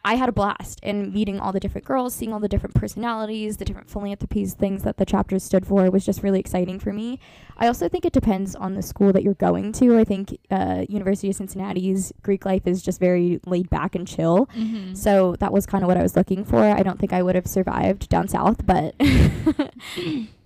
I 0.04 0.16
had 0.16 0.28
a 0.28 0.32
blast 0.32 0.80
in 0.82 1.12
meeting 1.12 1.40
all 1.40 1.52
the 1.52 1.60
different 1.60 1.86
girls, 1.86 2.14
seeing 2.14 2.32
all 2.32 2.40
the 2.40 2.48
different 2.48 2.74
personalities, 2.74 3.56
the 3.56 3.64
different 3.64 3.88
philanthropies, 3.88 4.54
things 4.54 4.82
that 4.82 4.98
the 4.98 5.06
chapters 5.06 5.42
stood 5.42 5.66
for 5.66 5.90
was 5.90 6.04
just 6.04 6.22
really 6.22 6.40
exciting 6.40 6.78
for 6.78 6.92
me. 6.92 7.18
I 7.56 7.66
also 7.66 7.88
think 7.88 8.04
it 8.04 8.12
depends 8.12 8.54
on 8.54 8.74
the 8.74 8.82
school 8.82 9.12
that 9.12 9.22
you're 9.22 9.34
going 9.34 9.72
to. 9.72 9.98
I 9.98 10.04
think 10.04 10.38
uh, 10.50 10.84
University 10.88 11.30
of 11.30 11.36
Cincinnati's 11.36 12.12
Greek 12.22 12.44
life 12.44 12.66
is 12.66 12.82
just 12.82 13.00
very 13.00 13.40
laid 13.46 13.70
back 13.70 13.94
and 13.94 14.06
chill. 14.06 14.46
Mm-hmm. 14.56 14.94
So 14.94 15.36
that 15.40 15.52
was 15.52 15.64
kind 15.64 15.82
of 15.82 15.88
what 15.88 15.96
I 15.96 16.02
was 16.02 16.16
looking 16.16 16.44
for. 16.44 16.58
I 16.58 16.82
don't 16.82 16.98
think 16.98 17.12
I 17.12 17.22
would 17.22 17.34
have 17.34 17.46
survived 17.46 18.08
down 18.08 18.28
south, 18.28 18.66
but 18.66 18.94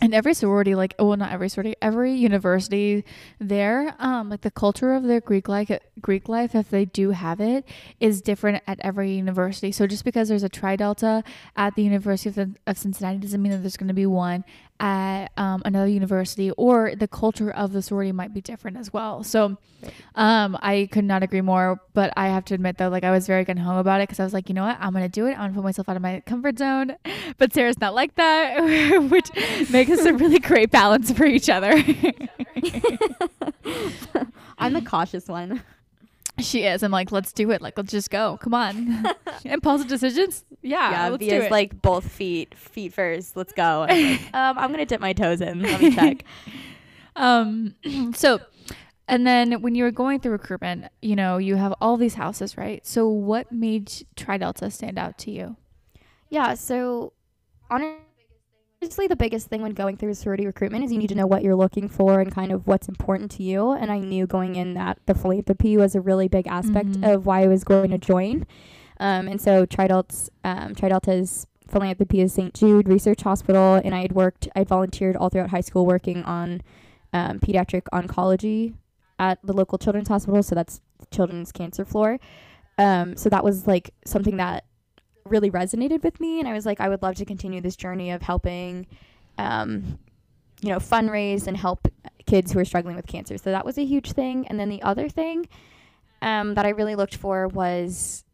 and 0.00 0.14
every 0.14 0.34
sorority 0.34 0.74
like 0.74 0.94
well 0.98 1.16
not 1.16 1.32
every 1.32 1.48
sorority 1.48 1.76
every 1.80 2.12
university 2.12 3.04
there 3.38 3.94
um 3.98 4.28
like 4.28 4.42
the 4.42 4.50
culture 4.50 4.92
of 4.92 5.04
their 5.04 5.20
greek 5.20 5.48
life 5.48 5.70
greek 6.00 6.28
life 6.28 6.54
if 6.54 6.70
they 6.70 6.84
do 6.84 7.10
have 7.10 7.40
it 7.40 7.64
is 8.00 8.20
different 8.20 8.62
at 8.66 8.78
every 8.80 9.12
university. 9.12 9.72
So 9.72 9.86
just 9.86 10.04
because 10.04 10.28
there's 10.28 10.42
a 10.42 10.48
tri 10.48 10.76
delta 10.76 11.22
at 11.56 11.74
the 11.74 11.82
university 11.82 12.28
of, 12.28 12.34
the, 12.34 12.54
of 12.66 12.78
cincinnati 12.78 13.18
doesn't 13.18 13.40
mean 13.40 13.52
that 13.52 13.58
there's 13.58 13.76
going 13.76 13.88
to 13.88 13.94
be 13.94 14.06
one 14.06 14.44
at 14.84 15.28
um, 15.38 15.62
another 15.64 15.88
university 15.88 16.50
or 16.52 16.94
the 16.94 17.08
culture 17.08 17.50
of 17.50 17.72
the 17.72 17.80
sorority 17.80 18.12
might 18.12 18.34
be 18.34 18.42
different 18.42 18.76
as 18.76 18.92
well. 18.92 19.24
So 19.24 19.56
um, 20.14 20.56
i 20.62 20.88
could 20.92 21.04
not 21.04 21.22
agree 21.22 21.42
more 21.42 21.78
but 21.92 22.10
i 22.16 22.28
have 22.28 22.42
to 22.42 22.54
admit 22.54 22.78
though 22.78 22.88
like 22.88 23.04
i 23.04 23.10
was 23.10 23.26
very 23.26 23.44
gun 23.44 23.58
ho 23.58 23.78
about 23.78 24.00
it 24.00 24.08
because 24.08 24.18
i 24.18 24.24
was 24.24 24.32
like 24.32 24.48
you 24.48 24.54
know 24.54 24.64
what? 24.64 24.78
I'm 24.80 24.94
gonna 24.94 25.10
do 25.10 25.26
it. 25.26 25.32
I'm 25.32 25.38
gonna 25.50 25.54
put 25.54 25.64
myself 25.64 25.90
out 25.90 25.96
of 25.96 26.02
my 26.02 26.20
comfort 26.20 26.58
zone. 26.58 26.96
But 27.38 27.52
sarah's 27.52 27.80
not 27.80 27.94
like 27.94 28.14
that 28.14 28.98
which 29.10 29.30
makes 29.70 29.90
us 29.90 30.04
a 30.04 30.12
really 30.22 30.38
great 30.38 30.70
balance 30.70 31.10
for 31.10 31.24
each 31.24 31.48
other. 31.48 31.72
I'm 34.58 34.72
the 34.72 34.82
cautious 34.84 35.26
one 35.28 35.62
she 36.38 36.64
is. 36.64 36.82
I'm 36.82 36.90
like, 36.90 37.12
let's 37.12 37.32
do 37.32 37.50
it. 37.50 37.62
Like, 37.62 37.76
let's 37.76 37.90
just 37.90 38.10
go. 38.10 38.38
Come 38.40 38.54
on. 38.54 39.06
Impulsive 39.44 39.88
decisions. 39.88 40.44
Yeah. 40.62 40.90
Yeah. 40.90 41.08
Let's 41.08 41.24
Via's 41.24 41.50
like 41.50 41.80
both 41.80 42.10
feet, 42.10 42.54
feet 42.54 42.92
first. 42.92 43.36
Let's 43.36 43.52
go. 43.52 43.86
Like, 43.88 44.20
um, 44.34 44.58
I'm 44.58 44.70
gonna 44.70 44.86
dip 44.86 45.00
my 45.00 45.12
toes 45.12 45.40
in. 45.40 45.62
Let 45.62 45.80
me 45.80 45.94
check. 45.94 46.24
um. 47.16 47.74
So, 48.14 48.40
and 49.08 49.26
then 49.26 49.60
when 49.60 49.74
you 49.74 49.84
were 49.84 49.90
going 49.90 50.20
through 50.20 50.32
recruitment, 50.32 50.86
you 51.02 51.16
know, 51.16 51.36
you 51.36 51.56
have 51.56 51.74
all 51.80 51.96
these 51.96 52.14
houses, 52.14 52.56
right? 52.56 52.86
So, 52.86 53.08
what 53.08 53.52
made 53.52 53.92
Tri 54.16 54.38
Delta 54.38 54.70
stand 54.70 54.98
out 54.98 55.18
to 55.18 55.30
you? 55.30 55.56
Yeah. 56.30 56.54
So, 56.54 57.12
honestly 57.70 58.03
honestly 58.84 59.06
the 59.06 59.16
biggest 59.16 59.46
thing 59.46 59.62
when 59.62 59.72
going 59.72 59.96
through 59.96 60.12
sorority 60.12 60.44
recruitment 60.44 60.84
is 60.84 60.92
you 60.92 60.98
need 60.98 61.08
to 61.08 61.14
know 61.14 61.26
what 61.26 61.42
you're 61.42 61.54
looking 61.54 61.88
for 61.88 62.20
and 62.20 62.30
kind 62.30 62.52
of 62.52 62.66
what's 62.66 62.86
important 62.86 63.30
to 63.30 63.42
you. 63.42 63.72
And 63.72 63.90
I 63.90 63.98
knew 63.98 64.26
going 64.26 64.56
in 64.56 64.74
that 64.74 64.98
the 65.06 65.14
philanthropy 65.14 65.78
was 65.78 65.94
a 65.94 66.02
really 66.02 66.28
big 66.28 66.46
aspect 66.46 66.90
mm-hmm. 66.90 67.04
of 67.04 67.24
why 67.24 67.44
I 67.44 67.46
was 67.46 67.64
going 67.64 67.90
to 67.92 67.98
join. 67.98 68.46
Um, 69.00 69.26
and 69.26 69.40
so 69.40 69.64
Tri 69.64 69.88
Delta's, 69.88 70.30
um, 70.44 70.74
Tri 70.74 70.90
Delta's 70.90 71.46
philanthropy 71.66 72.20
is 72.20 72.34
St. 72.34 72.52
Jude 72.52 72.86
Research 72.86 73.22
Hospital, 73.22 73.80
and 73.82 73.94
I 73.94 74.02
had 74.02 74.12
worked, 74.12 74.48
I 74.54 74.64
volunteered 74.64 75.16
all 75.16 75.30
throughout 75.30 75.48
high 75.48 75.62
school 75.62 75.86
working 75.86 76.22
on 76.24 76.60
um, 77.14 77.40
pediatric 77.40 77.84
oncology 77.90 78.74
at 79.18 79.38
the 79.42 79.54
local 79.54 79.78
children's 79.78 80.08
hospital. 80.08 80.42
So 80.42 80.54
that's 80.54 80.82
children's 81.10 81.52
cancer 81.52 81.86
floor. 81.86 82.20
Um, 82.76 83.16
so 83.16 83.30
that 83.30 83.42
was 83.42 83.66
like 83.66 83.94
something 84.04 84.36
that 84.36 84.64
really 85.28 85.50
resonated 85.50 86.02
with 86.02 86.20
me 86.20 86.38
and 86.38 86.48
I 86.48 86.52
was 86.52 86.66
like 86.66 86.80
I 86.80 86.88
would 86.88 87.02
love 87.02 87.14
to 87.16 87.24
continue 87.24 87.60
this 87.60 87.76
journey 87.76 88.10
of 88.10 88.22
helping 88.22 88.86
um, 89.38 89.98
you 90.60 90.68
know 90.68 90.78
fundraise 90.78 91.46
and 91.46 91.56
help 91.56 91.88
kids 92.26 92.52
who 92.52 92.58
are 92.58 92.64
struggling 92.64 92.96
with 92.96 93.06
cancer. 93.06 93.38
So 93.38 93.50
that 93.50 93.64
was 93.64 93.78
a 93.78 93.84
huge 93.84 94.12
thing 94.12 94.46
and 94.48 94.60
then 94.60 94.68
the 94.68 94.82
other 94.82 95.08
thing 95.08 95.48
um, 96.20 96.54
that 96.54 96.66
I 96.66 96.70
really 96.70 96.94
looked 96.94 97.16
for 97.16 97.48
was 97.48 98.24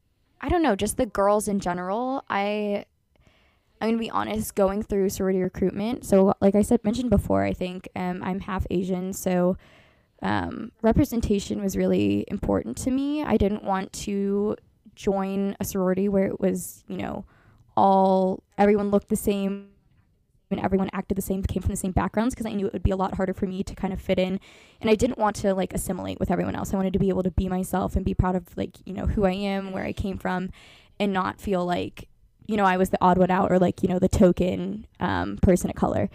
I 0.40 0.48
don't 0.48 0.62
know, 0.62 0.74
just 0.74 0.96
the 0.96 1.07
girls 1.07 1.48
in 1.48 1.61
general. 1.61 2.24
I 2.29 2.87
I'm 3.81 3.88
gonna 3.88 3.98
be 3.98 4.11
honest, 4.11 4.55
going 4.55 4.83
through 4.83 5.09
sorority 5.11 5.40
recruitment. 5.40 6.05
So, 6.05 6.35
like 6.40 6.55
I 6.55 6.62
said, 6.62 6.85
mentioned 6.85 7.09
before, 7.09 7.44
I 7.44 7.53
think 7.53 7.88
um, 7.96 8.22
I'm 8.22 8.40
half 8.40 8.66
Asian, 8.68 9.12
so 9.12 9.57
um, 10.22 10.72
representation 10.83 11.62
was 11.62 11.76
really 11.76 12.26
important 12.29 12.76
to 12.79 12.90
me. 12.90 13.22
I 13.22 13.37
didn't 13.38 13.64
want 13.64 13.92
to 13.94 14.57
join 14.94 15.57
a 15.61 15.64
sorority 15.64 16.09
where 16.09 16.26
it 16.26 16.40
was, 16.40 16.85
you 16.88 16.96
know, 16.96 17.24
all 17.76 18.42
everyone 18.59 18.90
looked 18.90 19.09
the 19.09 19.16
same 19.16 19.68
and 20.50 20.61
everyone 20.61 20.90
acted 20.92 21.16
the 21.16 21.22
same, 21.22 21.42
came 21.42 21.62
from 21.62 21.70
the 21.70 21.76
same 21.76 21.92
backgrounds 21.92 22.35
because 22.35 22.46
I 22.46 22.53
knew 22.53 22.66
it 22.66 22.72
would 22.72 22.83
be 22.83 22.90
a 22.90 22.96
lot 22.96 23.14
harder 23.14 23.33
for 23.33 23.46
me 23.46 23.62
to 23.62 23.74
kind 23.74 23.92
of 23.92 24.00
fit 24.00 24.18
in. 24.18 24.40
And 24.81 24.90
I 24.90 24.94
didn't 24.94 25.18
want 25.18 25.37
to 25.37 25.55
like 25.55 25.72
assimilate 25.72 26.18
with 26.18 26.31
everyone 26.31 26.57
else. 26.57 26.74
I 26.74 26.76
wanted 26.76 26.92
to 26.94 26.98
be 26.98 27.09
able 27.09 27.22
to 27.22 27.31
be 27.31 27.48
myself 27.48 27.94
and 27.94 28.05
be 28.05 28.14
proud 28.14 28.35
of 28.35 28.57
like, 28.57 28.76
you 28.85 28.92
know, 28.92 29.07
who 29.07 29.24
I 29.24 29.33
am, 29.33 29.72
where 29.72 29.85
I 29.85 29.92
came 29.92 30.18
from, 30.18 30.50
and 30.98 31.12
not 31.12 31.40
feel 31.40 31.64
like, 31.64 32.09
you 32.46 32.57
know, 32.57 32.64
I 32.64 32.76
was 32.76 32.90
the 32.90 32.98
odd 33.00 33.16
one 33.16 33.31
out 33.31 33.53
or 33.53 33.59
like, 33.59 33.83
you 33.83 33.88
know, 33.88 33.98
the 33.98 34.09
token 34.09 34.87
um, 34.98 35.38
person 35.38 35.70
of 35.70 35.76
color. 35.76 36.11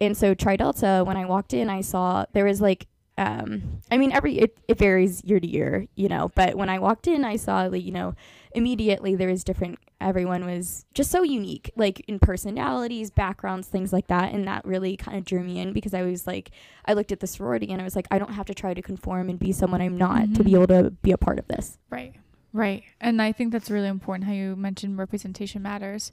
And 0.00 0.16
so 0.16 0.34
Tri 0.34 0.56
Delta, 0.56 1.02
when 1.04 1.16
I 1.16 1.24
walked 1.24 1.52
in, 1.52 1.68
I 1.68 1.80
saw 1.80 2.24
there 2.32 2.44
was 2.44 2.60
like 2.60 2.86
um, 3.18 3.80
I 3.90 3.98
mean, 3.98 4.12
every 4.12 4.38
it, 4.38 4.56
it 4.68 4.78
varies 4.78 5.22
year 5.24 5.38
to 5.38 5.46
year, 5.46 5.86
you 5.94 6.08
know. 6.08 6.30
But 6.34 6.54
when 6.54 6.70
I 6.70 6.78
walked 6.78 7.06
in, 7.06 7.24
I 7.24 7.36
saw, 7.36 7.64
like, 7.64 7.84
you 7.84 7.92
know, 7.92 8.14
immediately 8.54 9.14
there 9.14 9.28
was 9.28 9.44
different. 9.44 9.78
Everyone 10.00 10.46
was 10.46 10.86
just 10.94 11.10
so 11.10 11.22
unique, 11.22 11.70
like 11.76 12.00
in 12.08 12.18
personalities, 12.18 13.10
backgrounds, 13.10 13.68
things 13.68 13.92
like 13.92 14.06
that, 14.06 14.32
and 14.32 14.48
that 14.48 14.64
really 14.64 14.96
kind 14.96 15.18
of 15.18 15.24
drew 15.24 15.42
me 15.42 15.60
in 15.60 15.72
because 15.72 15.94
I 15.94 16.02
was 16.02 16.26
like, 16.26 16.50
I 16.86 16.94
looked 16.94 17.12
at 17.12 17.20
the 17.20 17.26
sorority 17.26 17.70
and 17.70 17.80
I 17.80 17.84
was 17.84 17.94
like, 17.94 18.08
I 18.10 18.18
don't 18.18 18.32
have 18.32 18.46
to 18.46 18.54
try 18.54 18.74
to 18.74 18.82
conform 18.82 19.28
and 19.28 19.38
be 19.38 19.52
someone 19.52 19.80
I'm 19.80 19.98
not 19.98 20.22
mm-hmm. 20.22 20.34
to 20.34 20.44
be 20.44 20.54
able 20.54 20.68
to 20.68 20.90
be 21.02 21.12
a 21.12 21.18
part 21.18 21.38
of 21.38 21.46
this. 21.48 21.78
Right, 21.90 22.14
right, 22.52 22.82
and 23.00 23.20
I 23.20 23.32
think 23.32 23.52
that's 23.52 23.70
really 23.70 23.88
important 23.88 24.26
how 24.26 24.32
you 24.32 24.56
mentioned 24.56 24.98
representation 24.98 25.62
matters. 25.62 26.12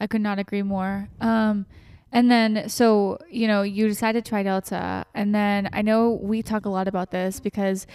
I 0.00 0.06
could 0.06 0.20
not 0.20 0.38
agree 0.38 0.62
more. 0.62 1.08
Um, 1.20 1.66
and 2.12 2.30
then, 2.30 2.68
so, 2.68 3.18
you 3.30 3.46
know, 3.46 3.62
you 3.62 3.88
decided 3.88 4.24
to 4.24 4.28
Tri 4.28 4.42
Delta. 4.42 5.04
And 5.14 5.34
then 5.34 5.68
I 5.72 5.82
know 5.82 6.10
we 6.10 6.42
talk 6.42 6.64
a 6.64 6.68
lot 6.68 6.88
about 6.88 7.10
this 7.10 7.38
because 7.38 7.86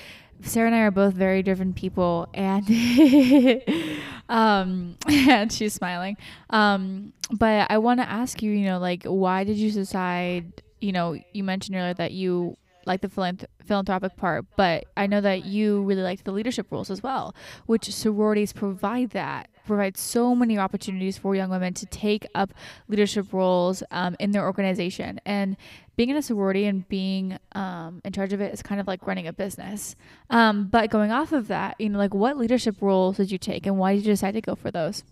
Sarah 0.41 0.67
and 0.67 0.75
I 0.75 0.80
are 0.82 0.91
both 0.91 1.13
very 1.13 1.43
different 1.43 1.75
people. 1.75 2.28
And, 2.34 2.65
um, 4.30 4.97
and 5.08 5.51
she's 5.51 5.73
smiling. 5.73 6.15
Um, 6.49 7.13
but 7.32 7.69
I 7.69 7.78
want 7.80 7.99
to 7.99 8.10
ask 8.10 8.41
you, 8.41 8.51
you 8.51 8.65
know, 8.65 8.80
like, 8.80 9.04
why 9.04 9.43
did 9.43 9.58
you 9.58 9.71
decide, 9.71 10.62
you 10.80 10.93
know, 10.93 11.17
you 11.34 11.43
mentioned 11.43 11.75
earlier 11.75 11.93
that 11.95 12.12
you 12.13 12.58
like 12.85 13.01
the 13.01 13.07
philanth- 13.07 13.45
philanthropic 13.65 14.15
part, 14.15 14.45
but 14.55 14.85
I 14.95 15.07
know 15.07 15.21
that 15.21 15.45
you 15.45 15.83
really 15.83 16.03
liked 16.03 16.25
the 16.25 16.31
leadership 16.31 16.67
roles 16.71 16.89
as 16.89 17.01
well, 17.01 17.35
which 17.65 17.91
sororities 17.91 18.53
provide 18.53 19.11
that 19.11 19.49
provide 19.65 19.97
so 19.97 20.35
many 20.35 20.57
opportunities 20.57 21.17
for 21.17 21.35
young 21.35 21.49
women 21.49 21.73
to 21.73 21.85
take 21.87 22.25
up 22.35 22.53
leadership 22.87 23.33
roles 23.33 23.83
um, 23.91 24.15
in 24.19 24.31
their 24.31 24.45
organization. 24.45 25.19
And 25.25 25.57
being 25.95 26.09
in 26.09 26.15
a 26.15 26.21
sorority 26.21 26.65
and 26.65 26.87
being 26.87 27.37
um, 27.53 28.01
in 28.05 28.13
charge 28.13 28.33
of 28.33 28.41
it 28.41 28.53
is 28.53 28.61
kind 28.61 28.79
of 28.79 28.87
like 28.87 29.05
running 29.07 29.27
a 29.27 29.33
business. 29.33 29.95
Um, 30.29 30.67
but 30.67 30.89
going 30.89 31.11
off 31.11 31.31
of 31.31 31.47
that, 31.47 31.79
you 31.79 31.89
know, 31.89 31.97
like 31.97 32.13
what 32.13 32.37
leadership 32.37 32.77
roles 32.81 33.17
did 33.17 33.31
you 33.31 33.37
take, 33.37 33.65
and 33.65 33.77
why 33.77 33.95
did 33.95 34.05
you 34.05 34.13
decide 34.13 34.33
to 34.33 34.41
go 34.41 34.55
for 34.55 34.71
those? 34.71 35.03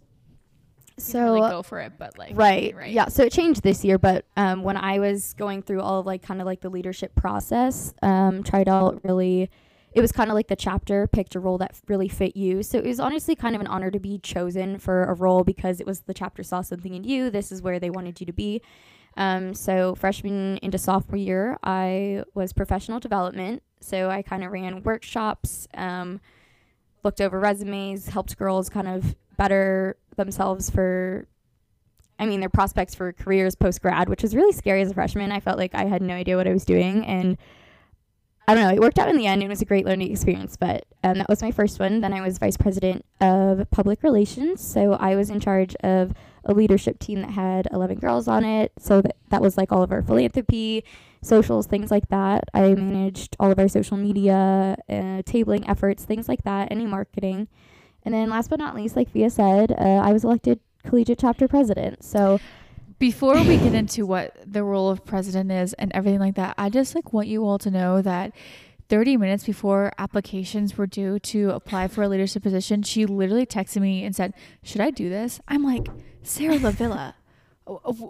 So 0.98 1.24
really 1.24 1.50
go 1.50 1.64
for 1.64 1.80
it 1.80 1.94
but 1.98 2.18
like 2.18 2.32
right, 2.36 2.76
right 2.76 2.92
yeah 2.92 3.08
so 3.08 3.24
it 3.24 3.32
changed 3.32 3.64
this 3.64 3.84
year 3.84 3.98
but 3.98 4.26
um, 4.38 4.64
when 4.64 4.78
i 4.78 5.00
was 5.00 5.34
going 5.34 5.62
through 5.62 5.82
all 5.82 6.00
of 6.00 6.06
like 6.06 6.22
kind 6.22 6.40
of 6.40 6.46
like 6.46 6.62
the 6.62 6.70
leadership 6.70 7.16
process 7.16 7.94
um, 8.02 8.44
tried 8.44 8.70
out 8.70 9.00
really 9.04 9.50
it 9.94 10.02
was 10.02 10.12
kind 10.12 10.30
of 10.30 10.36
like 10.36 10.48
the 10.48 10.56
chapter 10.56 11.08
picked 11.08 11.36
a 11.36 11.40
role 11.40 11.58
that 11.60 11.80
really 11.88 12.08
fit 12.08 12.36
you. 12.36 12.64
So 12.64 12.80
it 12.80 12.86
was 12.86 13.00
honestly 13.00 13.36
kind 13.36 13.56
of 13.56 13.62
an 13.62 13.68
honor 13.68 13.92
to 13.92 14.00
be 14.00 14.18
chosen 14.18 14.80
for 14.80 15.04
a 15.04 15.14
role 15.14 15.44
because 15.44 15.80
it 15.80 15.86
was 15.86 16.02
the 16.02 16.14
chapter 16.14 16.42
saw 16.44 16.62
something 16.62 16.94
in 16.94 17.04
you. 17.04 17.30
This 17.30 17.52
is 17.52 17.62
where 17.62 17.80
they 17.80 17.90
wanted 17.90 18.20
you 18.20 18.26
to 18.26 18.34
be. 18.34 18.62
Um, 19.16 19.54
so 19.54 19.94
freshman 19.94 20.58
into 20.58 20.80
sophomore 20.80 21.18
year, 21.18 21.58
I 21.64 22.24
was 22.34 22.54
professional 22.54 23.00
development. 23.00 23.62
So 23.80 24.10
I 24.10 24.24
kind 24.24 24.44
of 24.44 24.52
ran 24.52 24.82
workshops, 24.82 25.68
um, 25.76 26.20
looked 27.04 27.22
over 27.22 27.40
resumes, 27.40 28.08
helped 28.08 28.38
girls 28.38 28.70
kind 28.70 28.88
of 28.88 29.16
better 29.38 29.98
themselves 30.16 30.70
for 30.70 31.28
I 32.20 32.26
mean, 32.26 32.40
their 32.40 32.50
prospects 32.50 32.96
for 32.96 33.12
careers 33.12 33.56
post 33.56 33.82
grad, 33.82 34.08
which 34.08 34.22
was 34.22 34.36
really 34.36 34.54
scary 34.54 34.82
as 34.82 34.92
a 34.92 34.94
freshman. 34.94 35.32
I 35.32 35.40
felt 35.40 35.58
like 35.58 35.74
I 35.74 35.86
had 35.86 36.02
no 36.02 36.14
idea 36.14 36.38
what 36.38 36.48
I 36.48 36.54
was 36.54 36.64
doing. 36.64 37.06
And 37.06 37.38
I 38.48 38.56
don't 38.56 38.64
know, 38.64 38.74
it 38.74 38.80
worked 38.80 39.00
out 39.00 39.10
in 39.10 39.18
the 39.18 39.26
end. 39.26 39.42
It 39.42 39.50
was 39.50 39.62
a 39.62 39.66
great 39.66 39.86
learning 39.86 40.12
experience, 40.12 40.56
but 40.56 40.86
um, 41.04 41.18
that 41.18 41.30
was 41.30 41.42
my 41.42 41.52
first 41.52 41.80
one. 41.80 42.02
Then 42.02 42.14
I 42.14 42.22
was 42.22 42.38
vice 42.38 42.58
president 42.58 43.06
of 43.20 43.70
public 43.72 44.04
relations. 44.04 44.62
So 44.62 44.94
I 44.94 45.16
was 45.16 45.30
in 45.30 45.40
charge 45.40 45.76
of 45.78 46.14
a 46.46 46.54
leadership 46.54 47.00
team 47.00 47.22
that 47.22 47.32
had 47.32 47.68
11 47.72 48.00
girls 48.00 48.28
on 48.28 48.44
it. 48.44 48.74
So 48.78 49.02
that, 49.02 49.16
that 49.30 49.42
was 49.42 49.58
like 49.58 49.72
all 49.72 49.82
of 49.82 49.92
our 49.92 50.02
philanthropy, 50.02 50.84
socials, 51.22 51.68
things 51.68 51.90
like 51.90 52.10
that. 52.10 52.44
I 52.54 52.74
managed 52.76 53.36
all 53.40 53.52
of 53.52 53.60
our 53.60 53.70
social 53.70 53.98
media, 53.98 54.78
uh, 54.90 55.24
tabling 55.24 55.68
efforts, 55.68 56.04
things 56.04 56.28
like 56.28 56.44
that, 56.44 56.70
any 56.70 56.86
marketing. 56.86 57.48
And 58.06 58.14
then 58.14 58.30
last 58.30 58.50
but 58.50 58.60
not 58.60 58.76
least, 58.76 58.96
like 58.96 59.10
Via 59.12 59.30
said, 59.30 59.72
uh, 59.72 59.84
I 59.84 60.12
was 60.12 60.24
elected 60.24 60.60
collegiate 60.84 61.20
chapter 61.20 61.48
president. 61.48 62.04
So 62.04 62.40
before 63.00 63.36
we 63.36 63.58
get 63.58 63.74
into 63.74 64.06
what 64.06 64.36
the 64.46 64.64
role 64.64 64.90
of 64.90 65.06
president 65.06 65.52
is 65.52 65.74
and 65.74 65.92
everything 65.94 66.20
like 66.20 66.36
that, 66.36 66.56
I 66.58 66.70
just 66.70 66.96
like 66.96 67.14
want 67.14 67.28
you 67.28 67.46
all 67.46 67.58
to 67.60 67.72
know 67.72 68.02
that 68.02 68.34
30 68.90 69.18
minutes 69.18 69.46
before 69.46 69.92
applications 69.98 70.78
were 70.78 70.86
due 70.86 71.18
to 71.20 71.52
apply 71.52 71.88
for 71.88 72.04
a 72.04 72.10
leadership 72.10 72.44
position, 72.44 72.84
she 72.84 73.06
literally 73.06 73.46
texted 73.46 73.82
me 73.82 74.04
and 74.04 74.16
said, 74.16 74.34
"Should 74.62 74.82
I 74.82 74.92
do 74.92 75.10
this?" 75.10 75.40
I'm 75.48 75.64
like, 75.64 75.88
"Sarah 76.22 76.58
Lavilla, 76.58 77.14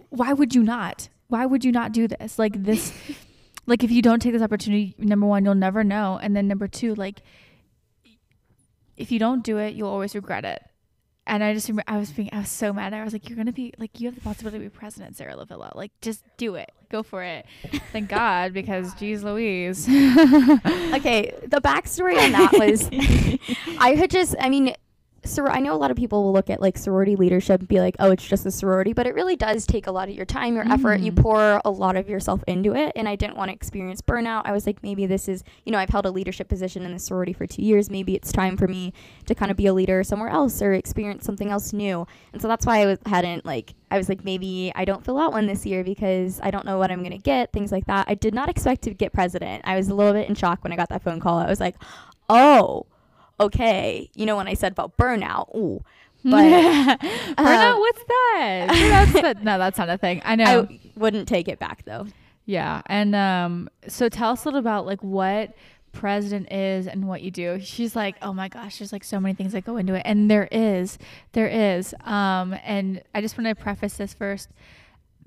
why 0.09 0.33
would 0.33 0.55
you 0.55 0.63
not? 0.63 1.09
Why 1.27 1.45
would 1.45 1.63
you 1.63 1.71
not 1.71 1.91
do 1.91 2.07
this? 2.07 2.37
Like 2.39 2.63
this 2.63 2.91
like 3.65 3.83
if 3.83 3.91
you 3.91 4.01
don't 4.01 4.21
take 4.21 4.33
this 4.33 4.41
opportunity, 4.41 4.95
number 4.97 5.25
1, 5.25 5.45
you'll 5.45 5.55
never 5.55 5.83
know, 5.83 6.19
and 6.21 6.35
then 6.35 6.47
number 6.47 6.67
2, 6.67 6.95
like 6.95 7.21
if 8.97 9.11
you 9.11 9.19
don't 9.19 9.43
do 9.43 9.57
it, 9.57 9.73
you'll 9.75 9.89
always 9.89 10.15
regret 10.15 10.45
it. 10.45 10.63
And 11.25 11.41
I 11.41 11.53
just 11.53 11.69
remember 11.69 11.83
I 11.87 11.97
was 11.97 12.11
being 12.11 12.29
I 12.33 12.39
was 12.39 12.49
so 12.49 12.73
mad. 12.73 12.93
I 12.93 13.03
was 13.03 13.13
like, 13.13 13.29
You're 13.29 13.37
gonna 13.37 13.53
be 13.53 13.73
like 13.77 13.99
you 13.99 14.07
have 14.07 14.15
the 14.15 14.21
possibility 14.21 14.57
to 14.57 14.69
be 14.69 14.69
president, 14.69 15.15
Sarah 15.15 15.35
Lavilla. 15.35 15.73
Like 15.73 15.91
just 16.01 16.23
do 16.37 16.55
it. 16.55 16.69
Go 16.89 17.01
for 17.01 17.23
it. 17.23 17.45
Thank 17.93 18.09
God, 18.09 18.53
because 18.53 18.93
geez 18.95 19.23
Louise. 19.23 19.87
okay, 19.89 21.33
the 21.47 21.61
backstory 21.61 22.21
on 22.23 22.33
that 22.33 22.51
was 22.53 22.89
I 23.79 23.95
had 23.95 24.09
just 24.09 24.35
I 24.39 24.49
mean, 24.49 24.75
sor- 25.25 25.51
I 25.51 25.59
know 25.59 25.73
a 25.73 25.77
lot 25.77 25.91
of 25.91 25.97
people 25.97 26.23
will 26.23 26.33
look 26.33 26.49
at 26.49 26.61
like 26.61 26.77
sorority 26.77 27.15
leadership 27.15 27.59
and 27.59 27.67
be 27.67 27.79
like, 27.79 27.95
oh, 27.99 28.11
it's 28.11 28.25
just 28.25 28.45
a 28.45 28.51
sorority, 28.51 28.93
but 28.93 29.07
it 29.07 29.13
really 29.13 29.35
does 29.35 29.65
take 29.65 29.87
a 29.87 29.91
lot 29.91 30.09
of 30.09 30.15
your 30.15 30.25
time, 30.25 30.55
your 30.55 30.65
mm. 30.65 30.71
effort. 30.71 30.99
You 30.99 31.11
mm. 31.11 31.21
pour 31.21 31.61
a 31.63 31.69
lot 31.69 31.95
of 31.95 32.09
yourself 32.09 32.43
into 32.47 32.75
it. 32.75 32.91
And 32.95 33.07
I 33.07 33.15
didn't 33.15 33.37
want 33.37 33.49
to 33.49 33.53
experience 33.53 34.01
burnout. 34.01 34.43
I 34.45 34.51
was 34.51 34.65
like, 34.65 34.81
maybe 34.83 35.05
this 35.05 35.27
is, 35.27 35.43
you 35.65 35.71
know, 35.71 35.77
I've 35.77 35.89
held 35.89 36.05
a 36.05 36.11
leadership 36.11 36.49
position 36.49 36.83
in 36.83 36.93
the 36.93 36.99
sorority 36.99 37.33
for 37.33 37.45
two 37.45 37.61
years. 37.61 37.89
Maybe 37.89 38.15
it's 38.15 38.31
time 38.31 38.57
for 38.57 38.67
me 38.67 38.93
to 39.25 39.35
kind 39.35 39.51
of 39.51 39.57
be 39.57 39.67
a 39.67 39.73
leader 39.73 40.03
somewhere 40.03 40.29
else 40.29 40.61
or 40.61 40.73
experience 40.73 41.25
something 41.25 41.49
else 41.49 41.73
new. 41.73 42.05
And 42.31 42.41
so 42.41 42.47
that's 42.47 42.65
why 42.65 42.81
I 42.81 42.85
was, 42.85 42.99
hadn't 43.05 43.45
like, 43.45 43.73
I 43.91 43.97
was 43.97 44.09
like, 44.09 44.23
maybe 44.23 44.71
I 44.75 44.85
don't 44.85 45.05
fill 45.05 45.19
out 45.19 45.33
one 45.33 45.45
this 45.45 45.65
year 45.65 45.83
because 45.83 46.39
I 46.41 46.49
don't 46.49 46.65
know 46.65 46.77
what 46.77 46.91
I'm 46.91 46.99
going 46.99 47.11
to 47.11 47.17
get, 47.17 47.51
things 47.51 47.71
like 47.71 47.85
that. 47.85 48.05
I 48.07 48.15
did 48.15 48.33
not 48.33 48.49
expect 48.49 48.81
to 48.83 48.93
get 48.93 49.13
president. 49.13 49.63
I 49.65 49.75
was 49.75 49.87
a 49.87 49.93
little 49.93 50.13
bit 50.13 50.27
in 50.27 50.35
shock 50.35 50.63
when 50.63 50.73
I 50.73 50.75
got 50.75 50.89
that 50.89 51.03
phone 51.03 51.19
call. 51.19 51.37
I 51.37 51.47
was 51.47 51.59
like, 51.59 51.75
oh, 52.29 52.87
okay, 53.45 54.09
you 54.15 54.25
know, 54.25 54.37
when 54.37 54.47
I 54.47 54.53
said 54.53 54.71
about 54.71 54.97
burnout, 54.97 55.55
ooh. 55.55 55.83
But 56.25 56.45
burnout, 57.37 57.75
uh, 57.75 57.77
what's 57.77 58.03
that? 58.07 59.11
that's 59.13 59.43
no, 59.43 59.57
that's 59.57 59.77
not 59.77 59.89
a 59.89 59.97
thing. 59.97 60.21
I 60.23 60.35
know. 60.37 60.67
I 60.69 60.79
wouldn't 60.95 61.27
take 61.27 61.49
it 61.49 61.59
back 61.59 61.83
though. 61.83 62.07
Yeah, 62.45 62.81
and 62.85 63.13
um, 63.13 63.69
so 63.87 64.07
tell 64.07 64.31
us 64.31 64.43
a 64.43 64.47
little 64.47 64.59
about 64.59 64.85
like 64.85 65.03
what 65.03 65.53
president 65.91 66.51
is 66.51 66.87
and 66.87 67.07
what 67.07 67.21
you 67.21 67.31
do. 67.31 67.59
She's 67.59 67.95
like, 67.95 68.15
oh 68.21 68.33
my 68.33 68.47
gosh, 68.47 68.79
there's 68.79 68.93
like 68.93 69.03
so 69.03 69.19
many 69.19 69.35
things 69.35 69.51
that 69.51 69.65
go 69.65 69.77
into 69.77 69.95
it, 69.95 70.03
and 70.05 70.31
there 70.31 70.47
is, 70.51 70.97
there 71.33 71.47
is. 71.47 71.93
Um, 72.05 72.55
and 72.63 73.01
I 73.13 73.19
just 73.19 73.37
want 73.37 73.47
to 73.47 73.55
preface 73.55 73.97
this 73.97 74.13
first 74.13 74.49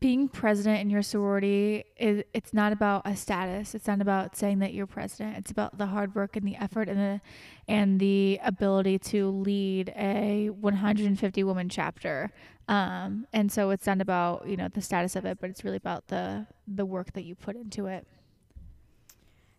being 0.00 0.28
president 0.28 0.80
in 0.80 0.90
your 0.90 1.02
sorority 1.02 1.84
is 1.96 2.22
it's 2.34 2.52
not 2.52 2.72
about 2.72 3.02
a 3.04 3.16
status. 3.16 3.74
It's 3.74 3.86
not 3.86 4.00
about 4.00 4.36
saying 4.36 4.58
that 4.58 4.74
you're 4.74 4.86
president. 4.86 5.36
It's 5.38 5.50
about 5.50 5.78
the 5.78 5.86
hard 5.86 6.14
work 6.14 6.36
and 6.36 6.46
the 6.46 6.56
effort 6.56 6.88
and 6.88 6.98
the 6.98 7.20
and 7.68 7.98
the 7.98 8.38
ability 8.44 8.98
to 8.98 9.30
lead 9.30 9.92
a 9.96 10.50
150 10.50 11.44
woman 11.44 11.68
chapter. 11.68 12.30
Um, 12.68 13.26
and 13.32 13.50
so 13.50 13.70
it's 13.70 13.86
not 13.86 14.00
about 14.00 14.48
you 14.48 14.56
know 14.56 14.68
the 14.68 14.82
status 14.82 15.16
of 15.16 15.24
it 15.24 15.38
but 15.40 15.50
it's 15.50 15.64
really 15.64 15.76
about 15.76 16.08
the 16.08 16.46
the 16.66 16.84
work 16.84 17.12
that 17.12 17.24
you 17.24 17.34
put 17.34 17.56
into 17.56 17.86
it. 17.86 18.06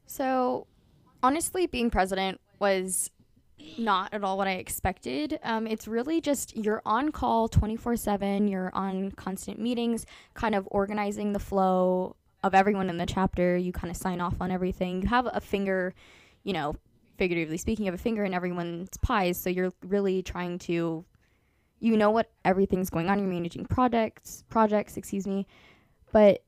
So 0.05 0.67
honestly 1.23 1.67
being 1.67 1.89
president 1.89 2.39
was 2.59 3.09
not 3.77 4.13
at 4.13 4.23
all 4.23 4.37
what 4.37 4.47
I 4.47 4.53
expected. 4.53 5.39
Um, 5.43 5.67
it's 5.67 5.87
really 5.87 6.21
just 6.21 6.55
you're 6.55 6.81
on 6.85 7.11
call 7.11 7.47
24 7.47 7.95
7, 7.95 8.47
you're 8.47 8.71
on 8.73 9.11
constant 9.11 9.59
meetings, 9.59 10.05
kind 10.33 10.55
of 10.55 10.67
organizing 10.71 11.33
the 11.33 11.39
flow 11.39 12.15
of 12.43 12.53
everyone 12.53 12.89
in 12.89 12.97
the 12.97 13.05
chapter. 13.05 13.57
You 13.57 13.71
kind 13.71 13.91
of 13.91 13.97
sign 13.97 14.21
off 14.21 14.35
on 14.39 14.51
everything. 14.51 15.01
You 15.01 15.07
have 15.09 15.27
a 15.31 15.41
finger, 15.41 15.93
you 16.43 16.53
know, 16.53 16.75
figuratively 17.17 17.57
speaking, 17.57 17.85
you 17.85 17.91
have 17.91 17.99
a 17.99 18.03
finger 18.03 18.23
in 18.23 18.33
everyone's 18.33 18.95
pies. 19.01 19.37
So 19.37 19.49
you're 19.49 19.73
really 19.83 20.21
trying 20.21 20.59
to, 20.59 21.03
you 21.79 21.97
know, 21.97 22.11
what 22.11 22.31
everything's 22.45 22.89
going 22.89 23.09
on. 23.09 23.19
You're 23.19 23.27
managing 23.27 23.65
projects, 23.65 24.43
projects, 24.49 24.97
excuse 24.97 25.27
me. 25.27 25.47
But 26.11 26.43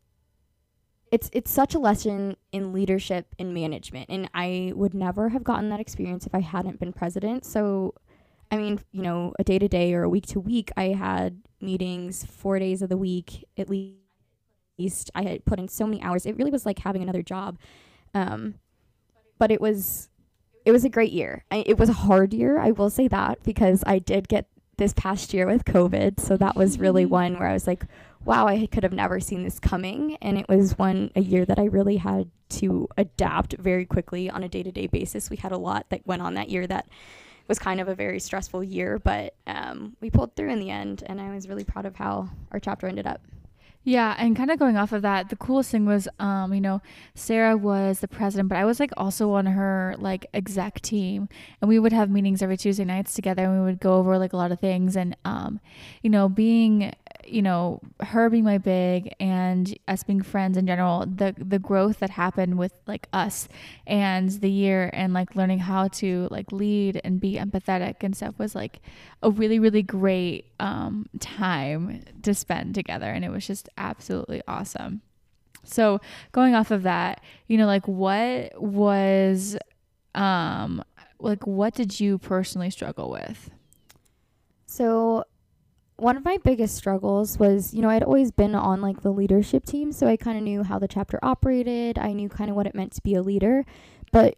it's 1.11 1.29
it's 1.33 1.51
such 1.51 1.73
a 1.75 1.79
lesson 1.79 2.35
in 2.51 2.73
leadership 2.73 3.27
and 3.39 3.53
management 3.53 4.09
and 4.09 4.29
i 4.33 4.71
would 4.75 4.93
never 4.93 5.29
have 5.29 5.43
gotten 5.43 5.69
that 5.69 5.79
experience 5.79 6.25
if 6.25 6.35
i 6.35 6.39
hadn't 6.39 6.79
been 6.79 6.93
president. 6.93 7.45
So 7.45 7.93
i 8.51 8.57
mean 8.57 8.79
you 8.91 9.01
know 9.01 9.33
a 9.39 9.43
day 9.43 9.59
to 9.59 9.67
day 9.67 9.93
or 9.93 10.03
a 10.03 10.09
week 10.09 10.25
to 10.27 10.39
week 10.39 10.71
i 10.77 10.85
had 10.89 11.41
meetings 11.61 12.25
four 12.25 12.59
days 12.59 12.81
of 12.81 12.89
the 12.89 12.97
week 12.97 13.45
at 13.57 13.69
least. 13.69 15.11
I 15.13 15.23
had 15.23 15.43
put 15.43 15.59
in 15.59 15.67
so 15.67 15.85
many 15.85 16.01
hours. 16.01 16.25
It 16.25 16.37
really 16.37 16.51
was 16.51 16.65
like 16.65 16.79
having 16.79 17.03
another 17.03 17.21
job. 17.21 17.57
Um, 18.13 18.55
but 19.37 19.51
it 19.51 19.59
was 19.59 20.09
it 20.65 20.71
was 20.71 20.85
a 20.85 20.89
great 20.89 21.11
year. 21.11 21.43
I, 21.51 21.63
it 21.65 21.77
was 21.77 21.89
a 21.89 21.93
hard 21.93 22.33
year 22.33 22.59
i 22.59 22.71
will 22.71 22.89
say 22.89 23.07
that 23.07 23.43
because 23.43 23.83
i 23.85 23.99
did 23.99 24.27
get 24.27 24.47
this 24.77 24.93
past 24.93 25.33
year 25.33 25.45
with 25.47 25.65
covid. 25.65 26.19
So 26.19 26.37
that 26.37 26.55
was 26.55 26.79
really 26.79 27.05
one 27.21 27.37
where 27.39 27.47
i 27.47 27.53
was 27.53 27.67
like 27.67 27.83
wow, 28.25 28.47
I 28.47 28.67
could 28.67 28.83
have 28.83 28.93
never 28.93 29.19
seen 29.19 29.43
this 29.43 29.59
coming. 29.59 30.17
And 30.21 30.37
it 30.37 30.47
was 30.49 30.77
one 30.77 31.11
a 31.15 31.21
year 31.21 31.45
that 31.45 31.59
I 31.59 31.65
really 31.65 31.97
had 31.97 32.29
to 32.49 32.87
adapt 32.97 33.53
very 33.57 33.85
quickly 33.85 34.29
on 34.29 34.43
a 34.43 34.49
day 34.49 34.63
to 34.63 34.71
day 34.71 34.87
basis. 34.87 35.29
We 35.29 35.37
had 35.37 35.51
a 35.51 35.57
lot 35.57 35.85
that 35.89 36.05
went 36.05 36.21
on 36.21 36.33
that 36.35 36.49
year 36.49 36.67
that 36.67 36.87
was 37.47 37.59
kind 37.59 37.81
of 37.81 37.87
a 37.87 37.95
very 37.95 38.19
stressful 38.19 38.63
year, 38.63 38.99
but 38.99 39.35
um, 39.47 39.95
we 40.01 40.09
pulled 40.09 40.35
through 40.35 40.51
in 40.51 40.59
the 40.59 40.69
end. 40.69 41.03
And 41.05 41.19
I 41.19 41.33
was 41.33 41.47
really 41.47 41.63
proud 41.63 41.85
of 41.85 41.95
how 41.95 42.29
our 42.51 42.59
chapter 42.59 42.87
ended 42.87 43.07
up. 43.07 43.21
Yeah, 43.85 44.13
and 44.19 44.35
kind 44.35 44.51
of 44.51 44.59
going 44.59 44.75
off 44.75 44.91
of 44.91 45.01
that, 45.03 45.29
the 45.29 45.37
coolest 45.37 45.71
thing 45.71 45.85
was, 45.85 46.07
um, 46.19 46.53
you 46.53 46.59
know, 46.59 46.81
Sarah 47.15 47.55
was 47.55 48.01
the 48.01 48.09
president, 48.09 48.49
but 48.49 48.57
I 48.57 48.65
was 48.65 48.79
like 48.79 48.91
also 48.97 49.31
on 49.31 49.45
her 49.45 49.95
like 49.97 50.25
exec 50.33 50.81
team, 50.81 51.29
and 51.61 51.69
we 51.69 51.79
would 51.79 51.93
have 51.93 52.09
meetings 52.09 52.41
every 52.41 52.57
Tuesday 52.57 52.83
nights 52.83 53.13
together, 53.13 53.45
and 53.45 53.53
we 53.57 53.65
would 53.65 53.79
go 53.79 53.93
over 53.93 54.17
like 54.17 54.33
a 54.33 54.37
lot 54.37 54.51
of 54.51 54.59
things, 54.59 54.97
and 54.97 55.15
um, 55.23 55.61
you 56.03 56.09
know, 56.09 56.27
being 56.27 56.93
you 57.25 57.41
know, 57.43 57.79
her 57.99 58.27
being 58.29 58.43
my 58.43 58.57
big 58.57 59.13
and 59.19 59.77
us 59.87 60.03
being 60.03 60.21
friends 60.21 60.57
in 60.57 60.65
general, 60.67 61.05
the 61.05 61.33
the 61.37 61.59
growth 61.59 61.99
that 61.99 62.09
happened 62.09 62.57
with 62.57 62.73
like 62.87 63.07
us 63.13 63.47
and 63.87 64.29
the 64.41 64.49
year 64.49 64.89
and 64.93 65.13
like 65.13 65.35
learning 65.35 65.59
how 65.59 65.87
to 65.89 66.27
like 66.31 66.51
lead 66.51 66.99
and 67.03 67.19
be 67.19 67.35
empathetic 67.35 67.97
and 68.01 68.15
stuff 68.15 68.37
was 68.39 68.55
like 68.55 68.81
a 69.21 69.29
really 69.29 69.59
really 69.59 69.83
great 69.83 70.45
um, 70.59 71.07
time 71.19 72.03
to 72.23 72.33
spend 72.33 72.75
together, 72.75 73.05
and 73.11 73.23
it 73.23 73.29
was 73.29 73.45
just 73.47 73.68
absolutely 73.77 74.41
awesome. 74.47 75.01
So 75.63 75.99
going 76.31 76.55
off 76.55 76.71
of 76.71 76.83
that, 76.83 77.21
you 77.47 77.57
know, 77.57 77.65
like 77.65 77.87
what 77.87 78.61
was, 78.61 79.57
um, 80.15 80.83
like 81.19 81.45
what 81.45 81.73
did 81.73 81.99
you 81.99 82.17
personally 82.17 82.69
struggle 82.69 83.09
with? 83.09 83.49
So 84.65 85.25
one 85.97 86.15
of 86.15 86.23
my 86.23 86.37
biggest 86.37 86.75
struggles 86.75 87.37
was, 87.37 87.73
you 87.73 87.81
know, 87.81 87.89
I'd 87.89 88.03
always 88.03 88.31
been 88.31 88.55
on 88.55 88.81
like 88.81 89.01
the 89.01 89.11
leadership 89.11 89.65
team, 89.65 89.91
so 89.91 90.07
I 90.07 90.15
kind 90.15 90.37
of 90.37 90.43
knew 90.43 90.63
how 90.63 90.79
the 90.79 90.87
chapter 90.87 91.19
operated. 91.21 91.99
I 91.99 92.13
knew 92.13 92.29
kind 92.29 92.49
of 92.49 92.55
what 92.55 92.67
it 92.67 92.75
meant 92.75 92.93
to 92.93 93.01
be 93.01 93.15
a 93.15 93.21
leader. 93.21 93.65
But, 94.11 94.37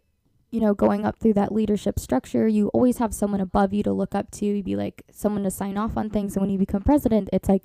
you 0.50 0.60
know, 0.60 0.74
going 0.74 1.06
up 1.06 1.18
through 1.18 1.34
that 1.34 1.52
leadership 1.52 1.98
structure, 1.98 2.48
you 2.48 2.68
always 2.68 2.98
have 2.98 3.14
someone 3.14 3.40
above 3.40 3.72
you 3.72 3.82
to 3.84 3.92
look 3.92 4.14
up 4.14 4.30
to. 4.32 4.46
You'd 4.46 4.64
be 4.64 4.76
like 4.76 5.02
someone 5.10 5.44
to 5.44 5.50
sign 5.50 5.78
off 5.78 5.96
on 5.96 6.10
things. 6.10 6.34
And 6.34 6.42
when 6.42 6.50
you 6.50 6.58
become 6.58 6.82
president, 6.82 7.28
it's 7.32 7.48
like 7.48 7.62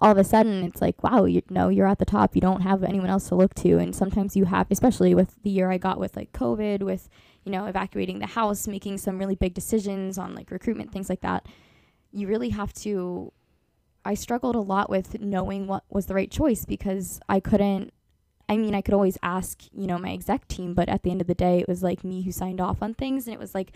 all 0.00 0.10
of 0.12 0.18
a 0.18 0.24
sudden 0.24 0.64
it's 0.64 0.80
like, 0.80 1.02
wow, 1.02 1.24
you 1.24 1.42
know, 1.50 1.68
you're 1.68 1.86
at 1.86 1.98
the 1.98 2.04
top. 2.04 2.34
You 2.34 2.40
don't 2.40 2.62
have 2.62 2.82
anyone 2.82 3.10
else 3.10 3.28
to 3.28 3.34
look 3.34 3.54
to. 3.56 3.78
And 3.78 3.94
sometimes 3.94 4.36
you 4.36 4.46
have, 4.46 4.66
especially 4.70 5.14
with 5.14 5.42
the 5.42 5.50
year 5.50 5.70
I 5.70 5.78
got 5.78 6.00
with 6.00 6.16
like 6.16 6.32
COVID, 6.32 6.82
with, 6.82 7.08
you 7.44 7.52
know, 7.52 7.66
evacuating 7.66 8.18
the 8.18 8.26
house, 8.26 8.66
making 8.66 8.98
some 8.98 9.18
really 9.18 9.34
big 9.34 9.54
decisions 9.54 10.16
on 10.16 10.34
like 10.34 10.50
recruitment, 10.50 10.92
things 10.92 11.08
like 11.08 11.20
that 11.20 11.46
you 12.12 12.26
really 12.26 12.50
have 12.50 12.72
to 12.72 13.32
I 14.04 14.14
struggled 14.14 14.56
a 14.56 14.60
lot 14.60 14.88
with 14.88 15.20
knowing 15.20 15.66
what 15.66 15.84
was 15.90 16.06
the 16.06 16.14
right 16.14 16.30
choice 16.30 16.64
because 16.64 17.20
I 17.28 17.40
couldn't 17.40 17.92
I 18.48 18.56
mean, 18.56 18.74
I 18.74 18.80
could 18.80 18.94
always 18.94 19.16
ask, 19.22 19.62
you 19.72 19.86
know, 19.86 19.96
my 19.96 20.10
exec 20.10 20.48
team, 20.48 20.74
but 20.74 20.88
at 20.88 21.04
the 21.04 21.12
end 21.12 21.20
of 21.20 21.28
the 21.28 21.36
day, 21.36 21.60
it 21.60 21.68
was 21.68 21.84
like 21.84 22.02
me 22.02 22.22
who 22.22 22.32
signed 22.32 22.60
off 22.60 22.82
on 22.82 22.94
things 22.94 23.26
and 23.26 23.34
it 23.34 23.38
was 23.38 23.54
like 23.54 23.72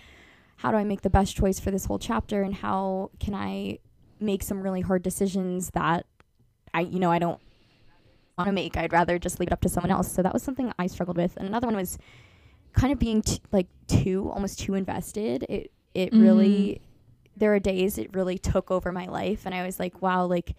how 0.59 0.71
do 0.71 0.77
I 0.77 0.85
make 0.85 1.03
the 1.03 1.11
best 1.11 1.37
choice 1.37 1.59
for 1.59 1.71
this 1.71 1.87
whole 1.87 1.99
chapter 1.99 2.43
and 2.43 2.55
how 2.55 3.11
can 3.21 3.35
I 3.35 3.79
make 4.21 4.43
some 4.43 4.63
really 4.63 4.81
hard 4.81 5.03
decisions 5.03 5.71
that 5.75 6.07
I 6.75 6.81
you 6.83 6.99
know 6.99 7.11
I 7.11 7.19
don't 7.19 7.41
want 8.37 8.49
to 8.49 8.53
make. 8.53 8.77
I'd 8.77 8.93
rather 8.93 9.19
just 9.19 9.39
leave 9.41 9.47
it 9.47 9.53
up 9.53 9.61
to 9.63 9.69
someone 9.69 9.91
else. 9.93 10.13
So 10.13 10.21
that 10.23 10.33
was 10.35 10.43
something 10.43 10.73
I 10.79 10.87
struggled 10.89 11.17
with. 11.17 11.37
And 11.37 11.47
another 11.49 11.67
one 11.69 11.77
was 11.77 11.97
kind 12.73 12.93
of 12.93 12.99
being 12.99 13.23
t- 13.23 13.41
like 13.53 13.69
too 13.87 14.31
almost 14.35 14.59
too 14.59 14.75
invested. 14.75 15.45
It 15.49 15.71
it 15.95 16.13
Mm. 16.13 16.21
really 16.23 16.81
there 17.37 17.55
are 17.55 17.59
days 17.61 17.97
it 17.99 18.15
really 18.15 18.39
took 18.39 18.71
over 18.71 18.93
my 18.93 19.07
life 19.07 19.47
and 19.47 19.55
I 19.55 19.65
was 19.65 19.79
like, 19.81 20.03
wow, 20.03 20.27
like 20.27 20.55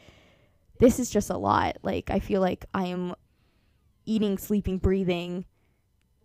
this 0.80 1.00
is 1.00 1.10
just 1.10 1.30
a 1.30 1.38
lot. 1.38 1.78
Like 1.84 2.10
I 2.10 2.20
feel 2.20 2.42
like 2.42 2.66
I 2.74 2.86
am 2.88 3.14
eating, 4.06 4.38
sleeping, 4.38 4.78
breathing, 4.78 5.46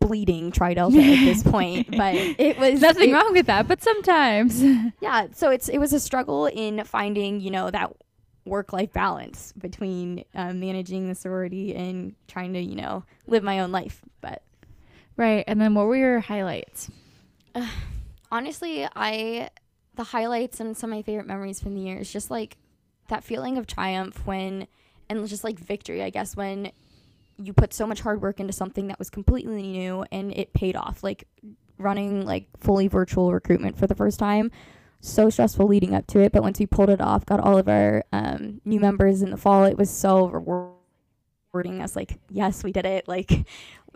bleeding 0.01 0.51
Tridelta 0.53 0.97
at 1.03 1.25
this 1.25 1.43
point. 1.57 1.91
But 1.97 2.15
it 2.17 2.59
was 2.59 2.81
Nothing 2.89 3.11
it- 3.11 3.13
wrong 3.13 3.33
with 3.33 3.47
that, 3.47 3.67
but 3.69 3.83
sometimes. 3.83 4.63
yeah 5.01 5.27
so 5.33 5.51
it's 5.51 5.69
it 5.69 5.79
was 5.79 5.93
a 5.93 6.01
struggle 6.01 6.47
in 6.47 6.85
finding 6.85 7.41
you 7.41 7.51
know 7.51 7.71
that 7.71 7.93
work 8.51 8.73
life 8.73 8.93
balance 8.93 9.53
between 9.57 10.25
um, 10.35 10.61
managing 10.61 11.09
the 11.09 11.15
sorority 11.15 11.75
and 11.75 12.15
trying 12.29 12.53
to 12.53 12.61
you 12.61 12.77
know 12.77 13.05
live 13.27 13.43
my 13.43 13.61
own 13.61 13.73
life 13.73 14.03
but 14.21 14.43
right. 15.17 15.45
And 15.47 15.61
then 15.61 15.75
what 15.75 15.87
were 15.87 15.97
your 15.97 16.21
highlights? 16.21 16.91
honestly 18.33 18.87
i 18.95 19.51
the 19.97 20.05
highlights 20.05 20.61
and 20.61 20.77
some 20.77 20.91
of 20.91 20.97
my 20.97 21.03
favorite 21.03 21.27
memories 21.27 21.61
from 21.61 21.75
the 21.75 21.81
year 21.81 21.99
is 21.99 22.13
just 22.13 22.31
like 22.31 22.57
that 23.09 23.25
feeling 23.25 23.59
of 23.59 23.67
triumph 23.67 24.25
when 24.25 24.67
and 25.09 25.27
just 25.27 25.43
like 25.43 25.59
victory 25.59 26.03
i 26.03 26.11
guess 26.11 26.37
when 26.37 26.71
you 27.39 27.53
put 27.53 27.73
so 27.75 27.87
much 27.87 28.01
hard 28.01 28.23
work 28.23 28.39
into 28.39 28.53
something 28.53 28.87
that 28.87 28.99
was 28.99 29.11
completely 29.11 29.63
new 29.63 30.05
and 30.13 30.33
it 30.37 30.53
paid 30.53 30.77
off 30.77 31.03
like 31.03 31.27
running 31.79 32.25
like 32.25 32.47
fully 32.59 32.87
virtual 32.87 33.33
recruitment 33.33 33.77
for 33.77 33.87
the 33.87 33.95
first 33.95 34.19
time 34.19 34.51
so 35.01 35.31
stressful 35.31 35.67
leading 35.67 35.95
up 35.95 36.07
to 36.07 36.21
it 36.21 36.33
but 36.33 36.43
once 36.43 36.59
we 36.59 36.67
pulled 36.67 36.91
it 36.91 37.01
off 37.01 37.25
got 37.25 37.41
all 37.41 37.57
of 37.57 37.69
our 37.69 38.05
um, 38.13 38.61
new 38.65 38.79
members 38.79 39.23
in 39.23 39.31
the 39.31 39.37
fall 39.37 39.65
it 39.65 39.79
was 39.79 39.91
so 39.91 40.29
rewarding 40.29 41.81
us 41.81 41.97
like 41.97 42.19
yes 42.31 42.63
we 42.63 42.73
did 42.73 42.87
it. 42.87 43.09
Like 43.09 43.47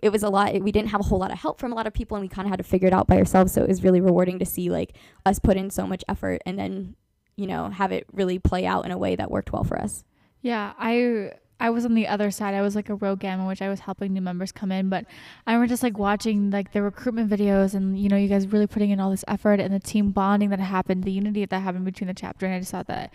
it 0.02 0.10
was 0.10 0.22
a 0.22 0.28
lot 0.28 0.60
we 0.60 0.72
didn't 0.72 0.90
have 0.90 1.00
a 1.00 1.04
whole 1.04 1.18
lot 1.18 1.30
of 1.30 1.38
help 1.38 1.58
from 1.58 1.72
a 1.72 1.74
lot 1.74 1.86
of 1.86 1.94
people 1.94 2.16
and 2.16 2.22
we 2.22 2.28
kind 2.28 2.46
of 2.46 2.50
had 2.50 2.58
to 2.58 2.64
figure 2.64 2.88
it 2.88 2.94
out 2.94 3.06
by 3.06 3.16
ourselves 3.16 3.52
so 3.52 3.62
it 3.62 3.68
was 3.68 3.84
really 3.84 4.00
rewarding 4.00 4.38
to 4.38 4.44
see 4.44 4.70
like 4.70 4.96
us 5.24 5.38
put 5.38 5.56
in 5.56 5.70
so 5.70 5.86
much 5.86 6.04
effort 6.08 6.42
and 6.44 6.58
then 6.58 6.96
you 7.36 7.46
know 7.46 7.68
have 7.70 7.92
it 7.92 8.06
really 8.12 8.38
play 8.38 8.66
out 8.66 8.84
in 8.84 8.90
a 8.90 8.98
way 8.98 9.16
that 9.16 9.30
worked 9.30 9.52
well 9.52 9.64
for 9.64 9.78
us. 9.78 10.04
Yeah, 10.42 10.74
I 10.78 11.32
I 11.64 11.70
was 11.70 11.86
on 11.86 11.94
the 11.94 12.06
other 12.06 12.30
side. 12.30 12.52
I 12.52 12.60
was 12.60 12.76
like 12.76 12.90
a 12.90 12.94
Rho 12.94 13.16
Gamma, 13.16 13.46
which 13.46 13.62
I 13.62 13.70
was 13.70 13.80
helping 13.80 14.12
new 14.12 14.20
members 14.20 14.52
come 14.52 14.70
in. 14.70 14.90
But 14.90 15.06
I 15.46 15.52
remember 15.54 15.66
just 15.66 15.82
like 15.82 15.96
watching 15.96 16.50
like 16.50 16.72
the 16.72 16.82
recruitment 16.82 17.30
videos, 17.30 17.72
and 17.72 17.98
you 17.98 18.10
know, 18.10 18.18
you 18.18 18.28
guys 18.28 18.46
really 18.48 18.66
putting 18.66 18.90
in 18.90 19.00
all 19.00 19.10
this 19.10 19.24
effort 19.28 19.60
and 19.60 19.72
the 19.72 19.80
team 19.80 20.10
bonding 20.10 20.50
that 20.50 20.60
happened, 20.60 21.04
the 21.04 21.10
unity 21.10 21.46
that 21.46 21.58
happened 21.58 21.86
between 21.86 22.08
the 22.08 22.12
chapter, 22.12 22.44
and 22.44 22.54
I 22.54 22.58
just 22.58 22.70
thought 22.70 22.88
that 22.88 23.14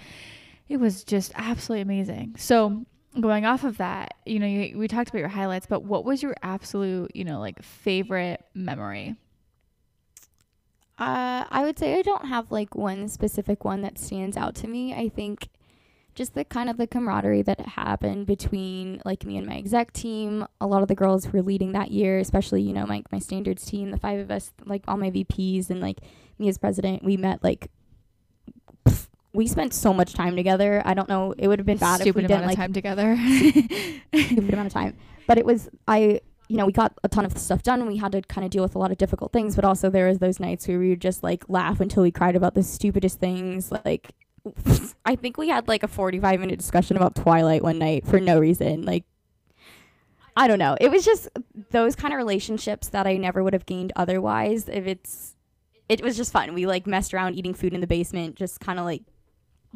it 0.68 0.78
was 0.78 1.04
just 1.04 1.32
absolutely 1.36 1.84
amazing. 1.84 2.38
So 2.40 2.88
going 3.22 3.46
off 3.46 3.64
of 3.64 3.78
that, 3.78 4.16
you 4.26 4.40
know, 4.40 4.48
you, 4.48 4.80
we 4.80 4.88
talked 4.88 5.12
about 5.12 5.20
your 5.20 5.28
highlights, 5.28 5.68
but 5.68 5.84
what 5.84 6.04
was 6.04 6.24
your 6.24 6.34
absolute, 6.42 7.16
you 7.16 7.26
know, 7.26 7.40
like 7.40 7.62
favorite 7.62 8.44
memory? 8.56 9.16
Uh, 10.98 11.46
I 11.52 11.62
would 11.66 11.78
say 11.78 12.00
I 12.00 12.02
don't 12.02 12.26
have 12.26 12.52
like 12.52 12.74
one 12.74 13.10
specific 13.10 13.64
one 13.64 13.84
that 13.84 14.00
stands 14.00 14.36
out 14.36 14.56
to 14.56 14.68
me. 14.68 14.96
I 14.96 15.08
think 15.08 15.50
just 16.20 16.36
the 16.36 16.44
kind 16.44 16.70
of 16.70 16.76
the 16.76 16.86
camaraderie 16.86 17.42
that 17.44 17.62
happened 17.62 18.28
between 18.28 19.02
like 19.06 19.26
me 19.26 19.38
and 19.38 19.48
my 19.48 19.56
exec 19.56 19.94
team. 19.94 20.46
A 20.60 20.68
lot 20.68 20.82
of 20.82 20.90
the 20.90 20.94
girls 20.94 21.24
who 21.24 21.32
were 21.32 21.42
leading 21.42 21.72
that 21.72 21.92
year, 21.92 22.20
especially 22.20 22.62
you 22.62 22.74
know 22.74 22.86
my 22.86 23.04
my 23.10 23.20
standards 23.20 23.66
team, 23.66 23.90
the 23.90 23.98
five 23.98 24.20
of 24.20 24.30
us, 24.30 24.52
like 24.66 24.84
all 24.86 24.98
my 24.98 25.10
VPs 25.10 25.70
and 25.70 25.80
like 25.80 26.00
me 26.38 26.50
as 26.50 26.58
president, 26.58 27.04
we 27.04 27.16
met 27.16 27.42
like. 27.42 27.72
pff, 28.86 29.08
We 29.32 29.48
spent 29.48 29.74
so 29.74 29.94
much 29.94 30.14
time 30.14 30.36
together. 30.36 30.82
I 30.84 30.94
don't 30.94 31.08
know. 31.08 31.34
It 31.38 31.48
would 31.48 31.58
have 31.58 31.66
been 31.66 31.78
bad 31.78 32.02
Stupid 32.02 32.10
if 32.10 32.16
we 32.16 32.26
amount 32.26 32.30
didn't 32.30 32.44
of 32.44 32.48
like 32.50 32.58
time 32.58 32.74
together. 32.74 33.16
stupid 34.26 34.54
amount 34.54 34.68
of 34.68 34.74
time. 34.74 34.98
But 35.26 35.38
it 35.38 35.46
was 35.46 35.70
I 35.88 36.20
you 36.50 36.58
know, 36.58 36.66
we 36.66 36.74
got 36.74 37.00
a 37.04 37.08
ton 37.08 37.26
of 37.26 37.38
stuff 37.38 37.64
done. 37.64 37.86
We 37.88 37.98
had 37.98 38.12
to 38.12 38.22
kind 38.24 38.44
of 38.44 38.52
deal 38.52 38.64
with 38.64 38.76
a 38.76 38.80
lot 38.80 38.92
of 38.92 38.98
difficult 38.98 39.32
things, 39.32 39.56
but 39.56 39.64
also 39.64 39.90
there 39.90 40.08
was 40.08 40.18
those 40.18 40.40
nights 40.40 40.68
where 40.68 40.80
we 40.80 40.90
would 40.90 41.00
just 41.00 41.24
like 41.24 41.46
laugh 41.48 41.80
until 41.80 42.04
we 42.04 42.12
cried 42.12 42.36
about 42.36 42.56
the 42.56 42.64
stupidest 42.64 43.20
things. 43.20 43.72
Like 43.72 44.12
I 45.06 45.16
think 45.16 45.38
we 45.38 45.50
had 45.50 45.68
like 45.68 45.84
a 45.84 45.88
45 45.88 46.40
minute 46.40 46.60
discussion 46.60 46.98
about 46.98 47.16
Twilight 47.16 47.64
one 47.64 47.80
night 47.80 48.06
for 48.08 48.20
no 48.20 48.40
reason. 48.40 48.84
Like 48.84 49.06
I 50.36 50.48
don't 50.48 50.60
know. 50.60 50.78
It 50.80 50.90
was 50.92 51.04
just 51.04 51.28
those 51.72 51.96
kind 51.96 52.14
of 52.14 52.18
relationships 52.18 52.90
that 52.90 53.06
I 53.08 53.18
never 53.18 53.44
would 53.44 53.54
have 53.54 53.66
gained 53.66 53.92
otherwise. 53.96 54.70
If 54.70 54.88
it's 54.88 55.36
it 55.90 56.02
was 56.02 56.16
just 56.16 56.32
fun. 56.32 56.54
We 56.54 56.66
like 56.68 56.86
messed 56.88 57.14
around 57.14 57.36
eating 57.36 57.54
food 57.54 57.74
in 57.74 57.82
the 57.82 57.88
basement, 57.88 58.36
just 58.36 58.60
kind 58.60 58.80
of 58.80 58.86
like 58.86 59.02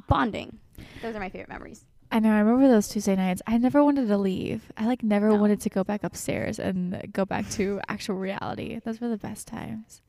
bonding. 0.08 0.60
Those 1.02 1.16
are 1.16 1.20
my 1.20 1.30
favorite 1.30 1.50
memories. 1.50 1.86
I 2.12 2.20
know. 2.20 2.32
I 2.32 2.40
remember 2.40 2.68
those 2.68 2.88
Tuesday 2.88 3.16
nights. 3.16 3.42
I 3.48 3.58
never 3.58 3.84
wanted 3.84 4.08
to 4.08 4.18
leave. 4.18 4.72
I 4.78 4.86
like 4.86 5.02
never 5.02 5.30
No. 5.30 5.36
wanted 5.38 5.60
to 5.62 5.70
go 5.70 5.84
back 5.84 6.04
upstairs 6.04 6.60
and 6.60 7.10
go 7.12 7.26
back 7.26 7.50
to 7.52 7.82
actual 7.90 8.16
reality. 8.16 8.80
Those 8.86 9.02
were 9.02 9.10
the 9.10 9.18
best 9.18 9.48
times. 9.48 10.02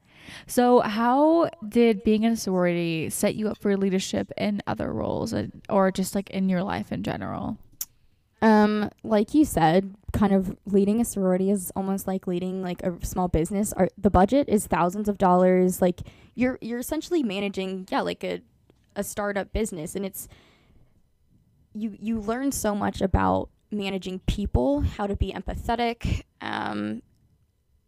So, 0.47 0.81
how 0.81 1.51
did 1.67 2.05
being 2.05 2.25
in 2.25 2.33
a 2.33 2.37
sorority 2.37 3.11
set 3.11 3.35
you 3.35 3.49
up 3.49 3.59
for 3.59 3.77
leadership 3.77 4.31
in 4.37 4.63
other 4.67 4.93
roles, 4.93 5.33
and, 5.33 5.63
or 5.69 5.91
just 5.91 6.15
like 6.15 6.31
in 6.31 6.49
your 6.49 6.63
life 6.63 6.93
in 6.93 7.03
general? 7.03 7.59
Um, 8.43 8.91
like 9.03 9.33
you 9.33 9.45
said, 9.45 9.95
kind 10.13 10.33
of 10.33 10.57
leading 10.67 11.01
a 11.01 11.05
sorority 11.05 11.51
is 11.51 11.73
almost 11.75 12.07
like 12.07 12.27
leading 12.27 12.63
like 12.63 12.83
a 12.83 12.95
small 13.05 13.27
business. 13.27 13.73
Our, 13.73 13.89
the 13.97 14.11
budget 14.11 14.49
is 14.49 14.67
thousands 14.67 15.09
of 15.09 15.17
dollars. 15.19 15.81
Like 15.81 16.03
you're 16.35 16.59
you're 16.61 16.79
essentially 16.79 17.23
managing, 17.23 17.87
yeah, 17.91 18.03
like 18.03 18.23
a 18.23 18.41
a 18.97 19.03
startup 19.03 19.53
business, 19.53 19.95
and 19.95 20.05
it's 20.05 20.29
you 21.75 21.97
you 21.99 22.21
learn 22.21 22.53
so 22.53 22.75
much 22.75 23.01
about 23.01 23.49
managing 23.71 24.21
people, 24.21 24.81
how 24.81 25.07
to 25.07 25.17
be 25.17 25.33
empathetic, 25.33 26.23
um, 26.41 27.03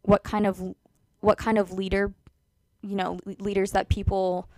what 0.01 0.23
kind 0.23 0.45
of 0.45 0.75
what 1.19 1.37
kind 1.37 1.57
of 1.57 1.71
leader, 1.71 2.13
you 2.87 2.95
know, 2.95 3.19
leaders 3.25 3.71
that 3.71 3.89
people 3.89 4.49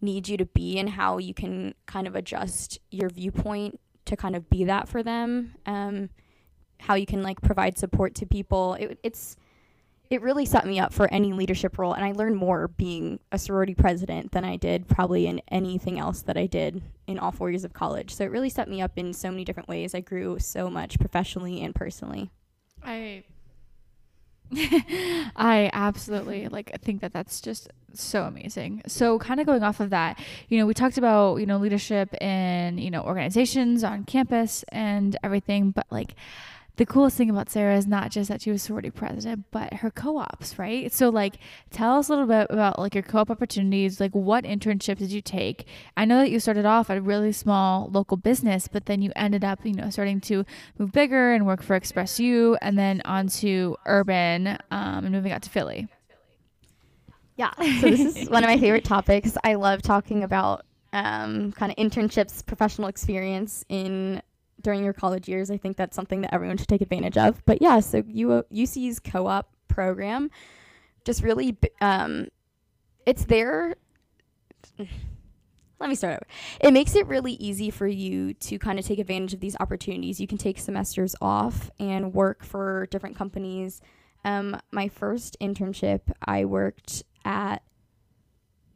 need 0.00 0.28
you 0.28 0.36
to 0.36 0.44
be, 0.46 0.78
and 0.78 0.90
how 0.90 1.18
you 1.18 1.34
can 1.34 1.74
kind 1.86 2.06
of 2.06 2.14
adjust 2.14 2.78
your 2.90 3.08
viewpoint 3.10 3.80
to 4.04 4.16
kind 4.16 4.36
of 4.36 4.48
be 4.48 4.64
that 4.64 4.88
for 4.88 5.02
them. 5.02 5.54
Um, 5.66 6.10
how 6.80 6.94
you 6.94 7.06
can 7.06 7.22
like 7.22 7.40
provide 7.40 7.76
support 7.76 8.14
to 8.16 8.26
people. 8.26 8.74
It, 8.74 8.98
it's 9.02 9.36
it 10.10 10.22
really 10.22 10.46
set 10.46 10.66
me 10.66 10.80
up 10.80 10.94
for 10.94 11.12
any 11.12 11.34
leadership 11.34 11.78
role, 11.78 11.92
and 11.92 12.04
I 12.04 12.12
learned 12.12 12.36
more 12.36 12.68
being 12.68 13.20
a 13.30 13.38
sorority 13.38 13.74
president 13.74 14.32
than 14.32 14.44
I 14.44 14.56
did 14.56 14.88
probably 14.88 15.26
in 15.26 15.42
anything 15.48 15.98
else 15.98 16.22
that 16.22 16.38
I 16.38 16.46
did 16.46 16.80
in 17.06 17.18
all 17.18 17.30
four 17.30 17.50
years 17.50 17.64
of 17.64 17.74
college. 17.74 18.14
So 18.14 18.24
it 18.24 18.30
really 18.30 18.48
set 18.48 18.68
me 18.68 18.80
up 18.80 18.92
in 18.96 19.12
so 19.12 19.30
many 19.30 19.44
different 19.44 19.68
ways. 19.68 19.94
I 19.94 20.00
grew 20.00 20.38
so 20.38 20.70
much 20.70 20.98
professionally 20.98 21.60
and 21.60 21.74
personally. 21.74 22.30
I 22.82 23.24
I 25.36 25.70
absolutely 25.72 26.48
like 26.48 26.80
think 26.80 27.00
that 27.00 27.12
that's 27.12 27.40
just 27.40 27.68
so 27.92 28.24
amazing. 28.24 28.82
So 28.86 29.18
kind 29.18 29.40
of 29.40 29.46
going 29.46 29.62
off 29.62 29.80
of 29.80 29.90
that, 29.90 30.18
you 30.48 30.58
know, 30.58 30.66
we 30.66 30.74
talked 30.74 30.98
about, 30.98 31.36
you 31.36 31.46
know, 31.46 31.58
leadership 31.58 32.14
in, 32.20 32.78
you 32.78 32.90
know, 32.90 33.02
organizations 33.02 33.84
on 33.84 34.04
campus 34.04 34.64
and 34.68 35.16
everything, 35.22 35.70
but 35.70 35.86
like 35.90 36.14
the 36.78 36.86
coolest 36.86 37.16
thing 37.16 37.28
about 37.28 37.50
Sarah 37.50 37.76
is 37.76 37.88
not 37.88 38.10
just 38.10 38.28
that 38.28 38.40
she 38.40 38.52
was 38.52 38.62
sorority 38.62 38.90
president, 38.90 39.46
but 39.50 39.74
her 39.74 39.90
co-ops, 39.90 40.58
right? 40.60 40.92
So 40.92 41.08
like 41.08 41.38
tell 41.70 41.98
us 41.98 42.08
a 42.08 42.12
little 42.12 42.26
bit 42.26 42.46
about 42.50 42.78
like 42.78 42.94
your 42.94 43.02
co-op 43.02 43.30
opportunities, 43.30 43.98
like 44.00 44.12
what 44.12 44.44
internships 44.44 44.98
did 44.98 45.10
you 45.10 45.20
take? 45.20 45.66
I 45.96 46.04
know 46.04 46.20
that 46.20 46.30
you 46.30 46.38
started 46.38 46.64
off 46.64 46.88
at 46.88 46.96
a 46.96 47.02
really 47.02 47.32
small 47.32 47.90
local 47.92 48.16
business, 48.16 48.68
but 48.68 48.86
then 48.86 49.02
you 49.02 49.10
ended 49.16 49.44
up, 49.44 49.66
you 49.66 49.74
know, 49.74 49.90
starting 49.90 50.20
to 50.22 50.44
move 50.78 50.92
bigger 50.92 51.32
and 51.32 51.46
work 51.46 51.62
for 51.62 51.74
Express 51.74 52.20
U 52.20 52.56
and 52.62 52.78
then 52.78 53.02
on 53.04 53.26
to 53.28 53.76
Urban 53.84 54.46
um, 54.70 55.04
and 55.04 55.10
moving 55.10 55.32
out 55.32 55.42
to 55.42 55.50
Philly. 55.50 55.88
Yeah. 57.36 57.52
So 57.56 57.90
this 57.90 58.16
is 58.16 58.30
one 58.30 58.44
of 58.44 58.48
my 58.48 58.58
favorite 58.58 58.84
topics. 58.84 59.36
I 59.42 59.54
love 59.54 59.82
talking 59.82 60.22
about 60.22 60.64
um, 60.92 61.52
kind 61.52 61.72
of 61.72 61.76
internships, 61.76 62.46
professional 62.46 62.86
experience 62.88 63.64
in 63.68 64.22
during 64.60 64.84
your 64.84 64.92
college 64.92 65.28
years. 65.28 65.50
I 65.50 65.56
think 65.56 65.76
that's 65.76 65.94
something 65.94 66.20
that 66.22 66.34
everyone 66.34 66.56
should 66.56 66.68
take 66.68 66.80
advantage 66.80 67.16
of. 67.16 67.44
But 67.46 67.62
yeah, 67.62 67.80
so 67.80 68.02
U- 68.06 68.44
UC's 68.50 69.00
co-op 69.00 69.50
program 69.68 70.30
just 71.04 71.22
really, 71.22 71.56
um, 71.80 72.28
it's 73.06 73.24
there. 73.24 73.76
Let 75.80 75.88
me 75.88 75.94
start 75.94 76.14
over. 76.14 76.26
It 76.60 76.72
makes 76.72 76.96
it 76.96 77.06
really 77.06 77.34
easy 77.34 77.70
for 77.70 77.86
you 77.86 78.34
to 78.34 78.58
kind 78.58 78.80
of 78.80 78.84
take 78.84 78.98
advantage 78.98 79.32
of 79.32 79.40
these 79.40 79.56
opportunities. 79.60 80.20
You 80.20 80.26
can 80.26 80.36
take 80.36 80.58
semesters 80.58 81.14
off 81.22 81.70
and 81.78 82.12
work 82.12 82.44
for 82.44 82.88
different 82.90 83.16
companies. 83.16 83.80
Um, 84.24 84.60
my 84.72 84.88
first 84.88 85.36
internship, 85.40 86.00
I 86.20 86.44
worked 86.46 87.04
at 87.24 87.62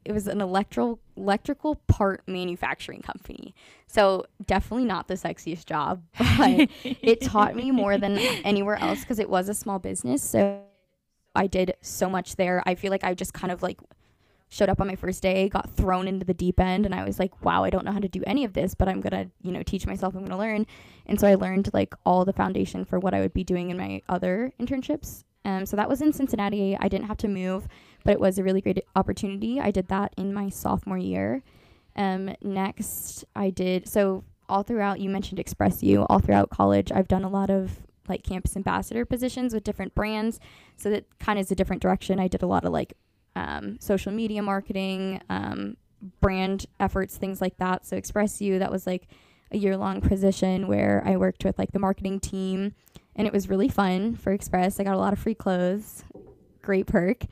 it 0.05 0.13
was 0.13 0.27
an 0.27 0.41
electrical 0.41 0.99
electrical 1.17 1.77
part 1.87 2.23
manufacturing 2.27 3.03
company. 3.03 3.55
So 3.87 4.27
definitely 4.47 4.87
not 4.87 5.09
the 5.09 5.15
sexiest 5.15 5.67
job, 5.67 6.03
but 6.19 6.69
it 6.85 7.21
taught 7.21 7.55
me 7.55 7.71
more 7.71 7.99
than 7.99 8.19
anywhere 8.45 8.77
else 8.77 9.01
because 9.01 9.19
it 9.19 9.29
was 9.29 9.49
a 9.49 9.55
small 9.55 9.79
business. 9.79 10.23
So 10.23 10.63
I 11.35 11.47
did 11.47 11.75
so 11.81 12.09
much 12.11 12.37
there. 12.37 12.63
I 12.67 12.75
feel 12.75 12.91
like 12.91 13.05
I 13.05 13.15
just 13.15 13.33
kind 13.33 13.53
of 13.53 13.63
like 13.63 13.79
showed 14.49 14.69
up 14.69 14.81
on 14.83 14.87
my 14.87 14.97
first 14.97 15.23
day, 15.23 15.49
got 15.49 15.71
thrown 15.71 16.07
into 16.07 16.27
the 16.27 16.35
deep 16.35 16.61
end, 16.61 16.85
and 16.85 16.95
I 16.95 17.05
was 17.05 17.19
like, 17.19 17.43
wow, 17.43 17.65
I 17.65 17.71
don't 17.71 17.87
know 17.87 17.93
how 17.93 18.01
to 18.01 18.09
do 18.09 18.23
any 18.27 18.45
of 18.45 18.53
this, 18.53 18.75
but 18.75 18.87
I'm 18.87 19.01
gonna, 19.01 19.31
you 19.41 19.51
know, 19.51 19.63
teach 19.63 19.87
myself. 19.87 20.15
I'm 20.15 20.25
gonna 20.25 20.39
learn, 20.39 20.67
and 21.07 21.19
so 21.19 21.27
I 21.27 21.37
learned 21.37 21.71
like 21.73 21.95
all 22.05 22.27
the 22.27 22.35
foundation 22.35 22.85
for 22.85 22.99
what 22.99 23.15
I 23.15 23.21
would 23.21 23.33
be 23.33 23.45
doing 23.45 23.71
in 23.71 23.79
my 23.79 24.03
other 24.11 24.53
internships. 24.61 25.25
Um, 25.45 25.65
so 25.65 25.77
that 25.77 25.89
was 25.89 26.03
in 26.03 26.13
Cincinnati. 26.13 26.77
I 26.79 26.89
didn't 26.89 27.07
have 27.07 27.17
to 27.19 27.29
move, 27.29 27.67
but 28.05 28.13
it 28.13 28.21
was 28.21 28.39
a 28.39 28.43
really 28.43 28.61
great 28.61 28.85
opportunity. 28.97 29.61
I 29.61 29.71
did 29.71 29.89
that 29.89 30.13
in 30.17 30.33
my 30.33 30.49
sophomore 30.49 30.99
year. 30.99 31.43
Um, 31.97 32.35
next, 32.43 33.25
I 33.37 33.51
did 33.51 33.89
so 33.89 34.25
all 34.49 34.63
throughout. 34.63 35.01
You 35.01 35.11
mentioned 35.11 35.39
Express 35.39 35.83
U. 35.83 36.03
All 36.09 36.19
throughout 36.19 36.51
college, 36.51 36.91
I've 36.93 37.09
done 37.09 37.25
a 37.25 37.29
lot 37.29 37.51
of 37.51 37.79
like 38.09 38.23
campus 38.23 38.57
ambassador 38.57 39.05
positions 39.05 39.55
with 39.55 39.65
different 39.65 39.95
brands. 39.95 40.41
So 40.77 40.91
that 40.91 41.07
kind 41.19 41.39
of 41.39 41.45
is 41.45 41.51
a 41.51 41.55
different 41.55 41.83
direction. 41.83 42.19
I 42.19 42.29
did 42.29 42.43
a 42.43 42.47
lot 42.47 42.65
of 42.65 42.73
like 42.73 42.95
um, 43.37 43.79
social 43.81 44.13
media 44.13 44.43
marketing, 44.43 45.21
um, 45.29 45.77
brand 46.21 46.67
efforts, 46.81 47.17
things 47.17 47.41
like 47.41 47.57
that. 47.59 47.87
So 47.87 47.97
Express 47.97 48.41
U, 48.41 48.59
that 48.59 48.71
was 48.71 48.87
like 48.87 49.09
a 49.53 49.57
year 49.57 49.77
long 49.77 50.01
position 50.01 50.67
where 50.67 51.03
I 51.07 51.17
worked 51.17 51.45
with 51.45 51.59
like 51.59 51.73
the 51.73 51.79
marketing 51.79 52.21
team, 52.21 52.75
and 53.15 53.27
it 53.27 53.33
was 53.33 53.49
really 53.49 53.69
fun 53.69 54.17
for 54.17 54.33
Express. 54.33 54.81
I 54.81 54.85
got 54.85 54.95
a 54.95 54.99
lot 54.99 55.13
of 55.13 55.19
free 55.19 55.35
clothes, 55.35 56.05
great 56.63 56.87
perk. 56.87 57.25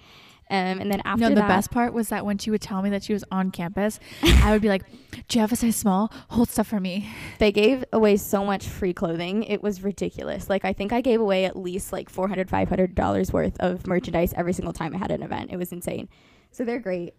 Um, 0.51 0.81
and 0.81 0.91
then 0.91 1.01
after 1.05 1.21
that. 1.25 1.29
no, 1.29 1.35
the 1.37 1.43
that, 1.43 1.49
best 1.49 1.71
part 1.71 1.93
was 1.93 2.09
that 2.09 2.27
when 2.27 2.37
she 2.37 2.51
would 2.51 2.61
tell 2.61 2.83
me 2.83 2.91
that 2.91 3.05
she 3.05 3.13
was 3.13 3.25
on 3.31 3.53
campus, 3.53 4.01
I 4.23 4.51
would 4.51 4.61
be 4.61 4.69
like, 4.69 4.83
"Do 5.29 5.39
you 5.39 5.41
have 5.41 5.53
a 5.53 5.57
size 5.57 5.77
small? 5.77 6.13
Hold 6.31 6.51
stuff 6.51 6.67
for 6.67 6.81
me." 6.81 7.09
they 7.39 7.53
gave 7.53 7.85
away 7.93 8.17
so 8.17 8.45
much 8.45 8.67
free 8.67 8.93
clothing. 8.93 9.45
It 9.45 9.63
was 9.63 9.83
ridiculous. 9.83 10.51
Like 10.51 10.65
I 10.65 10.73
think 10.73 10.93
I 10.93 11.01
gave 11.01 11.21
away 11.21 11.45
at 11.45 11.57
least 11.57 11.93
like 11.93 12.11
400 12.11 12.51
500 12.51 12.95
dollars 12.97 13.33
worth 13.33 13.59
of 13.61 13.87
merchandise 13.87 14.35
every 14.37 14.53
single 14.53 14.73
time 14.73 14.95
I 14.95 14.99
had 14.99 15.13
an 15.13 15.23
event. 15.23 15.51
It 15.53 15.57
was 15.57 15.71
insane. 15.71 16.09
So 16.51 16.65
they're 16.65 16.81
great. 16.81 17.15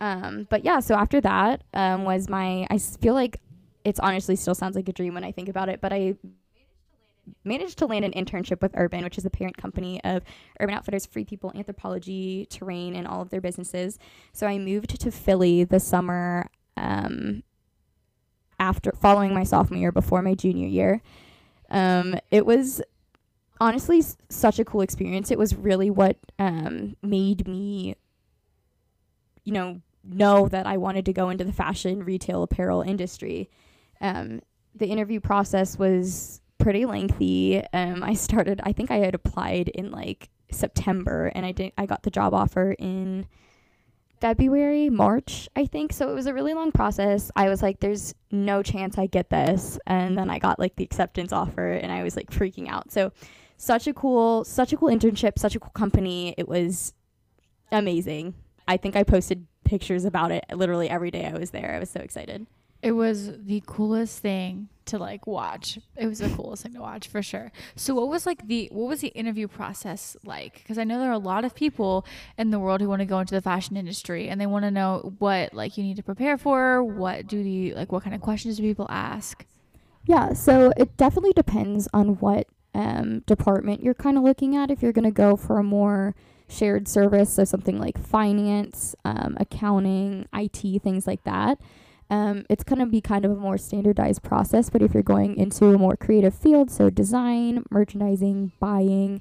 Um, 0.00 0.46
but 0.48 0.64
yeah, 0.64 0.78
so 0.78 0.94
after 0.94 1.20
that 1.20 1.64
um, 1.74 2.04
was 2.04 2.28
my. 2.28 2.66
I 2.70 2.78
feel 2.78 3.14
like 3.14 3.40
it's 3.84 3.98
honestly 3.98 4.36
still 4.36 4.54
sounds 4.54 4.76
like 4.76 4.88
a 4.88 4.92
dream 4.92 5.14
when 5.14 5.24
I 5.24 5.32
think 5.32 5.48
about 5.48 5.68
it. 5.68 5.80
But 5.80 5.92
I 5.92 6.14
managed 7.44 7.78
to 7.78 7.86
land 7.86 8.04
an 8.04 8.12
internship 8.12 8.60
with 8.60 8.72
Urban, 8.74 9.04
which 9.04 9.18
is 9.18 9.24
the 9.24 9.30
parent 9.30 9.56
company 9.56 10.02
of 10.04 10.22
Urban 10.60 10.74
Outfitters, 10.74 11.06
Free 11.06 11.24
People, 11.24 11.52
Anthropologie, 11.52 12.48
Terrain, 12.48 12.94
and 12.94 13.06
all 13.06 13.22
of 13.22 13.30
their 13.30 13.40
businesses. 13.40 13.98
So 14.32 14.46
I 14.46 14.58
moved 14.58 15.00
to 15.00 15.10
Philly 15.10 15.64
this 15.64 15.84
summer 15.84 16.48
um, 16.76 17.42
after 18.58 18.92
following 18.92 19.34
my 19.34 19.44
sophomore 19.44 19.78
year, 19.78 19.92
before 19.92 20.22
my 20.22 20.34
junior 20.34 20.68
year. 20.68 21.02
Um, 21.70 22.16
it 22.30 22.46
was 22.46 22.82
honestly 23.60 23.98
s- 23.98 24.16
such 24.28 24.58
a 24.58 24.64
cool 24.64 24.80
experience. 24.80 25.30
It 25.30 25.38
was 25.38 25.54
really 25.54 25.90
what 25.90 26.16
um, 26.38 26.96
made 27.02 27.46
me, 27.46 27.96
you 29.44 29.52
know, 29.52 29.80
know 30.04 30.48
that 30.48 30.66
I 30.66 30.76
wanted 30.76 31.04
to 31.06 31.12
go 31.12 31.28
into 31.28 31.44
the 31.44 31.52
fashion, 31.52 32.02
retail, 32.02 32.42
apparel 32.42 32.82
industry. 32.82 33.50
Um, 34.00 34.40
the 34.74 34.86
interview 34.86 35.20
process 35.20 35.78
was 35.78 36.40
pretty 36.58 36.84
lengthy. 36.84 37.62
Um, 37.72 38.02
I 38.02 38.14
started. 38.14 38.60
I 38.64 38.72
think 38.72 38.90
I 38.90 38.96
had 38.96 39.14
applied 39.14 39.68
in 39.68 39.90
like 39.90 40.28
September, 40.50 41.32
and 41.34 41.46
I 41.46 41.52
did. 41.52 41.72
I 41.78 41.86
got 41.86 42.02
the 42.02 42.10
job 42.10 42.34
offer 42.34 42.72
in 42.72 43.26
February, 44.20 44.90
March, 44.90 45.48
I 45.54 45.66
think. 45.66 45.92
So 45.92 46.10
it 46.10 46.14
was 46.14 46.26
a 46.26 46.34
really 46.34 46.54
long 46.54 46.72
process. 46.72 47.30
I 47.36 47.48
was 47.48 47.62
like, 47.62 47.80
"There's 47.80 48.14
no 48.30 48.62
chance 48.62 48.98
I 48.98 49.06
get 49.06 49.30
this," 49.30 49.78
and 49.86 50.18
then 50.18 50.30
I 50.30 50.38
got 50.38 50.58
like 50.58 50.76
the 50.76 50.84
acceptance 50.84 51.32
offer, 51.32 51.72
and 51.72 51.92
I 51.92 52.02
was 52.02 52.16
like 52.16 52.30
freaking 52.30 52.68
out. 52.68 52.90
So 52.90 53.12
such 53.56 53.86
a 53.86 53.94
cool, 53.94 54.44
such 54.44 54.72
a 54.72 54.76
cool 54.76 54.88
internship, 54.88 55.38
such 55.38 55.56
a 55.56 55.60
cool 55.60 55.70
company. 55.70 56.34
It 56.36 56.48
was 56.48 56.92
amazing. 57.70 58.34
I 58.66 58.76
think 58.76 58.96
I 58.96 59.02
posted 59.02 59.46
pictures 59.64 60.04
about 60.04 60.30
it 60.32 60.44
literally 60.52 60.88
every 60.88 61.10
day 61.10 61.26
I 61.26 61.38
was 61.38 61.50
there. 61.50 61.74
I 61.74 61.78
was 61.78 61.90
so 61.90 62.00
excited. 62.00 62.46
It 62.82 62.92
was 62.92 63.32
the 63.36 63.62
coolest 63.66 64.20
thing 64.20 64.68
to 64.88 64.98
like 64.98 65.26
watch. 65.26 65.78
It 65.96 66.06
was 66.06 66.18
the 66.18 66.28
coolest 66.30 66.62
thing 66.62 66.74
to 66.74 66.80
watch 66.80 67.08
for 67.08 67.22
sure. 67.22 67.52
So 67.76 67.94
what 67.94 68.08
was 68.08 68.26
like 68.26 68.46
the 68.46 68.68
what 68.72 68.88
was 68.88 69.00
the 69.00 69.08
interview 69.08 69.48
process 69.48 70.16
like? 70.24 70.54
Because 70.54 70.78
I 70.78 70.84
know 70.84 70.98
there 70.98 71.10
are 71.10 71.12
a 71.12 71.18
lot 71.18 71.44
of 71.44 71.54
people 71.54 72.04
in 72.36 72.50
the 72.50 72.58
world 72.58 72.80
who 72.80 72.88
want 72.88 73.00
to 73.00 73.06
go 73.06 73.20
into 73.20 73.34
the 73.34 73.42
fashion 73.42 73.76
industry 73.76 74.28
and 74.28 74.40
they 74.40 74.46
want 74.46 74.64
to 74.64 74.70
know 74.70 75.14
what 75.18 75.54
like 75.54 75.78
you 75.78 75.84
need 75.84 75.96
to 75.96 76.02
prepare 76.02 76.36
for. 76.36 76.82
What 76.82 77.26
do 77.26 77.42
the 77.42 77.74
like 77.74 77.92
what 77.92 78.02
kind 78.02 78.14
of 78.14 78.20
questions 78.20 78.56
do 78.56 78.62
people 78.62 78.86
ask? 78.90 79.44
Yeah, 80.04 80.32
so 80.32 80.72
it 80.76 80.96
definitely 80.96 81.34
depends 81.34 81.86
on 81.92 82.16
what 82.16 82.46
um, 82.74 83.20
department 83.20 83.82
you're 83.82 83.94
kind 83.94 84.16
of 84.16 84.22
looking 84.22 84.56
at. 84.56 84.70
If 84.70 84.82
you're 84.82 84.92
going 84.92 85.04
to 85.04 85.10
go 85.10 85.36
for 85.36 85.58
a 85.58 85.62
more 85.62 86.14
shared 86.48 86.88
service, 86.88 87.34
so 87.34 87.44
something 87.44 87.78
like 87.78 87.98
finance, 87.98 88.94
um, 89.04 89.36
accounting, 89.38 90.26
IT, 90.32 90.82
things 90.82 91.06
like 91.06 91.24
that, 91.24 91.60
um, 92.10 92.44
it's 92.48 92.64
going 92.64 92.78
to 92.78 92.86
be 92.86 93.00
kind 93.00 93.24
of 93.24 93.32
a 93.32 93.36
more 93.36 93.58
standardized 93.58 94.22
process. 94.22 94.70
But 94.70 94.82
if 94.82 94.94
you're 94.94 95.02
going 95.02 95.36
into 95.36 95.66
a 95.66 95.78
more 95.78 95.96
creative 95.96 96.34
field, 96.34 96.70
so 96.70 96.90
design, 96.90 97.64
merchandising, 97.70 98.52
buying, 98.60 99.20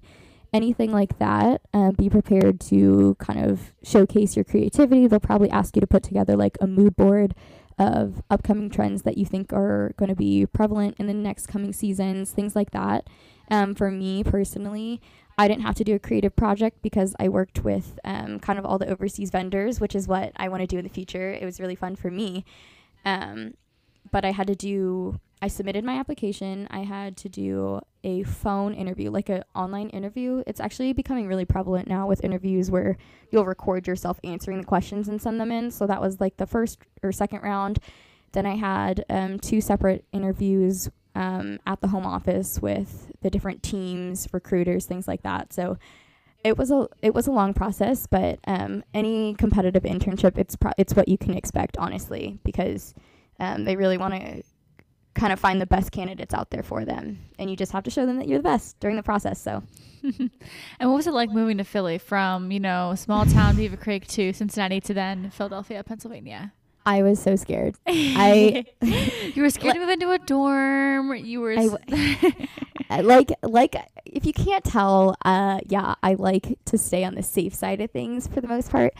anything 0.53 0.91
like 0.91 1.19
that, 1.19 1.61
uh, 1.73 1.91
be 1.91 2.09
prepared 2.09 2.59
to 2.61 3.15
kind 3.19 3.43
of 3.43 3.73
showcase 3.83 4.35
your 4.35 4.45
creativity. 4.45 5.07
They'll 5.07 5.19
probably 5.19 5.49
ask 5.49 5.75
you 5.75 5.81
to 5.81 5.87
put 5.87 6.03
together 6.03 6.35
like 6.35 6.57
a 6.61 6.67
mood 6.67 6.95
board 6.95 7.35
of 7.77 8.23
upcoming 8.29 8.69
trends 8.69 9.03
that 9.03 9.17
you 9.17 9.25
think 9.25 9.53
are 9.53 9.93
going 9.97 10.09
to 10.09 10.15
be 10.15 10.45
prevalent 10.45 10.95
in 10.97 11.07
the 11.07 11.13
next 11.13 11.47
coming 11.47 11.73
seasons, 11.73 12.31
things 12.31 12.55
like 12.55 12.71
that. 12.71 13.07
Um, 13.51 13.75
for 13.75 13.91
me 13.91 14.23
personally, 14.23 14.99
I 15.37 15.47
didn't 15.47 15.61
have 15.61 15.75
to 15.75 15.83
do 15.83 15.93
a 15.93 15.99
creative 15.99 16.35
project 16.35 16.81
because 16.81 17.15
I 17.19 17.29
worked 17.29 17.63
with 17.63 17.99
um, 18.03 18.39
kind 18.39 18.57
of 18.57 18.65
all 18.65 18.79
the 18.79 18.89
overseas 18.89 19.29
vendors, 19.29 19.79
which 19.79 19.93
is 19.93 20.07
what 20.07 20.31
I 20.37 20.49
want 20.49 20.61
to 20.61 20.67
do 20.67 20.79
in 20.79 20.83
the 20.83 20.89
future. 20.89 21.31
It 21.31 21.45
was 21.45 21.59
really 21.59 21.75
fun 21.75 21.95
for 21.95 22.09
me. 22.09 22.43
Um, 23.07 23.53
but 24.11 24.25
I 24.25 24.31
had 24.31 24.47
to 24.47 24.55
do, 24.55 25.19
I 25.41 25.47
submitted 25.47 25.83
my 25.85 25.97
application. 25.97 26.67
I 26.69 26.79
had 26.79 27.15
to 27.17 27.29
do 27.29 27.79
a 28.03 28.23
phone 28.23 28.73
interview, 28.73 29.09
like 29.11 29.29
an 29.29 29.43
online 29.55 29.89
interview. 29.89 30.43
It's 30.45 30.59
actually 30.59 30.91
becoming 30.93 31.27
really 31.27 31.45
prevalent 31.45 31.87
now 31.87 32.05
with 32.07 32.23
interviews 32.23 32.69
where 32.69 32.97
you'll 33.31 33.45
record 33.45 33.87
yourself 33.87 34.19
answering 34.23 34.59
the 34.59 34.67
questions 34.67 35.07
and 35.07 35.21
send 35.21 35.39
them 35.39 35.51
in. 35.51 35.71
So 35.71 35.87
that 35.87 36.01
was 36.01 36.19
like 36.19 36.35
the 36.37 36.45
first 36.45 36.79
or 37.01 37.11
second 37.11 37.43
round. 37.43 37.79
Then 38.33 38.45
I 38.45 38.55
had 38.55 39.05
um, 39.09 39.39
two 39.39 39.61
separate 39.61 40.03
interviews 40.11 40.89
um, 41.15 41.59
at 41.65 41.79
the 41.79 41.87
home 41.87 42.05
office 42.05 42.61
with 42.61 43.11
the 43.21 43.29
different 43.29 43.63
teams, 43.63 44.27
recruiters, 44.33 44.85
things 44.85 45.07
like 45.07 45.23
that. 45.23 45.53
So 45.53 45.77
it 46.43 46.57
was 46.57 46.71
a 46.71 46.87
it 47.01 47.13
was 47.13 47.27
a 47.27 47.31
long 47.31 47.53
process, 47.53 48.07
but 48.07 48.39
um, 48.47 48.83
any 48.93 49.33
competitive 49.35 49.83
internship, 49.83 50.37
it's 50.37 50.55
pro- 50.55 50.73
it's 50.77 50.93
what 50.93 51.07
you 51.07 51.17
can 51.17 51.33
expect, 51.33 51.77
honestly, 51.77 52.39
because 52.43 52.93
um, 53.39 53.63
they 53.65 53.75
really 53.75 53.97
want 53.97 54.13
to 54.13 54.43
kind 55.13 55.33
of 55.33 55.39
find 55.39 55.59
the 55.59 55.65
best 55.65 55.91
candidates 55.91 56.33
out 56.33 56.51
there 56.51 56.63
for 56.63 56.85
them, 56.85 57.19
and 57.39 57.49
you 57.49 57.55
just 57.55 57.71
have 57.71 57.83
to 57.83 57.89
show 57.89 58.05
them 58.05 58.17
that 58.17 58.27
you're 58.27 58.39
the 58.39 58.43
best 58.43 58.79
during 58.79 58.95
the 58.95 59.03
process. 59.03 59.41
So 59.41 59.63
and 60.19 60.31
what 60.79 60.95
was 60.95 61.07
it 61.07 61.13
like 61.13 61.29
moving 61.31 61.57
to 61.57 61.63
Philly 61.63 61.97
from, 61.97 62.51
you 62.51 62.59
know, 62.59 62.93
small 62.95 63.25
town 63.25 63.55
Beavercreek 63.55 64.07
to 64.07 64.33
Cincinnati 64.33 64.79
to 64.81 64.93
then 64.93 65.29
Philadelphia, 65.31 65.83
Pennsylvania? 65.83 66.53
I 66.85 67.03
was 67.03 67.21
so 67.21 67.35
scared. 67.35 67.75
I 67.87 68.65
you 68.81 69.41
were 69.41 69.49
scared 69.49 69.73
to 69.75 69.79
move 69.79 69.89
into 69.89 70.11
a 70.11 70.19
dorm. 70.19 71.13
You 71.15 71.41
were 71.41 71.55
I 71.57 71.67
like 73.03 73.31
like 73.43 73.75
if 74.05 74.25
you 74.25 74.33
can't 74.33 74.63
tell 74.63 75.15
uh 75.25 75.59
yeah 75.67 75.95
i 76.03 76.13
like 76.13 76.57
to 76.65 76.77
stay 76.77 77.03
on 77.03 77.15
the 77.15 77.23
safe 77.23 77.53
side 77.53 77.81
of 77.81 77.91
things 77.91 78.27
for 78.27 78.41
the 78.41 78.47
most 78.47 78.71
part. 78.71 78.93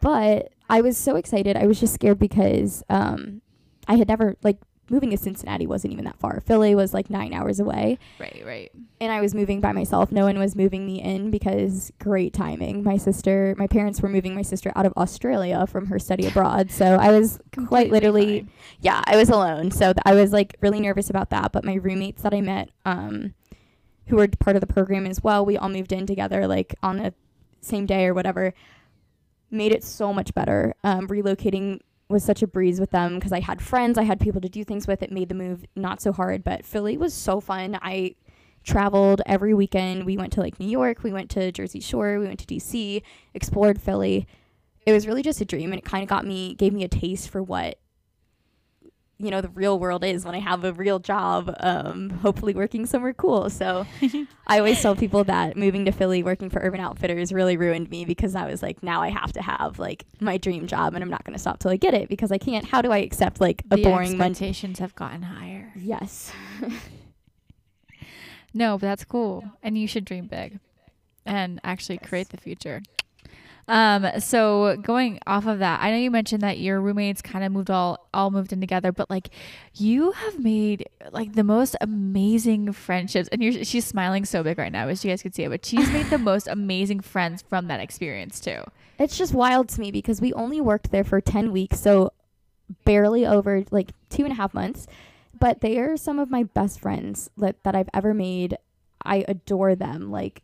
But 0.00 0.52
i 0.68 0.80
was 0.80 0.96
so 0.96 1.16
excited. 1.16 1.56
I 1.56 1.66
was 1.66 1.80
just 1.80 1.94
scared 1.94 2.18
because 2.18 2.82
um 2.88 3.42
i 3.86 3.96
had 3.96 4.08
never 4.08 4.36
like 4.42 4.58
moving 4.90 5.10
to 5.10 5.16
cincinnati 5.16 5.66
wasn't 5.66 5.92
even 5.92 6.04
that 6.04 6.18
far 6.18 6.40
philly 6.40 6.74
was 6.74 6.92
like 6.92 7.08
nine 7.08 7.32
hours 7.32 7.58
away 7.58 7.98
right, 8.18 8.42
right. 8.44 8.72
and 9.00 9.10
i 9.12 9.20
was 9.20 9.34
moving 9.34 9.60
by 9.60 9.72
myself 9.72 10.12
no 10.12 10.24
one 10.24 10.38
was 10.38 10.54
moving 10.54 10.84
me 10.86 11.00
in 11.00 11.30
because 11.30 11.90
great 11.98 12.32
timing 12.32 12.82
my 12.82 12.96
sister 12.96 13.54
my 13.58 13.66
parents 13.66 14.00
were 14.02 14.08
moving 14.08 14.34
my 14.34 14.42
sister 14.42 14.72
out 14.76 14.84
of 14.84 14.92
australia 14.96 15.66
from 15.66 15.86
her 15.86 15.98
study 15.98 16.26
abroad 16.26 16.70
so 16.70 16.96
i 16.96 17.10
was 17.10 17.38
quite 17.66 17.90
literally 17.90 18.40
fine. 18.40 18.50
yeah, 18.80 19.02
I 19.06 19.16
was 19.16 19.28
alone. 19.28 19.70
So 19.70 19.92
th- 19.92 20.02
I 20.04 20.14
was 20.14 20.32
like 20.32 20.56
really 20.60 20.80
nervous 20.80 21.10
about 21.10 21.30
that. 21.30 21.52
But 21.52 21.64
my 21.64 21.74
roommates 21.74 22.22
that 22.22 22.34
I 22.34 22.40
met, 22.40 22.70
um, 22.84 23.34
who 24.08 24.16
were 24.16 24.28
part 24.28 24.56
of 24.56 24.60
the 24.60 24.66
program 24.66 25.06
as 25.06 25.22
well, 25.22 25.44
we 25.44 25.56
all 25.56 25.68
moved 25.68 25.92
in 25.92 26.06
together 26.06 26.46
like 26.46 26.74
on 26.82 26.98
the 26.98 27.14
same 27.60 27.86
day 27.86 28.06
or 28.06 28.14
whatever, 28.14 28.52
made 29.50 29.72
it 29.72 29.84
so 29.84 30.12
much 30.12 30.34
better. 30.34 30.74
Um, 30.84 31.08
relocating 31.08 31.80
was 32.08 32.24
such 32.24 32.42
a 32.42 32.46
breeze 32.46 32.80
with 32.80 32.90
them 32.90 33.14
because 33.14 33.32
I 33.32 33.40
had 33.40 33.62
friends, 33.62 33.98
I 33.98 34.02
had 34.02 34.20
people 34.20 34.40
to 34.40 34.48
do 34.48 34.64
things 34.64 34.86
with. 34.86 35.02
It 35.02 35.10
made 35.10 35.28
the 35.28 35.34
move 35.34 35.64
not 35.74 36.00
so 36.00 36.12
hard. 36.12 36.44
But 36.44 36.64
Philly 36.64 36.96
was 36.96 37.14
so 37.14 37.40
fun. 37.40 37.78
I 37.82 38.14
traveled 38.64 39.22
every 39.26 39.54
weekend. 39.54 40.04
We 40.04 40.16
went 40.16 40.32
to 40.34 40.40
like 40.40 40.58
New 40.58 40.68
York, 40.68 41.02
we 41.02 41.12
went 41.12 41.30
to 41.30 41.52
Jersey 41.52 41.80
Shore, 41.80 42.18
we 42.18 42.26
went 42.26 42.40
to 42.40 42.46
DC, 42.46 43.02
explored 43.34 43.80
Philly. 43.80 44.26
It 44.86 44.92
was 44.92 45.06
really 45.06 45.22
just 45.22 45.40
a 45.40 45.44
dream, 45.44 45.72
and 45.72 45.78
it 45.78 45.84
kind 45.84 46.02
of 46.02 46.08
got 46.08 46.26
me, 46.26 46.54
gave 46.54 46.72
me 46.72 46.84
a 46.84 46.88
taste 46.88 47.30
for 47.30 47.42
what 47.42 47.78
you 49.18 49.30
know 49.30 49.40
the 49.40 49.48
real 49.50 49.78
world 49.78 50.04
is 50.04 50.24
when 50.24 50.34
I 50.34 50.40
have 50.40 50.64
a 50.64 50.72
real 50.72 50.98
job, 50.98 51.54
um, 51.60 52.10
hopefully 52.10 52.54
working 52.54 52.86
somewhere 52.86 53.14
cool. 53.14 53.48
So 53.50 53.86
I 54.46 54.58
always 54.58 54.80
tell 54.80 54.96
people 54.96 55.24
that 55.24 55.56
moving 55.56 55.84
to 55.84 55.92
Philly, 55.92 56.22
working 56.22 56.50
for 56.50 56.60
Urban 56.60 56.80
Outfitters, 56.80 57.32
really 57.32 57.56
ruined 57.56 57.90
me 57.90 58.04
because 58.04 58.34
I 58.34 58.46
was 58.46 58.62
like, 58.62 58.82
now 58.82 59.02
I 59.02 59.08
have 59.08 59.32
to 59.32 59.42
have 59.42 59.78
like 59.78 60.04
my 60.20 60.36
dream 60.36 60.66
job, 60.66 60.94
and 60.94 61.02
I'm 61.02 61.10
not 61.10 61.24
going 61.24 61.34
to 61.34 61.38
stop 61.38 61.60
till 61.60 61.70
I 61.70 61.76
get 61.76 61.94
it 61.94 62.08
because 62.08 62.32
I 62.32 62.38
can't. 62.38 62.64
How 62.64 62.82
do 62.82 62.90
I 62.90 62.98
accept 62.98 63.40
like 63.40 63.62
a 63.70 63.76
the 63.76 63.82
boring 63.82 64.20
expectations 64.20 64.78
have 64.80 64.94
gotten 64.94 65.22
higher. 65.22 65.72
Yes. 65.76 66.32
No, 68.54 68.78
but 68.78 68.86
that's 68.86 69.04
cool. 69.04 69.44
And 69.62 69.76
you 69.76 69.88
should 69.88 70.04
dream 70.04 70.26
big 70.28 70.60
and 71.26 71.60
actually 71.64 71.98
create 71.98 72.28
the 72.28 72.36
future. 72.36 72.82
Um, 73.66 74.06
so 74.20 74.76
going 74.76 75.18
off 75.26 75.46
of 75.46 75.60
that, 75.60 75.80
I 75.80 75.90
know 75.90 75.96
you 75.96 76.10
mentioned 76.10 76.42
that 76.42 76.58
your 76.58 76.80
roommates 76.80 77.22
kind 77.22 77.44
of 77.44 77.52
moved 77.52 77.70
all 77.70 78.06
all 78.12 78.30
moved 78.30 78.52
in 78.52 78.60
together, 78.60 78.92
but 78.92 79.08
like 79.08 79.30
you 79.74 80.12
have 80.12 80.38
made 80.38 80.88
like 81.12 81.32
the 81.34 81.44
most 81.44 81.76
amazing 81.80 82.72
friendships 82.72 83.28
and 83.32 83.42
you're 83.42 83.64
she's 83.64 83.86
smiling 83.86 84.24
so 84.24 84.42
big 84.42 84.58
right 84.58 84.72
now, 84.72 84.88
as 84.88 85.04
you 85.04 85.10
guys 85.10 85.22
could 85.22 85.34
see 85.34 85.44
it, 85.44 85.50
but 85.50 85.64
she's 85.64 85.90
made 85.90 86.06
the 86.06 86.18
most 86.18 86.46
amazing 86.46 87.00
friends 87.00 87.42
from 87.42 87.68
that 87.68 87.80
experience 87.80 88.38
too. 88.40 88.62
It's 88.98 89.16
just 89.16 89.34
wild 89.34 89.68
to 89.70 89.80
me 89.80 89.90
because 89.90 90.20
we 90.20 90.32
only 90.34 90.60
worked 90.60 90.90
there 90.90 91.04
for 91.04 91.20
10 91.20 91.50
weeks, 91.50 91.80
so 91.80 92.12
barely 92.84 93.26
over 93.26 93.64
like 93.70 93.92
two 94.08 94.24
and 94.24 94.32
a 94.32 94.36
half 94.36 94.54
months. 94.54 94.86
But 95.38 95.60
they 95.60 95.78
are 95.78 95.96
some 95.96 96.18
of 96.18 96.30
my 96.30 96.44
best 96.44 96.80
friends 96.80 97.28
that, 97.36 97.62
that 97.64 97.74
I've 97.74 97.88
ever 97.92 98.14
made. 98.14 98.56
I 99.04 99.24
adore 99.28 99.74
them. 99.74 100.10
Like, 100.10 100.42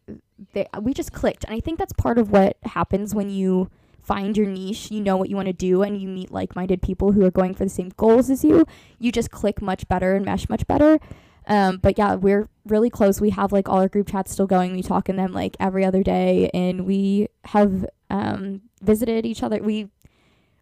they, 0.53 0.67
we 0.81 0.95
just 0.95 1.13
clicked. 1.13 1.45
And 1.45 1.55
I 1.55 1.61
think 1.61 1.79
that's 1.79 1.93
part 1.93 2.19
of 2.19 2.31
what 2.31 2.57
happens 2.65 3.15
when 3.15 3.31
you 3.31 3.71
find 4.03 4.37
your 4.37 4.47
niche, 4.47 4.91
you 4.91 5.01
know 5.01 5.17
what 5.17 5.29
you 5.29 5.37
want 5.37 5.47
to 5.47 5.53
do, 5.53 5.83
and 5.83 6.01
you 6.01 6.09
meet 6.09 6.31
like 6.31 6.57
minded 6.57 6.83
people 6.83 7.13
who 7.13 7.25
are 7.25 7.31
going 7.31 7.55
for 7.55 7.65
the 7.65 7.71
same 7.71 7.93
goals 7.97 8.31
as 8.31 8.45
you. 8.45 8.67
You 8.99 9.13
just 9.13 9.31
click 9.31 9.63
much 9.63 9.87
better 9.89 10.15
and 10.15 10.25
mesh 10.25 10.49
much 10.49 10.67
better. 10.67 10.99
Um, 11.47 11.79
but 11.79 11.99
yeah, 11.99 12.15
we're 12.15 12.49
really 12.67 12.91
close. 12.91 13.21
We 13.21 13.31
have 13.31 13.53
like 13.53 13.69
all 13.69 13.79
our 13.79 13.89
group 13.89 14.09
chats 14.09 14.33
still 14.33 14.47
going. 14.47 14.73
We 14.73 14.83
talk 14.83 15.09
in 15.09 15.17
them 15.17 15.33
like 15.33 15.57
every 15.61 15.85
other 15.85 16.03
day, 16.03 16.51
and 16.55 16.87
we 16.87 17.29
have 17.47 17.87
um, 18.09 18.63
visited 18.83 19.27
each 19.27 19.43
other. 19.43 19.63
We 19.63 19.89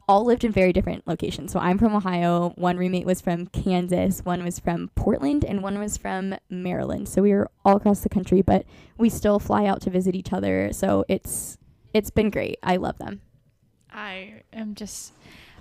all 0.09 0.25
lived 0.25 0.43
in 0.43 0.51
very 0.51 0.73
different 0.73 1.07
locations. 1.07 1.53
So 1.53 1.61
I'm 1.61 1.79
from 1.79 1.95
Ohio. 1.95 2.55
One 2.57 2.79
roommate 2.79 3.05
was 3.05 3.21
from 3.21 3.47
Kansas, 3.49 4.25
one 4.25 4.43
was 4.43 4.59
from 4.59 4.91
Portland, 4.95 5.45
and 5.45 5.63
one 5.63 5.79
was 5.79 5.99
from 5.99 6.35
Maryland. 6.49 7.09
So 7.09 7.23
we 7.23 7.33
were 7.33 7.51
all 7.65 7.77
across 7.77 8.01
the 8.01 8.09
country, 8.09 8.41
but 8.41 8.65
we 8.97 9.11
still 9.11 9.39
fly 9.39 9.67
out 9.67 9.83
to 9.83 9.91
visit 9.91 10.15
each 10.15 10.33
other. 10.33 10.73
So 10.73 11.05
it's 11.09 11.59
it's 11.93 12.11
been 12.11 12.31
great. 12.31 12.59
I 12.63 12.77
love 12.77 12.99
them. 12.99 13.21
I 13.93 14.43
am 14.53 14.75
just 14.75 15.13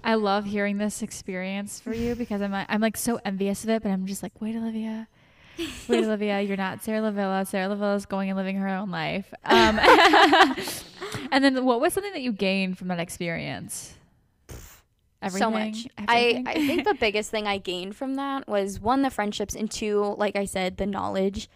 I 0.03 0.15
love 0.15 0.45
hearing 0.45 0.77
this 0.77 1.01
experience 1.01 1.79
for 1.79 1.93
you 1.93 2.15
because 2.21 2.41
I'm 2.41 2.53
I'm 2.53 2.81
like 2.81 2.97
so 2.97 3.19
envious 3.25 3.63
of 3.63 3.69
it, 3.69 3.83
but 3.83 3.89
I'm 3.89 4.05
just 4.05 4.23
like, 4.23 4.39
wait, 4.41 4.55
Olivia. 4.55 5.07
Wait, 5.87 6.03
Olivia, 6.03 6.39
you're 6.41 6.55
not 6.55 6.83
Sarah 6.83 7.01
Lavilla. 7.01 7.45
Sarah 7.47 7.75
Lavilla 7.75 7.95
is 7.95 8.05
going 8.05 8.29
and 8.29 8.37
living 8.37 8.57
her 8.57 8.67
own 8.67 8.91
life. 8.91 9.33
Um, 9.43 9.79
and 11.31 11.43
then, 11.43 11.65
what 11.65 11.81
was 11.81 11.93
something 11.93 12.13
that 12.13 12.21
you 12.21 12.31
gained 12.31 12.77
from 12.77 12.89
that 12.89 12.99
experience? 12.99 13.95
So 15.29 15.51
much. 15.51 15.87
I, 15.97 16.43
I 16.45 16.53
think 16.67 16.85
the 16.85 16.93
biggest 16.93 17.31
thing 17.31 17.47
I 17.47 17.57
gained 17.57 17.95
from 17.95 18.15
that 18.15 18.47
was 18.47 18.79
one, 18.79 19.01
the 19.01 19.09
friendships, 19.09 19.55
and 19.55 19.69
two, 19.69 20.15
like 20.17 20.35
I 20.35 20.45
said, 20.45 20.77
the 20.77 20.85
knowledge 20.85 21.49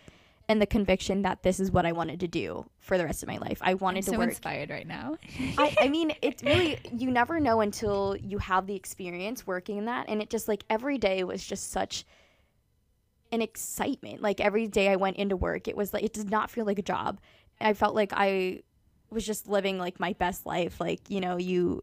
and 0.52 0.62
the 0.62 0.66
conviction 0.66 1.22
that 1.22 1.44
this 1.44 1.62
is 1.62 1.72
what 1.72 1.86
I 1.86 1.94
wanted 1.94 2.20
to 2.20 2.28
do 2.28 2.66
for 2.80 2.98
the 2.98 3.06
rest 3.06 3.24
of 3.24 3.30
my 3.30 3.38
life. 3.38 3.60
I 3.62 3.76
wanted 3.76 4.00
I'm 4.00 4.04
to 4.04 4.12
so 4.12 4.18
work. 4.18 4.30
inspired 4.30 4.70
right 4.70 4.86
now. 4.88 5.16
I, 5.58 5.76
I 5.80 5.88
mean, 5.90 6.12
it's 6.22 6.44
really 6.44 6.78
you 6.98 7.10
never 7.10 7.40
know 7.40 7.62
until 7.62 8.18
you 8.18 8.38
have 8.40 8.68
the 8.68 8.76
experience 8.76 9.48
working 9.48 9.78
in 9.78 9.86
that, 9.86 10.10
and 10.10 10.22
it 10.22 10.30
just 10.30 10.48
like 10.48 10.64
every 10.70 10.98
day 10.98 11.24
was 11.24 11.46
just 11.46 11.72
such 11.72 12.06
an 13.32 13.42
excitement. 13.42 14.22
Like 14.22 14.42
every 14.42 14.68
day 14.68 14.90
I 14.90 14.98
went 14.98 15.18
into 15.18 15.38
work, 15.38 15.68
it 15.68 15.78
was 15.78 15.94
like 15.94 16.04
it 16.04 16.14
did 16.14 16.30
not 16.30 16.50
feel 16.50 16.66
like 16.66 16.80
a 16.80 16.84
job. 16.84 17.22
I 17.60 17.74
felt 17.74 17.96
like 17.96 18.12
I 18.14 18.64
was 19.10 19.26
just 19.26 19.48
living 19.48 19.78
like 19.78 20.00
my 20.00 20.14
best 20.14 20.46
life. 20.46 20.82
Like 20.82 21.10
you 21.10 21.22
know, 21.22 21.38
you 21.38 21.82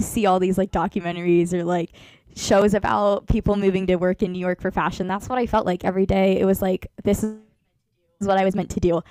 see 0.00 0.26
all 0.26 0.38
these 0.38 0.58
like 0.58 0.70
documentaries 0.70 1.52
or 1.52 1.64
like 1.64 1.92
shows 2.36 2.74
about 2.74 3.26
people 3.26 3.56
moving 3.56 3.86
to 3.86 3.96
work 3.96 4.22
in 4.22 4.32
New 4.32 4.38
York 4.38 4.60
for 4.60 4.70
fashion. 4.70 5.06
That's 5.06 5.28
what 5.28 5.38
I 5.38 5.46
felt 5.46 5.66
like 5.66 5.84
every 5.84 6.06
day. 6.06 6.38
It 6.38 6.44
was 6.44 6.62
like 6.62 6.90
this 7.04 7.24
is 7.24 7.36
what 8.20 8.38
I 8.38 8.44
was 8.44 8.54
meant 8.54 8.70
to 8.70 8.80
do. 8.80 9.02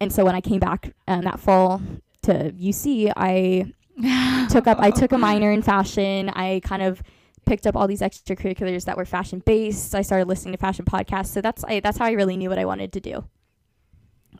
And 0.00 0.12
so 0.12 0.24
when 0.24 0.34
I 0.34 0.40
came 0.40 0.60
back 0.60 0.94
um, 1.06 1.22
that 1.22 1.40
fall 1.40 1.80
to 2.22 2.52
UC, 2.52 3.12
I 3.16 3.72
took 4.50 4.66
up 4.66 4.78
I 4.80 4.90
took 4.90 5.12
a 5.12 5.18
minor 5.18 5.50
in 5.52 5.62
fashion. 5.62 6.28
I 6.30 6.60
kind 6.64 6.82
of 6.82 7.02
picked 7.44 7.66
up 7.66 7.76
all 7.76 7.86
these 7.86 8.00
extracurriculars 8.00 8.84
that 8.84 8.96
were 8.96 9.04
fashion 9.04 9.42
based. 9.44 9.94
I 9.94 10.02
started 10.02 10.28
listening 10.28 10.52
to 10.52 10.58
fashion 10.58 10.84
podcasts. 10.84 11.26
So 11.26 11.40
that's 11.40 11.64
I, 11.64 11.80
that's 11.80 11.98
how 11.98 12.06
I 12.06 12.12
really 12.12 12.36
knew 12.36 12.48
what 12.48 12.58
I 12.58 12.64
wanted 12.64 12.92
to 12.92 13.00
do. 13.00 13.24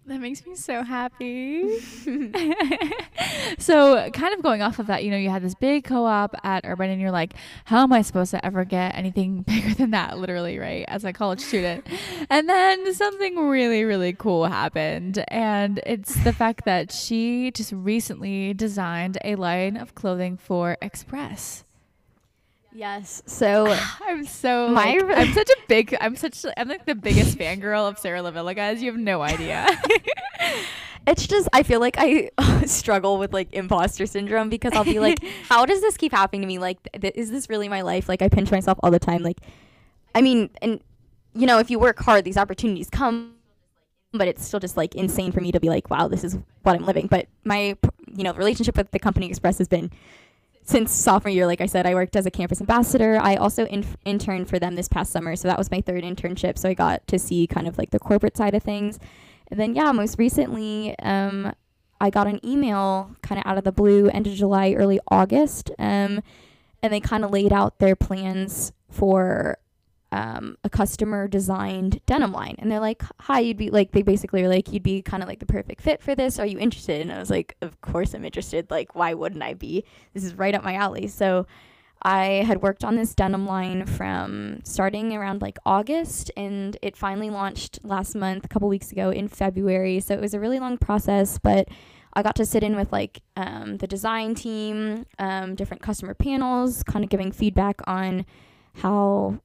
That 0.06 0.20
makes 0.20 0.44
me 0.44 0.56
so 0.56 0.82
happy. 0.82 1.78
so, 3.58 4.10
kind 4.10 4.34
of 4.34 4.42
going 4.42 4.60
off 4.60 4.80
of 4.80 4.88
that, 4.88 5.04
you 5.04 5.12
know, 5.12 5.16
you 5.16 5.30
had 5.30 5.42
this 5.42 5.54
big 5.54 5.84
co 5.84 6.04
op 6.06 6.34
at 6.42 6.64
Urban, 6.64 6.90
and 6.90 7.00
you're 7.00 7.12
like, 7.12 7.34
how 7.66 7.82
am 7.82 7.92
I 7.92 8.02
supposed 8.02 8.32
to 8.32 8.44
ever 8.44 8.64
get 8.64 8.96
anything 8.96 9.42
bigger 9.46 9.74
than 9.74 9.92
that, 9.92 10.18
literally, 10.18 10.58
right? 10.58 10.84
As 10.88 11.04
a 11.04 11.12
college 11.12 11.40
student. 11.40 11.86
and 12.28 12.48
then 12.48 12.92
something 12.94 13.48
really, 13.48 13.84
really 13.84 14.12
cool 14.12 14.46
happened. 14.46 15.24
And 15.28 15.80
it's 15.86 16.16
the 16.24 16.32
fact 16.32 16.64
that 16.64 16.90
she 16.90 17.52
just 17.52 17.72
recently 17.72 18.54
designed 18.54 19.18
a 19.24 19.36
line 19.36 19.76
of 19.76 19.94
clothing 19.94 20.36
for 20.36 20.76
Express. 20.82 21.64
Yes. 22.74 23.22
So 23.26 23.66
I'm 24.06 24.24
so 24.24 24.68
my 24.68 24.94
like, 24.94 25.18
I'm 25.18 25.32
such 25.32 25.50
a 25.50 25.56
big 25.68 25.96
I'm 26.00 26.16
such 26.16 26.44
I'm 26.56 26.68
like 26.68 26.86
the 26.86 26.94
biggest 26.94 27.38
fangirl 27.38 27.88
of 27.88 27.98
Sarah 27.98 28.20
Lavilla 28.20 28.54
guys. 28.54 28.82
You 28.82 28.90
have 28.90 29.00
no 29.00 29.22
idea. 29.22 29.68
it's 31.06 31.26
just 31.26 31.48
I 31.52 31.62
feel 31.62 31.80
like 31.80 31.96
I 31.98 32.30
struggle 32.66 33.18
with 33.18 33.32
like 33.32 33.52
imposter 33.52 34.06
syndrome 34.06 34.48
because 34.48 34.72
I'll 34.72 34.84
be 34.84 35.00
like, 35.00 35.18
how 35.48 35.66
does 35.66 35.80
this 35.80 35.96
keep 35.96 36.12
happening 36.12 36.42
to 36.42 36.46
me? 36.46 36.58
Like, 36.58 36.78
th- 37.00 37.14
is 37.16 37.30
this 37.30 37.48
really 37.48 37.68
my 37.68 37.82
life? 37.82 38.08
Like, 38.08 38.22
I 38.22 38.28
pinch 38.28 38.50
myself 38.50 38.78
all 38.82 38.90
the 38.90 38.98
time. 38.98 39.22
Like, 39.22 39.38
I 40.14 40.22
mean, 40.22 40.50
and 40.60 40.80
you 41.34 41.46
know, 41.46 41.58
if 41.58 41.70
you 41.70 41.78
work 41.78 41.98
hard, 41.98 42.24
these 42.24 42.36
opportunities 42.36 42.88
come. 42.90 43.34
But 44.14 44.28
it's 44.28 44.44
still 44.44 44.60
just 44.60 44.76
like 44.76 44.94
insane 44.94 45.32
for 45.32 45.40
me 45.40 45.52
to 45.52 45.60
be 45.60 45.70
like, 45.70 45.88
wow, 45.88 46.06
this 46.06 46.22
is 46.22 46.36
what 46.64 46.76
I'm 46.76 46.84
living. 46.84 47.06
But 47.06 47.28
my, 47.44 47.78
you 48.14 48.24
know, 48.24 48.34
relationship 48.34 48.76
with 48.76 48.90
the 48.90 48.98
company 48.98 49.26
Express 49.26 49.56
has 49.56 49.68
been 49.68 49.90
since 50.64 50.92
sophomore 50.92 51.30
year, 51.30 51.46
like 51.46 51.60
I 51.60 51.66
said, 51.66 51.86
I 51.86 51.94
worked 51.94 52.16
as 52.16 52.26
a 52.26 52.30
campus 52.30 52.60
ambassador. 52.60 53.18
I 53.20 53.36
also 53.36 53.66
in- 53.66 53.84
interned 54.04 54.48
for 54.48 54.58
them 54.58 54.74
this 54.74 54.88
past 54.88 55.12
summer, 55.12 55.34
so 55.36 55.48
that 55.48 55.58
was 55.58 55.70
my 55.70 55.80
third 55.80 56.04
internship. 56.04 56.56
So 56.56 56.68
I 56.68 56.74
got 56.74 57.06
to 57.08 57.18
see 57.18 57.46
kind 57.46 57.66
of 57.66 57.78
like 57.78 57.90
the 57.90 57.98
corporate 57.98 58.36
side 58.36 58.54
of 58.54 58.62
things. 58.62 58.98
And 59.50 59.58
then, 59.58 59.74
yeah, 59.74 59.90
most 59.92 60.18
recently, 60.18 60.98
um, 61.00 61.52
I 62.00 62.10
got 62.10 62.26
an 62.26 62.44
email 62.44 63.14
kind 63.22 63.40
of 63.40 63.46
out 63.46 63.58
of 63.58 63.64
the 63.64 63.72
blue, 63.72 64.08
end 64.08 64.26
of 64.26 64.34
July, 64.34 64.72
early 64.72 64.98
August, 65.08 65.70
um, 65.78 66.20
and 66.82 66.92
they 66.92 67.00
kind 67.00 67.24
of 67.24 67.30
laid 67.30 67.52
out 67.52 67.78
their 67.78 67.94
plans 67.94 68.72
for 68.88 69.58
um, 70.12 70.58
a 70.62 70.68
customer 70.68 71.26
designed 71.26 72.00
denim 72.04 72.32
line. 72.32 72.54
And 72.58 72.70
they're 72.70 72.80
like, 72.80 73.02
hi, 73.20 73.40
you'd 73.40 73.56
be 73.56 73.70
like, 73.70 73.92
they 73.92 74.02
basically 74.02 74.44
are 74.44 74.48
like, 74.48 74.70
you'd 74.70 74.82
be 74.82 75.00
kind 75.00 75.22
of 75.22 75.28
like 75.28 75.40
the 75.40 75.46
perfect 75.46 75.80
fit 75.80 76.02
for 76.02 76.14
this. 76.14 76.38
Are 76.38 76.46
you 76.46 76.58
interested? 76.58 77.00
And 77.00 77.10
I 77.10 77.18
was 77.18 77.30
like, 77.30 77.56
of 77.62 77.80
course 77.80 78.14
I'm 78.14 78.24
interested. 78.24 78.70
Like, 78.70 78.94
why 78.94 79.14
wouldn't 79.14 79.42
I 79.42 79.54
be? 79.54 79.84
This 80.12 80.22
is 80.22 80.34
right 80.34 80.54
up 80.54 80.62
my 80.62 80.74
alley. 80.74 81.08
So 81.08 81.46
I 82.02 82.44
had 82.46 82.62
worked 82.62 82.84
on 82.84 82.96
this 82.96 83.14
denim 83.14 83.46
line 83.46 83.86
from 83.86 84.60
starting 84.64 85.14
around 85.14 85.40
like 85.40 85.58
August 85.64 86.30
and 86.36 86.76
it 86.82 86.96
finally 86.96 87.30
launched 87.30 87.78
last 87.82 88.14
month, 88.14 88.44
a 88.44 88.48
couple 88.48 88.68
weeks 88.68 88.92
ago 88.92 89.10
in 89.10 89.28
February. 89.28 89.98
So 90.00 90.12
it 90.12 90.20
was 90.20 90.34
a 90.34 90.40
really 90.40 90.60
long 90.60 90.76
process, 90.76 91.38
but 91.38 91.68
I 92.12 92.22
got 92.22 92.36
to 92.36 92.44
sit 92.44 92.62
in 92.62 92.76
with 92.76 92.92
like 92.92 93.22
um, 93.36 93.78
the 93.78 93.86
design 93.86 94.34
team, 94.34 95.06
um, 95.18 95.54
different 95.54 95.82
customer 95.82 96.12
panels, 96.12 96.82
kind 96.82 97.02
of 97.02 97.08
giving 97.08 97.32
feedback 97.32 97.80
on 97.86 98.26
how 98.74 99.40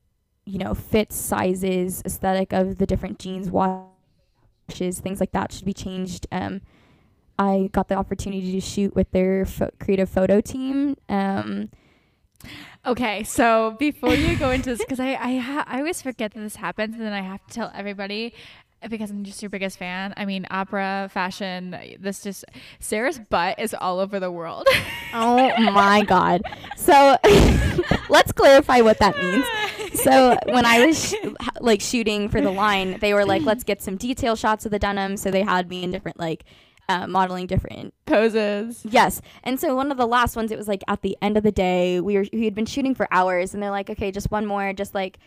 you 0.47 0.57
know, 0.57 0.73
fits, 0.73 1.15
sizes, 1.15 2.01
aesthetic 2.05 2.53
of 2.53 2.77
the 2.77 2.85
different 2.85 3.19
jeans, 3.19 3.51
washes, 3.51 4.99
things 4.99 5.19
like 5.19 5.33
that 5.33 5.51
should 5.51 5.65
be 5.65 5.73
changed. 5.73 6.25
Um, 6.31 6.61
I 7.37 7.69
got 7.73 7.89
the 7.89 7.95
opportunity 7.95 8.53
to 8.53 8.61
shoot 8.61 8.95
with 8.95 9.11
their 9.11 9.45
fo- 9.45 9.71
creative 9.79 10.09
photo 10.09 10.39
team. 10.39 10.95
Um, 11.09 11.69
okay, 12.85 13.23
so 13.23 13.75
before 13.77 14.13
you 14.15 14.37
go 14.37 14.49
into 14.51 14.69
this, 14.69 14.79
because 14.85 15.01
I 15.01 15.15
I, 15.15 15.37
ha- 15.37 15.65
I 15.67 15.79
always 15.79 16.01
forget 16.01 16.33
that 16.33 16.39
this 16.39 16.55
happens, 16.55 16.95
and 16.95 17.03
then 17.03 17.13
I 17.13 17.21
have 17.21 17.45
to 17.47 17.53
tell 17.53 17.71
everybody 17.75 18.33
because 18.89 19.09
I'm 19.09 19.23
just 19.23 19.41
your 19.41 19.49
biggest 19.49 19.77
fan. 19.77 20.13
I 20.17 20.25
mean, 20.25 20.45
opera, 20.49 21.09
fashion, 21.11 21.75
this 21.99 22.23
just 22.23 22.45
Sarah's 22.79 23.19
butt 23.19 23.59
is 23.59 23.73
all 23.73 23.99
over 23.99 24.19
the 24.19 24.31
world. 24.31 24.67
oh 25.13 25.71
my 25.71 26.03
god. 26.03 26.41
So 26.75 27.17
let's 28.09 28.31
clarify 28.31 28.81
what 28.81 28.99
that 28.99 29.17
means. 29.17 29.45
So 30.01 30.37
when 30.45 30.65
I 30.65 30.85
was 30.85 31.09
sh- 31.09 31.15
like 31.59 31.81
shooting 31.81 32.29
for 32.29 32.41
the 32.41 32.51
line, 32.51 32.99
they 32.99 33.13
were 33.13 33.25
like, 33.25 33.43
"Let's 33.43 33.63
get 33.63 33.81
some 33.81 33.97
detail 33.97 34.35
shots 34.35 34.65
of 34.65 34.71
the 34.71 34.79
denim." 34.79 35.17
So 35.17 35.31
they 35.31 35.41
had 35.41 35.69
me 35.69 35.83
in 35.83 35.91
different 35.91 36.19
like 36.19 36.43
uh, 36.89 37.07
modeling 37.07 37.47
different 37.47 37.93
Poses. 38.05 38.85
Yes. 38.85 39.21
And 39.43 39.59
so 39.59 39.75
one 39.75 39.91
of 39.91 39.97
the 39.97 40.05
last 40.05 40.35
ones, 40.35 40.51
it 40.51 40.57
was 40.57 40.67
like 40.67 40.83
at 40.87 41.01
the 41.01 41.17
end 41.21 41.37
of 41.37 41.43
the 41.43 41.51
day, 41.51 41.99
we 41.99 42.17
were 42.17 42.25
we 42.31 42.45
had 42.45 42.55
been 42.55 42.65
shooting 42.65 42.95
for 42.95 43.07
hours, 43.11 43.53
and 43.53 43.61
they're 43.61 43.71
like, 43.71 43.89
okay, 43.89 44.11
just 44.11 44.31
one 44.31 44.45
more, 44.45 44.73
just 44.73 44.93
like 44.93 45.17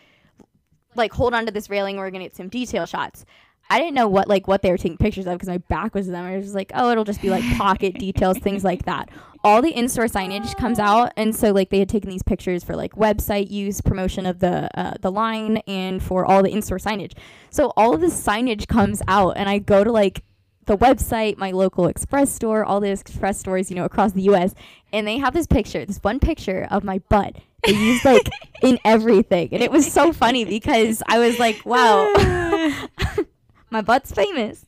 like 0.95 1.13
hold 1.13 1.33
on 1.33 1.45
to 1.45 1.51
this 1.51 1.69
railing, 1.69 1.97
we're 1.97 2.11
gonna 2.11 2.25
get 2.25 2.35
some 2.35 2.49
detail 2.49 2.85
shots. 2.85 3.25
I 3.69 3.79
didn't 3.79 3.93
know 3.93 4.09
what 4.09 4.27
like 4.27 4.49
what 4.49 4.61
they 4.61 4.69
were 4.69 4.77
taking 4.77 4.97
pictures 4.97 5.25
of 5.25 5.33
because 5.33 5.47
my 5.47 5.59
back 5.59 5.95
was 5.95 6.07
to 6.07 6.11
them. 6.11 6.25
I 6.25 6.35
was 6.35 6.45
just 6.45 6.55
like, 6.55 6.71
oh, 6.75 6.91
it'll 6.91 7.05
just 7.05 7.21
be 7.21 7.29
like 7.29 7.43
pocket 7.57 7.97
details, 7.97 8.37
things 8.37 8.65
like 8.65 8.83
that. 8.83 9.09
All 9.43 9.61
the 9.61 9.71
in-store 9.71 10.05
signage 10.05 10.55
comes 10.57 10.77
out, 10.77 11.13
and 11.15 11.33
so 11.35 11.51
like 11.51 11.69
they 11.69 11.79
had 11.79 11.89
taken 11.89 12.09
these 12.09 12.21
pictures 12.21 12.63
for 12.63 12.75
like 12.75 12.93
website 12.95 13.49
use, 13.49 13.79
promotion 13.79 14.25
of 14.25 14.39
the 14.39 14.69
uh, 14.77 14.95
the 14.99 15.11
line, 15.11 15.57
and 15.67 16.03
for 16.03 16.25
all 16.25 16.43
the 16.43 16.51
in-store 16.51 16.79
signage. 16.79 17.13
So 17.49 17.71
all 17.77 17.95
of 17.95 18.01
the 18.01 18.07
signage 18.07 18.67
comes 18.67 19.01
out, 19.07 19.37
and 19.37 19.47
I 19.47 19.59
go 19.59 19.83
to 19.85 19.91
like 19.91 20.23
the 20.65 20.77
website, 20.77 21.37
my 21.37 21.51
local 21.51 21.87
express 21.87 22.31
store, 22.31 22.63
all 22.65 22.81
the 22.81 22.91
express 22.91 23.39
stores, 23.39 23.69
you 23.69 23.75
know, 23.75 23.85
across 23.85 24.11
the 24.11 24.23
US, 24.23 24.53
and 24.91 25.07
they 25.07 25.17
have 25.17 25.33
this 25.33 25.47
picture, 25.47 25.85
this 25.85 25.99
one 25.99 26.19
picture 26.19 26.67
of 26.69 26.83
my 26.83 26.99
butt. 27.09 27.37
They 27.65 27.73
used 27.73 28.05
like 28.05 28.29
in 28.61 28.79
everything. 28.85 29.49
And 29.51 29.61
it 29.61 29.71
was 29.71 29.91
so 29.91 30.13
funny 30.13 30.45
because 30.45 31.01
I 31.07 31.19
was 31.19 31.39
like, 31.39 31.61
wow, 31.65 32.11
my 33.69 33.81
butt's 33.81 34.11
famous. 34.11 34.65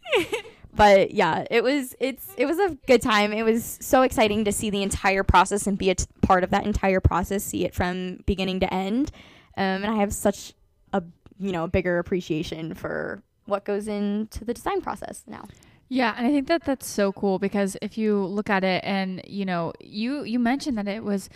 But 0.75 1.11
yeah, 1.11 1.45
it 1.51 1.63
was 1.63 1.95
it's 1.99 2.33
it 2.35 2.45
was 2.45 2.57
a 2.57 2.75
good 2.87 3.01
time. 3.01 3.31
It 3.31 3.43
was 3.43 3.77
so 3.79 4.01
exciting 4.01 4.45
to 4.45 4.51
see 4.51 4.69
the 4.69 4.81
entire 4.81 5.23
process 5.23 5.67
and 5.67 5.77
be 5.77 5.91
a 5.91 5.95
t- 5.95 6.05
part 6.21 6.43
of 6.43 6.49
that 6.49 6.65
entire 6.65 6.99
process, 6.99 7.43
see 7.43 7.63
it 7.63 7.75
from 7.75 8.23
beginning 8.25 8.59
to 8.61 8.73
end. 8.73 9.11
Um, 9.55 9.83
and 9.83 9.85
I 9.85 9.97
have 9.97 10.13
such 10.13 10.53
a 10.91 11.03
you 11.39 11.51
know 11.51 11.67
bigger 11.67 11.99
appreciation 11.99 12.73
for 12.73 13.21
what 13.45 13.65
goes 13.65 13.87
into 13.87 14.43
the 14.45 14.53
design 14.53 14.81
process 14.81 15.23
now. 15.27 15.47
Yeah, 15.89 16.15
and 16.17 16.25
I 16.25 16.31
think 16.31 16.47
that 16.47 16.63
that's 16.63 16.87
so 16.87 17.11
cool 17.11 17.37
because 17.37 17.77
if 17.79 17.97
you 17.99 18.25
look 18.25 18.49
at 18.49 18.63
it 18.63 18.83
and 18.83 19.21
you 19.27 19.45
know, 19.45 19.73
you 19.79 20.23
you 20.23 20.39
mentioned 20.39 20.79
that 20.79 20.87
it 20.87 21.03
was 21.03 21.29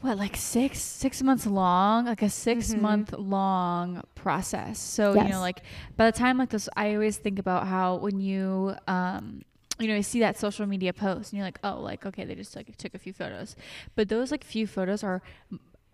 what 0.00 0.16
like 0.18 0.36
6 0.36 0.78
6 0.80 1.22
months 1.22 1.46
long, 1.46 2.06
like 2.06 2.22
a 2.22 2.28
6 2.30 2.72
Mhm. 2.74 2.78
month 2.80 3.12
long 3.12 4.02
process. 4.14 4.78
So, 4.78 5.14
you 5.14 5.28
know, 5.30 5.40
like 5.40 5.62
by 5.96 6.10
the 6.10 6.16
time 6.16 6.38
like 6.38 6.50
this 6.50 6.68
I 6.76 6.94
always 6.94 7.18
think 7.18 7.38
about 7.38 7.66
how 7.66 7.96
when 7.96 8.20
you 8.20 8.74
um 8.86 9.42
you 9.78 9.88
know, 9.88 9.94
you 9.96 10.02
see 10.02 10.20
that 10.20 10.38
social 10.38 10.66
media 10.66 10.92
post 10.92 11.32
and 11.32 11.38
you're 11.38 11.46
like, 11.46 11.58
"Oh, 11.64 11.80
like 11.80 12.04
okay, 12.04 12.24
they 12.26 12.34
just 12.34 12.54
like 12.54 12.76
took 12.76 12.94
a 12.94 12.98
few 12.98 13.14
photos." 13.14 13.56
But 13.96 14.10
those 14.10 14.30
like 14.30 14.44
few 14.44 14.66
photos 14.66 15.02
are 15.02 15.22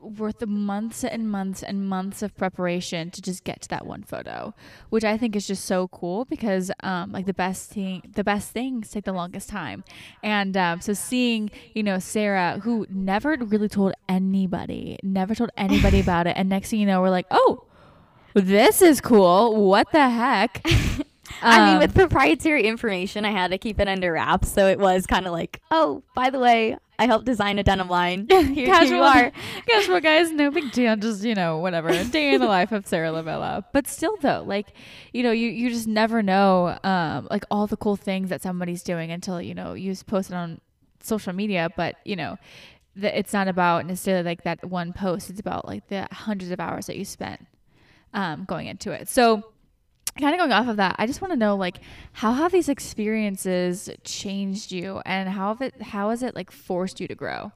worth 0.06 0.40
of 0.42 0.48
months 0.48 1.04
and 1.04 1.30
months 1.30 1.62
and 1.62 1.88
months 1.88 2.22
of 2.22 2.36
preparation 2.36 3.10
to 3.10 3.20
just 3.20 3.44
get 3.44 3.60
to 3.62 3.68
that 3.68 3.84
one 3.86 4.02
photo 4.02 4.54
which 4.88 5.04
i 5.04 5.16
think 5.18 5.34
is 5.34 5.46
just 5.46 5.64
so 5.64 5.88
cool 5.88 6.24
because 6.24 6.70
um 6.80 7.12
like 7.12 7.26
the 7.26 7.34
best 7.34 7.70
thing 7.70 8.02
the 8.14 8.24
best 8.24 8.50
things 8.52 8.90
take 8.90 9.04
the 9.04 9.12
longest 9.12 9.48
time. 9.48 9.84
And 10.22 10.56
um 10.56 10.80
so 10.80 10.92
seeing 10.92 11.50
you 11.74 11.82
know 11.82 11.98
sarah 11.98 12.60
who 12.62 12.86
never 12.88 13.36
really 13.36 13.68
told 13.68 13.92
anybody 14.08 14.98
never 15.02 15.34
told 15.34 15.50
anybody 15.56 16.00
about 16.06 16.26
it. 16.26 16.36
And 16.36 16.48
next 16.48 16.70
thing 16.70 16.80
you 16.80 16.86
know 16.86 17.00
we're 17.00 17.10
like 17.10 17.26
oh 17.30 17.64
this 18.34 18.82
is 18.82 19.00
cool. 19.00 19.56
What 19.66 19.90
the 19.92 20.10
heck? 20.10 20.60
I 21.42 21.66
mean, 21.66 21.74
Um, 21.74 21.78
with 21.78 21.94
proprietary 21.94 22.66
information, 22.66 23.24
I 23.24 23.30
had 23.30 23.50
to 23.50 23.58
keep 23.58 23.80
it 23.80 23.88
under 23.88 24.12
wraps. 24.12 24.52
So 24.52 24.66
it 24.68 24.78
was 24.78 25.06
kind 25.06 25.26
of 25.26 25.32
like, 25.32 25.60
oh, 25.70 26.02
by 26.14 26.30
the 26.30 26.38
way, 26.38 26.76
I 26.98 27.06
helped 27.06 27.26
design 27.26 27.58
a 27.58 27.62
denim 27.62 27.88
line. 27.88 28.26
Here, 28.30 28.66
casual 28.66 28.96
you 28.96 29.02
are. 29.02 29.32
casual 29.66 30.00
guys 30.00 30.30
no 30.32 30.50
big 30.50 30.72
deal. 30.72 30.96
Just 30.96 31.24
you 31.24 31.34
know 31.34 31.58
whatever. 31.58 31.90
Day 32.04 32.34
in 32.34 32.40
the 32.40 32.46
life 32.46 32.72
of 32.72 32.86
sarah 32.86 33.10
lavella. 33.10 33.64
But 33.72 33.86
still 33.86 34.16
though 34.20 34.44
like 34.46 34.68
you 35.12 35.22
know 35.22 35.32
you, 35.32 35.48
you 35.48 35.70
just 35.70 35.86
never 35.86 36.22
know 36.22 36.78
um 36.84 37.28
like 37.30 37.44
all 37.50 37.66
the 37.66 37.76
cool 37.76 37.96
things 37.96 38.30
that 38.30 38.42
somebody's 38.42 38.82
doing 38.82 39.10
until 39.10 39.40
you 39.40 39.54
know 39.54 39.74
you 39.74 39.94
post 40.06 40.30
it 40.30 40.34
on 40.34 40.60
social 41.02 41.32
media. 41.32 41.70
But 41.76 41.96
you 42.04 42.16
know 42.16 42.38
the, 42.94 43.16
it's 43.16 43.32
not 43.32 43.48
about 43.48 43.86
necessarily 43.86 44.24
like 44.24 44.44
that 44.44 44.64
one 44.64 44.92
post. 44.92 45.30
It's 45.30 45.40
about 45.40 45.66
like 45.66 45.88
the 45.88 46.08
hundreds 46.10 46.50
of 46.50 46.60
hours 46.60 46.86
that 46.86 46.96
you 46.96 47.04
spent 47.04 47.46
um 48.14 48.44
going 48.44 48.66
into 48.66 48.92
it. 48.92 49.08
So 49.08 49.52
kind 50.16 50.34
of 50.34 50.38
going 50.38 50.52
off 50.52 50.68
of 50.68 50.76
that 50.76 50.96
i 50.98 51.06
just 51.06 51.20
want 51.20 51.32
to 51.32 51.36
know 51.36 51.56
like 51.56 51.78
how 52.12 52.32
have 52.32 52.52
these 52.52 52.68
experiences 52.68 53.90
changed 54.04 54.72
you 54.72 55.00
and 55.04 55.28
how 55.28 55.48
have 55.48 55.60
it 55.60 55.80
how 55.82 56.10
has 56.10 56.22
it 56.22 56.34
like 56.34 56.50
forced 56.50 57.00
you 57.00 57.06
to 57.06 57.14
grow 57.14 57.52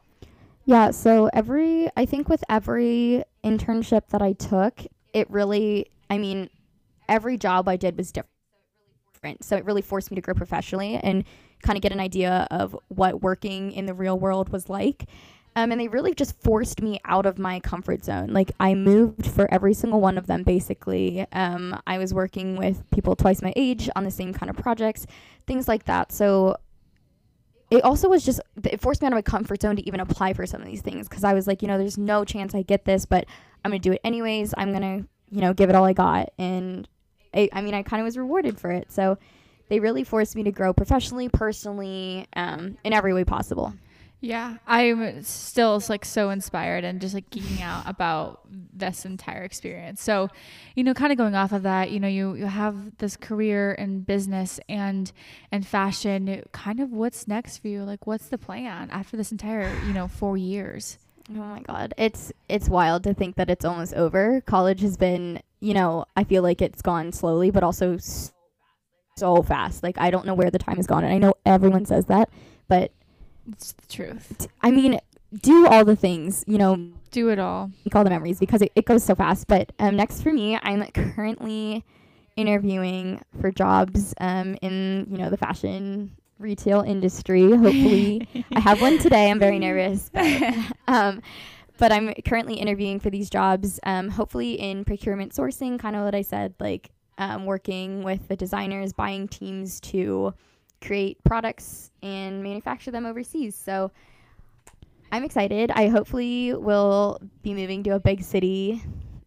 Yeah. 0.64 0.90
So 0.92 1.28
every, 1.32 1.88
I 1.96 2.06
think 2.06 2.28
with 2.28 2.44
every 2.48 3.24
internship 3.42 4.08
that 4.11 4.22
I 4.22 4.34
took, 4.34 4.80
it 5.12 5.28
really, 5.30 5.86
I 6.08 6.18
mean, 6.18 6.48
every 7.08 7.36
job 7.36 7.68
I 7.68 7.76
did 7.76 7.96
was 7.96 8.12
different. 8.12 9.42
So 9.42 9.56
it 9.56 9.64
really 9.64 9.82
forced 9.82 10.11
me 10.11 10.14
to 10.14 10.20
grow 10.20 10.34
professionally 10.34 10.96
and 10.96 11.24
kind 11.62 11.76
of 11.76 11.82
get 11.82 11.90
an 11.92 11.98
idea 12.00 12.46
of 12.50 12.76
what 12.88 13.22
working 13.22 13.72
in 13.72 13.86
the 13.86 13.94
real 13.94 14.18
world 14.18 14.50
was 14.50 14.68
like. 14.68 15.06
Um, 15.57 15.72
and 15.72 15.80
they 15.80 15.88
really 15.88 16.14
just 16.14 16.40
forced 16.40 16.80
me 16.80 17.01
out 17.05 17.26
of 17.26 17.38
my 17.38 17.59
comfort 17.61 18.05
zone. 18.05 18.32
Like 18.32 18.53
I 18.61 18.74
moved 18.74 19.26
for 19.26 19.53
every 19.53 19.74
single 19.74 20.01
one 20.01 20.16
of 20.16 20.26
them, 20.26 20.44
basically. 20.44 21.26
Um, 21.32 21.80
I 21.86 21.98
was 21.98 22.14
working 22.14 22.57
with 22.57 22.88
people 22.92 23.16
twice 23.16 23.42
my 23.42 23.53
age 23.57 23.90
on 23.96 24.05
the 24.05 24.11
same 24.12 24.32
kind 24.32 24.48
of 24.48 24.57
projects, 24.57 25.07
things 25.46 25.66
like 25.66 25.84
that. 25.86 26.12
So 26.12 26.57
it 27.70 27.84
also 27.84 28.09
was 28.09 28.24
just 28.24 28.40
it 28.64 28.80
forced 28.80 29.01
me 29.01 29.07
out 29.07 29.12
of 29.12 29.16
my 29.16 29.22
comfort 29.22 29.62
zone 29.62 29.76
to 29.76 29.86
even 29.86 30.01
apply 30.01 30.34
for 30.34 30.46
some 30.46 30.61
of 30.61 30.66
these 30.66 30.82
things 30.82 31.09
because 31.09 31.24
I 31.24 31.34
was 31.34 31.46
like, 31.46 31.62
you 31.62 31.68
know, 31.68 31.78
there's 31.78 31.98
no 31.98 32.24
chance 32.24 32.55
I 32.55 32.62
get 32.62 32.84
this, 32.84 33.05
but 33.05 33.26
I'm 33.64 33.70
gonna 33.70 33.80
do 33.80 33.92
it 33.92 34.01
anyways. 34.05 34.55
I'm 34.57 34.72
gonna, 34.72 35.05
you 35.30 35.40
know, 35.40 35.53
give 35.53 35.68
it 35.68 35.76
all 35.76 35.84
I 35.84 35.92
got, 35.92 36.30
and 36.38 36.88
I, 37.34 37.48
I 37.53 37.61
mean, 37.61 37.74
I 37.74 37.82
kind 37.82 38.01
of 38.01 38.05
was 38.05 38.18
rewarded 38.18 38.59
for 38.59 38.70
it. 38.70 38.90
So 38.90 39.18
they 39.68 39.78
really 39.78 40.03
forced 40.03 40.34
me 40.34 40.42
to 40.44 40.53
grow 40.53 40.72
professionally, 40.72 41.28
personally, 41.28 42.26
um, 42.34 42.76
in 42.82 42.92
every 42.92 43.14
way 43.14 43.24
possible. 43.24 43.72
Yeah, 44.23 44.59
I'm 44.66 45.23
still 45.23 45.83
like 45.89 46.05
so 46.05 46.29
inspired 46.29 46.85
and 46.85 47.01
just 47.01 47.14
like 47.14 47.31
geeking 47.31 47.62
out 47.62 47.85
about 47.87 48.43
this 48.51 49.07
entire 49.07 49.43
experience. 49.43 50.03
So, 50.03 50.29
you 50.77 50.85
know, 50.85 50.93
kind 50.93 51.11
of 51.11 51.16
going 51.16 51.35
off 51.35 51.53
of 51.53 51.62
that, 51.62 51.91
you 51.91 52.01
know, 52.01 52.09
you 52.09 52.35
you 52.35 52.45
have 52.45 52.99
this 52.99 53.16
career 53.16 53.73
in 53.73 54.01
business 54.01 54.61
and 54.68 55.11
and 55.51 55.66
fashion. 55.66 56.43
Kind 56.53 56.81
of 56.81 56.93
what's 56.93 57.27
next 57.27 57.59
for 57.59 57.68
you? 57.68 57.83
Like, 57.83 58.07
what's 58.07 58.29
the 58.29 58.37
plan 58.37 58.91
after 58.91 59.16
this 59.16 59.33
entire 59.33 59.75
you 59.87 59.95
know 59.95 60.07
four 60.07 60.37
years? 60.37 60.99
Oh 61.31 61.39
my 61.39 61.61
god, 61.61 61.95
it's 61.97 62.31
it's 62.47 62.68
wild 62.68 63.05
to 63.05 63.14
think 63.14 63.37
that 63.37 63.49
it's 63.49 63.64
almost 63.64 63.95
over. 63.95 64.43
College 64.43 64.83
has 64.83 64.99
been, 64.99 65.41
you 65.61 65.73
know, 65.73 66.05
I 66.14 66.25
feel 66.25 66.43
like 66.43 66.61
it's 66.61 66.83
gone 66.83 67.12
slowly, 67.12 67.51
but 67.51 67.62
also 67.62 67.97
so 69.16 69.43
fast. 69.43 69.83
Like 69.83 69.97
I 69.99 70.11
don't 70.11 70.27
know 70.27 70.35
where 70.35 70.51
the 70.51 70.59
time 70.59 70.77
has 70.77 70.87
gone, 70.87 71.05
and 71.05 71.12
I 71.14 71.18
know 71.18 71.35
everyone 71.47 71.87
says 71.87 72.05
that, 72.07 72.29
but 72.68 72.93
It's 73.53 73.72
the 73.72 73.86
truth. 73.88 74.48
I 74.62 74.70
mean, 74.70 74.98
do 75.42 75.66
all 75.66 75.84
the 75.84 75.96
things, 75.96 76.44
you 76.46 76.59
know, 76.59 76.76
Do 77.11 77.28
it 77.30 77.38
all. 77.38 77.70
make 77.84 77.94
all 77.94 78.05
the 78.05 78.11
memories 78.11 78.38
because 78.38 78.62
it, 78.62 78.72
it 78.74 78.84
goes 78.84 79.05
so 79.05 79.14
fast. 79.14 79.46
But 79.46 79.72
um, 79.78 79.96
next 79.96 80.22
for 80.22 80.32
me, 80.32 80.59
I'm 80.62 80.84
currently 80.92 81.84
interviewing 82.36 83.20
for 83.40 83.51
jobs 83.51 84.14
um, 84.20 84.57
in 84.62 85.07
you 85.11 85.18
know 85.18 85.30
the 85.30 85.36
fashion 85.36 86.12
retail 86.38 86.80
industry. 86.82 87.51
Hopefully, 87.51 88.26
I 88.55 88.61
have 88.61 88.80
one 88.80 88.98
today. 88.98 89.30
I'm 89.30 89.38
very 89.38 89.59
nervous, 89.59 90.11
but, 90.12 90.55
um, 90.88 91.22
but 91.78 91.92
I'm 91.92 92.12
currently 92.26 92.55
interviewing 92.55 92.98
for 93.01 93.11
these 93.11 93.28
jobs. 93.30 93.78
Um, 93.84 94.09
hopefully 94.09 94.55
in 94.55 94.84
procurement 94.84 95.32
sourcing, 95.32 95.78
kind 95.78 95.96
of 95.96 96.05
what 96.05 96.14
I 96.14 96.22
said, 96.22 96.55
like 96.61 96.90
um, 97.18 97.44
working 97.44 98.03
with 98.03 98.28
the 98.28 98.36
designers, 98.36 98.92
buying 98.92 99.28
teams 99.28 99.80
to 99.80 100.32
create 100.81 101.22
products 101.24 101.91
and 102.03 102.43
manufacture 102.43 102.91
them 102.91 103.07
overseas. 103.07 103.55
So 103.55 103.91
I'm 105.12 105.24
excited. 105.24 105.70
I 105.72 105.89
hopefully 105.89 106.55
will 106.55 107.20
be 107.43 107.55
moving 107.55 107.83
to 107.85 107.91
a 107.91 108.01
big 108.01 108.22
city. 108.22 108.83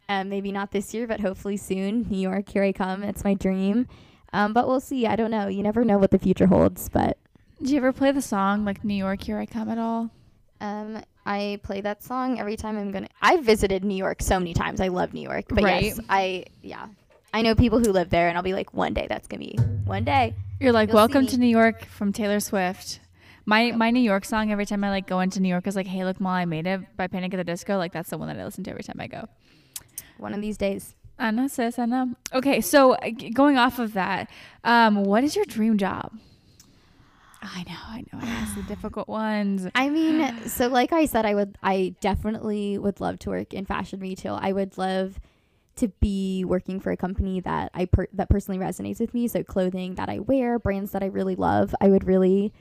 Um, 0.10 0.30
maybe 0.30 0.52
not 0.52 0.72
this 0.72 0.94
year, 0.94 1.08
but 1.08 1.20
hopefully 1.20 1.58
soon. 1.58 2.08
New 2.10 2.18
York, 2.20 2.50
here 2.50 2.64
I 2.64 2.72
come. 2.72 3.04
It's 3.04 3.24
my 3.24 3.34
dream. 3.34 3.88
Um, 4.34 4.54
but 4.54 4.68
we'll 4.68 4.80
see. 4.80 5.06
I 5.08 5.16
don't 5.16 5.32
know. 5.32 5.48
You 5.48 5.64
never 5.64 5.84
know 5.86 5.98
what 5.98 6.12
the 6.12 6.20
future 6.20 6.48
holds. 6.48 6.90
But 6.90 7.18
Do 7.62 7.72
you 7.72 7.78
ever 7.78 7.94
play 7.94 8.12
the 8.12 8.22
song 8.22 8.66
like 8.66 8.84
New 8.84 8.96
York, 8.96 9.22
Here 9.24 9.38
I 9.38 9.46
Come 9.46 9.70
at 9.70 9.78
all? 9.78 10.10
um, 10.62 11.02
I 11.26 11.60
play 11.64 11.80
that 11.82 12.04
song 12.04 12.38
every 12.40 12.58
time 12.58 12.78
I'm 12.78 12.92
gonna. 12.92 13.08
I've 13.22 13.44
visited 13.46 13.86
New 13.86 13.96
York 13.96 14.22
so 14.22 14.40
many 14.40 14.54
times. 14.54 14.82
I 14.82 14.90
love 14.90 15.14
New 15.14 15.22
York. 15.22 15.46
But 15.48 15.64
yes, 15.64 16.00
I 16.10 16.46
yeah. 16.62 16.88
I 17.34 17.42
know 17.42 17.56
people 17.56 17.80
who 17.80 17.92
live 17.92 18.12
there, 18.12 18.30
and 18.30 18.38
I'll 18.38 18.44
be 18.44 18.54
like, 18.54 18.74
one 18.74 18.94
day 18.94 19.08
that's 19.10 19.28
gonna 19.28 19.40
be 19.40 19.58
one 19.86 20.04
day. 20.04 20.36
You're 20.60 20.72
like, 20.72 20.90
You'll 20.90 20.98
welcome 20.98 21.26
to 21.28 21.38
New 21.38 21.48
York 21.48 21.86
from 21.86 22.14
Taylor 22.14 22.40
Swift. 22.40 23.00
My 23.46 23.72
my 23.72 23.90
New 23.90 24.00
York 24.00 24.24
song 24.24 24.52
every 24.52 24.68
time 24.68 24.84
I 24.84 24.92
like 24.92 25.08
go 25.08 25.20
into 25.20 25.40
New 25.40 25.50
York 25.50 25.66
is 25.66 25.76
like, 25.76 25.88
Hey 25.88 26.06
look, 26.06 26.22
Ma, 26.22 26.36
I 26.36 26.46
made 26.46 26.68
it 26.68 26.82
by 26.96 27.08
Panic 27.08 27.34
at 27.34 27.38
the 27.38 27.44
Disco. 27.44 27.78
Like 27.78 27.92
that's 27.92 28.12
the 28.12 28.20
one 28.20 28.28
that 28.28 28.40
I 28.40 28.46
listen 28.46 28.64
to 28.66 28.70
every 28.70 28.84
time 28.84 28.98
I 29.00 29.08
go. 29.08 29.28
One 30.20 30.34
of 30.34 30.42
these 30.42 30.58
days. 30.58 30.96
I 31.18 31.32
know, 31.32 31.48
sis. 31.48 31.80
I 31.80 31.86
know. 31.86 32.14
Okay, 32.34 32.62
so 32.62 32.94
uh, 32.94 33.10
going 33.34 33.58
off 33.58 33.80
of 33.80 33.94
that, 33.94 34.30
um, 34.64 35.04
what 35.04 35.24
is 35.24 35.36
your 35.36 35.46
dream 35.46 35.78
job? 35.78 36.12
I 37.42 37.64
know, 37.64 37.76
I 37.88 38.04
know. 38.12 38.20
I 38.22 38.26
asked 38.28 38.56
the 38.56 38.64
difficult 38.64 39.08
ones. 39.08 39.68
I 39.74 39.90
mean, 39.90 40.38
so 40.48 40.68
like 40.68 40.94
I 40.94 41.06
said, 41.06 41.26
I 41.26 41.34
would, 41.34 41.58
I 41.64 41.96
definitely 42.00 42.78
would 42.78 43.02
love 43.02 43.20
to 43.20 43.30
work 43.30 43.54
in 43.54 43.66
fashion 43.66 44.00
retail. 44.00 44.38
I 44.42 44.54
would 44.54 44.78
love 44.78 45.20
to 45.76 45.88
be 45.88 46.44
working 46.46 46.80
for 46.80 46.92
a 46.92 46.98
company 46.98 47.40
that 47.42 47.72
I 47.74 47.86
per- 47.86 48.08
that 48.14 48.30
personally 48.30 48.60
resonates 48.60 49.00
with 49.00 49.14
me. 49.14 49.28
So 49.28 49.44
clothing 49.44 49.96
that 49.96 50.10
I 50.10 50.20
wear, 50.20 50.60
brands 50.60 50.92
that 50.92 51.04
I 51.04 51.08
really 51.08 51.36
love. 51.36 51.74
I 51.82 51.88
would 51.88 52.06
really 52.06 52.54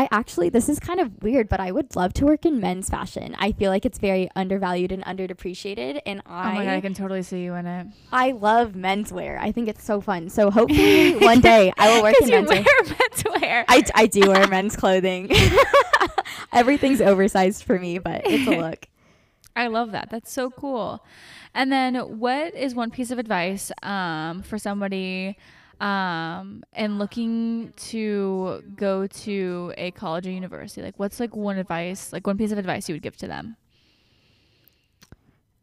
I 0.00 0.08
actually, 0.10 0.48
this 0.48 0.70
is 0.70 0.78
kind 0.78 0.98
of 0.98 1.22
weird, 1.22 1.50
but 1.50 1.60
I 1.60 1.72
would 1.72 1.94
love 1.94 2.14
to 2.14 2.24
work 2.24 2.46
in 2.46 2.58
men's 2.58 2.88
fashion. 2.88 3.36
I 3.38 3.52
feel 3.52 3.70
like 3.70 3.84
it's 3.84 3.98
very 3.98 4.30
undervalued 4.34 4.92
and 4.92 5.04
underappreciated, 5.04 6.00
and 6.06 6.22
I, 6.24 6.52
oh 6.52 6.54
my 6.54 6.64
god, 6.64 6.72
I 6.72 6.80
can 6.80 6.94
totally 6.94 7.22
see 7.22 7.42
you 7.42 7.52
in 7.52 7.66
it. 7.66 7.86
I 8.10 8.30
love 8.30 8.72
menswear. 8.72 9.38
I 9.38 9.52
think 9.52 9.68
it's 9.68 9.84
so 9.84 10.00
fun. 10.00 10.30
So 10.30 10.50
hopefully 10.50 11.16
one 11.18 11.40
day 11.40 11.70
I 11.76 11.94
will 11.94 12.02
work 12.02 12.14
in 12.22 12.28
you 12.28 12.36
menswear. 12.36 12.64
wear 12.64 12.84
menswear. 12.84 13.64
I, 13.68 13.84
I 13.94 14.06
do 14.06 14.30
wear 14.30 14.48
men's 14.48 14.74
clothing. 14.74 15.30
Everything's 16.52 17.02
oversized 17.02 17.64
for 17.64 17.78
me, 17.78 17.98
but 17.98 18.22
it's 18.24 18.48
a 18.48 18.56
look. 18.56 18.86
I 19.56 19.66
love 19.66 19.92
that. 19.92 20.10
That's 20.10 20.32
so 20.32 20.50
cool. 20.50 21.04
And 21.54 21.70
then, 21.72 21.96
what 21.96 22.54
is 22.54 22.74
one 22.74 22.90
piece 22.90 23.10
of 23.10 23.18
advice 23.18 23.72
um, 23.82 24.42
for 24.42 24.58
somebody 24.58 25.36
um, 25.80 26.62
and 26.72 26.98
looking 26.98 27.72
to 27.76 28.62
go 28.76 29.06
to 29.06 29.72
a 29.76 29.90
college 29.92 30.26
or 30.26 30.30
university? 30.30 30.82
Like, 30.82 30.98
what's 30.98 31.18
like 31.18 31.34
one 31.34 31.58
advice, 31.58 32.12
like 32.12 32.26
one 32.26 32.38
piece 32.38 32.52
of 32.52 32.58
advice 32.58 32.88
you 32.88 32.94
would 32.94 33.02
give 33.02 33.16
to 33.18 33.26
them? 33.26 33.56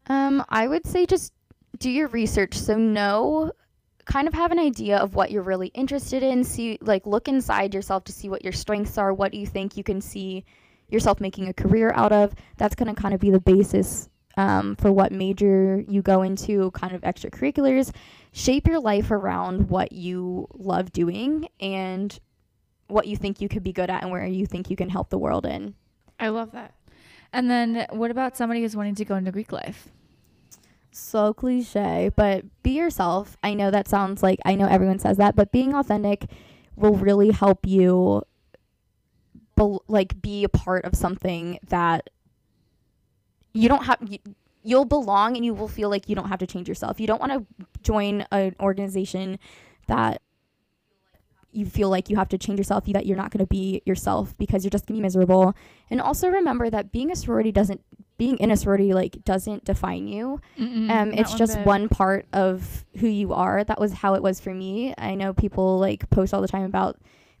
Um, 0.06 0.44
I 0.48 0.66
would 0.66 0.86
say 0.86 1.06
just 1.06 1.32
do 1.78 1.90
your 1.90 2.08
research. 2.08 2.54
So 2.54 2.76
know, 2.76 3.52
kind 4.04 4.26
of 4.26 4.34
have 4.34 4.52
an 4.52 4.58
idea 4.58 4.98
of 4.98 5.14
what 5.14 5.30
you're 5.30 5.42
really 5.42 5.68
interested 5.68 6.22
in. 6.22 6.44
See, 6.44 6.78
like, 6.80 7.06
look 7.06 7.28
inside 7.28 7.74
yourself 7.74 8.04
to 8.04 8.12
see 8.12 8.28
what 8.28 8.42
your 8.42 8.52
strengths 8.52 8.98
are. 8.98 9.12
What 9.12 9.32
do 9.32 9.38
you 9.38 9.46
think 9.46 9.76
you 9.76 9.84
can 9.84 10.00
see 10.00 10.44
yourself 10.88 11.20
making 11.20 11.48
a 11.48 11.52
career 11.52 11.92
out 11.94 12.12
of? 12.12 12.34
That's 12.56 12.74
going 12.74 12.94
to 12.94 13.00
kind 13.00 13.14
of 13.14 13.20
be 13.20 13.30
the 13.30 13.40
basis 13.40 14.08
um, 14.36 14.76
for 14.76 14.92
what 14.92 15.12
major 15.12 15.84
you 15.88 16.02
go 16.02 16.22
into, 16.22 16.70
kind 16.72 16.94
of 16.94 17.02
extracurriculars. 17.02 17.94
Shape 18.32 18.66
your 18.66 18.80
life 18.80 19.10
around 19.10 19.68
what 19.68 19.92
you 19.92 20.48
love 20.54 20.92
doing 20.92 21.48
and 21.60 22.18
what 22.86 23.06
you 23.06 23.16
think 23.16 23.40
you 23.40 23.48
could 23.48 23.62
be 23.62 23.72
good 23.72 23.90
at 23.90 24.02
and 24.02 24.10
where 24.10 24.24
you 24.26 24.46
think 24.46 24.70
you 24.70 24.76
can 24.76 24.88
help 24.88 25.10
the 25.10 25.18
world 25.18 25.44
in. 25.44 25.74
I 26.18 26.28
love 26.28 26.52
that. 26.52 26.74
And 27.32 27.50
then, 27.50 27.86
what 27.90 28.10
about 28.10 28.36
somebody 28.36 28.62
who's 28.62 28.74
wanting 28.74 28.94
to 28.96 29.04
go 29.04 29.16
into 29.16 29.30
Greek 29.30 29.52
life? 29.52 29.88
so 30.98 31.32
cliche, 31.32 32.10
but 32.14 32.44
be 32.62 32.70
yourself. 32.70 33.36
I 33.42 33.54
know 33.54 33.70
that 33.70 33.88
sounds 33.88 34.22
like 34.22 34.40
I 34.44 34.54
know 34.54 34.66
everyone 34.66 34.98
says 34.98 35.16
that, 35.18 35.36
but 35.36 35.52
being 35.52 35.74
authentic 35.74 36.26
will 36.76 36.94
really 36.94 37.30
help 37.30 37.66
you 37.66 38.22
be, 39.58 39.78
like 39.88 40.20
be 40.22 40.44
a 40.44 40.48
part 40.48 40.84
of 40.84 40.94
something 40.94 41.58
that 41.68 42.10
you 43.52 43.68
don't 43.68 43.84
have 43.84 43.98
you, 44.06 44.18
you'll 44.62 44.84
belong 44.84 45.36
and 45.36 45.44
you 45.44 45.54
will 45.54 45.68
feel 45.68 45.88
like 45.88 46.08
you 46.08 46.14
don't 46.14 46.28
have 46.28 46.38
to 46.38 46.46
change 46.46 46.68
yourself. 46.68 47.00
You 47.00 47.06
don't 47.06 47.20
want 47.20 47.32
to 47.32 47.66
join 47.82 48.22
an 48.30 48.54
organization 48.60 49.38
that 49.86 50.20
you 51.50 51.64
feel 51.64 51.88
like 51.88 52.10
you 52.10 52.16
have 52.16 52.28
to 52.28 52.36
change 52.38 52.58
yourself, 52.58 52.84
that 52.86 53.06
you're 53.06 53.16
not 53.16 53.30
going 53.30 53.38
to 53.42 53.46
be 53.46 53.82
yourself 53.86 54.36
because 54.36 54.64
you're 54.64 54.70
just 54.70 54.86
going 54.86 54.96
to 54.96 55.00
be 55.00 55.02
miserable. 55.02 55.56
And 55.90 56.00
also 56.00 56.28
remember 56.28 56.68
that 56.68 56.92
being 56.92 57.10
a 57.10 57.16
sorority 57.16 57.50
doesn't 57.52 57.80
being 58.18 58.36
in 58.38 58.50
a 58.50 58.56
sorority 58.56 58.92
like 58.92 59.24
doesn't 59.24 59.64
define 59.64 60.08
you. 60.08 60.40
Mm-mm, 60.58 60.90
Um, 60.90 61.12
it's 61.12 61.30
one 61.30 61.38
just 61.38 61.56
bit. 61.56 61.66
one 61.66 61.88
part 61.88 62.26
of 62.32 62.84
who 62.98 63.06
you 63.06 63.32
are. 63.32 63.64
That 63.64 63.80
was 63.80 63.92
how 63.94 64.14
it 64.14 64.22
was 64.22 64.40
for 64.40 64.52
me. 64.52 64.92
I 64.98 65.14
know 65.14 65.32
people 65.32 65.78
like 65.78 66.10
post 66.10 66.34
all 66.34 66.42
the 66.42 66.48
time 66.48 66.64
about 66.64 66.98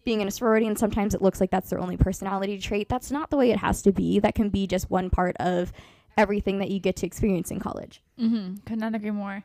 being 0.08 0.22
in 0.22 0.28
a 0.28 0.30
sorority, 0.30 0.66
and 0.66 0.78
sometimes 0.78 1.14
it 1.14 1.20
looks 1.20 1.38
like 1.38 1.50
that's 1.50 1.68
their 1.68 1.78
only 1.78 1.98
personality 1.98 2.58
trait. 2.58 2.88
That's 2.88 3.10
not 3.10 3.28
the 3.28 3.36
way 3.36 3.50
it 3.50 3.58
has 3.58 3.82
to 3.82 3.92
be. 3.92 4.18
That 4.18 4.34
can 4.34 4.48
be 4.48 4.66
just 4.66 4.90
one 4.90 5.10
part 5.10 5.36
of 5.38 5.70
everything 6.16 6.60
that 6.60 6.70
you 6.70 6.80
get 6.80 6.96
to 6.96 7.06
experience 7.06 7.50
in 7.50 7.60
college. 7.60 8.00
Mm-hmm. 8.18 8.54
Could 8.64 8.78
not 8.78 8.94
agree 8.94 9.10
more. 9.10 9.44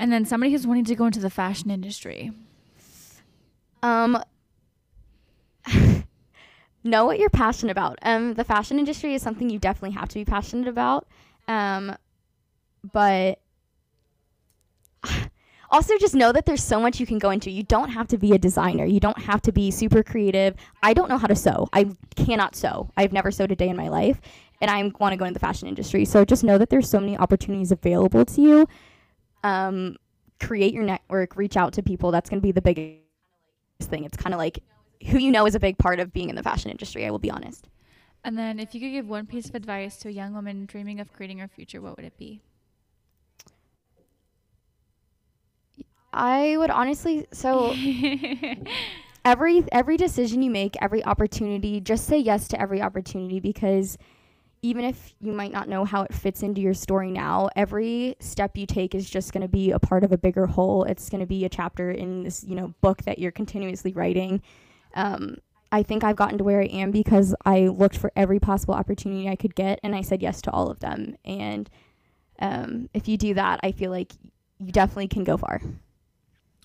And 0.00 0.12
then 0.12 0.24
somebody 0.24 0.50
who's 0.50 0.66
wanting 0.66 0.86
to 0.86 0.96
go 0.96 1.06
into 1.06 1.20
the 1.20 1.30
fashion 1.30 1.70
industry. 1.70 2.32
Um, 3.84 4.20
know 6.82 7.04
what 7.04 7.20
you're 7.20 7.30
passionate 7.30 7.70
about. 7.70 8.00
Um, 8.02 8.34
the 8.34 8.42
fashion 8.42 8.80
industry 8.80 9.14
is 9.14 9.22
something 9.22 9.50
you 9.50 9.60
definitely 9.60 9.94
have 9.94 10.08
to 10.08 10.14
be 10.16 10.24
passionate 10.24 10.66
about. 10.66 11.06
Um, 11.46 11.94
but 12.92 13.38
also 15.72 15.96
just 15.98 16.14
know 16.14 16.30
that 16.32 16.44
there's 16.46 16.62
so 16.62 16.78
much 16.78 17.00
you 17.00 17.06
can 17.06 17.18
go 17.18 17.30
into. 17.30 17.50
You 17.50 17.62
don't 17.62 17.88
have 17.88 18.06
to 18.08 18.18
be 18.18 18.32
a 18.32 18.38
designer. 18.38 18.84
You 18.84 19.00
don't 19.00 19.18
have 19.18 19.40
to 19.42 19.52
be 19.52 19.70
super 19.70 20.02
creative. 20.02 20.54
I 20.82 20.92
don't 20.92 21.08
know 21.08 21.18
how 21.18 21.26
to 21.26 21.34
sew. 21.34 21.68
I 21.72 21.90
cannot 22.14 22.54
sew. 22.54 22.90
I've 22.96 23.12
never 23.12 23.30
sewed 23.30 23.50
a 23.50 23.56
day 23.56 23.68
in 23.68 23.76
my 23.76 23.88
life, 23.88 24.20
and 24.60 24.70
I 24.70 24.82
want 25.00 25.12
to 25.12 25.16
go 25.16 25.24
into 25.24 25.34
the 25.34 25.40
fashion 25.40 25.66
industry. 25.66 26.04
So 26.04 26.24
just 26.24 26.44
know 26.44 26.58
that 26.58 26.68
there's 26.68 26.88
so 26.88 27.00
many 27.00 27.16
opportunities 27.16 27.72
available 27.72 28.24
to 28.26 28.40
you. 28.40 28.68
Um, 29.42 29.96
create 30.40 30.74
your 30.74 30.84
network. 30.84 31.36
Reach 31.36 31.56
out 31.56 31.72
to 31.74 31.82
people. 31.82 32.10
That's 32.10 32.28
going 32.28 32.40
to 32.40 32.46
be 32.46 32.52
the 32.52 32.62
biggest 32.62 33.00
thing. 33.80 34.04
It's 34.04 34.16
kind 34.16 34.34
of 34.34 34.38
like 34.38 34.62
who 35.08 35.18
you 35.18 35.32
know 35.32 35.46
is 35.46 35.54
a 35.54 35.60
big 35.60 35.78
part 35.78 35.98
of 35.98 36.12
being 36.12 36.28
in 36.28 36.36
the 36.36 36.42
fashion 36.42 36.70
industry. 36.70 37.06
I 37.06 37.10
will 37.10 37.18
be 37.18 37.30
honest. 37.30 37.68
And 38.24 38.38
then, 38.38 38.60
if 38.60 38.74
you 38.74 38.80
could 38.80 38.92
give 38.92 39.08
one 39.08 39.26
piece 39.26 39.48
of 39.48 39.54
advice 39.56 39.96
to 39.98 40.08
a 40.08 40.12
young 40.12 40.34
woman 40.34 40.66
dreaming 40.66 41.00
of 41.00 41.12
creating 41.12 41.38
her 41.38 41.48
future, 41.48 41.80
what 41.80 41.96
would 41.96 42.04
it 42.04 42.16
be? 42.16 42.40
I 46.12 46.56
would 46.56 46.70
honestly 46.70 47.26
so 47.32 47.74
every 49.24 49.64
every 49.72 49.96
decision 49.96 50.42
you 50.42 50.50
make, 50.50 50.76
every 50.80 51.04
opportunity, 51.04 51.80
just 51.80 52.06
say 52.06 52.18
yes 52.18 52.48
to 52.48 52.60
every 52.60 52.82
opportunity 52.82 53.40
because 53.40 53.98
even 54.64 54.84
if 54.84 55.12
you 55.20 55.32
might 55.32 55.52
not 55.52 55.68
know 55.68 55.84
how 55.84 56.02
it 56.02 56.14
fits 56.14 56.42
into 56.44 56.60
your 56.60 56.74
story 56.74 57.10
now, 57.10 57.48
every 57.56 58.14
step 58.20 58.56
you 58.56 58.64
take 58.64 58.94
is 58.94 59.10
just 59.10 59.32
going 59.32 59.42
to 59.42 59.48
be 59.48 59.72
a 59.72 59.78
part 59.78 60.04
of 60.04 60.12
a 60.12 60.18
bigger 60.18 60.46
whole. 60.46 60.84
It's 60.84 61.10
going 61.10 61.20
to 61.20 61.26
be 61.26 61.44
a 61.44 61.48
chapter 61.48 61.90
in 61.90 62.22
this, 62.22 62.44
you 62.44 62.54
know, 62.54 62.72
book 62.80 63.02
that 63.02 63.18
you're 63.18 63.32
continuously 63.32 63.92
writing. 63.92 64.40
Um, 64.94 65.38
I 65.72 65.82
think 65.82 66.04
I've 66.04 66.16
gotten 66.16 66.38
to 66.38 66.44
where 66.44 66.60
I 66.60 66.66
am 66.66 66.92
because 66.92 67.34
I 67.44 67.62
looked 67.62 67.96
for 67.96 68.12
every 68.14 68.38
possible 68.38 68.74
opportunity 68.74 69.28
I 69.28 69.34
could 69.34 69.56
get 69.56 69.80
and 69.82 69.96
I 69.96 70.02
said 70.02 70.22
yes 70.22 70.40
to 70.42 70.52
all 70.52 70.70
of 70.70 70.78
them. 70.78 71.16
And 71.24 71.68
um, 72.38 72.88
if 72.94 73.08
you 73.08 73.16
do 73.16 73.34
that, 73.34 73.58
I 73.64 73.72
feel 73.72 73.90
like 73.90 74.12
you 74.58 74.70
definitely 74.70 75.08
can 75.08 75.24
go 75.24 75.36
far. 75.36 75.60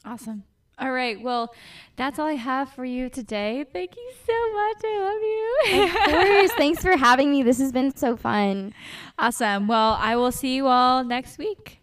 Awesome. 0.08 0.44
All 0.80 0.92
right. 0.92 1.20
Well, 1.22 1.54
that's 1.98 2.18
all 2.18 2.28
I 2.28 2.34
have 2.34 2.72
for 2.72 2.86
you 2.86 3.10
today. 3.10 3.66
Thank 3.74 3.98
you 3.98 4.12
so 4.26 4.54
much. 4.54 4.78
I 4.86 5.00
love 5.04 5.22
you. 5.22 5.84
Of 5.84 5.92
course. 6.14 6.52
Thanks 6.54 6.82
for 6.82 6.96
having 6.96 7.30
me. 7.32 7.44
This 7.44 7.60
has 7.60 7.74
been 7.74 7.94
so 7.96 8.16
fun. 8.16 8.74
Awesome. 9.20 9.68
Well, 9.68 9.98
I 10.00 10.16
will 10.16 10.32
see 10.32 10.56
you 10.56 10.68
all 10.68 11.04
next 11.04 11.38
week. 11.38 11.80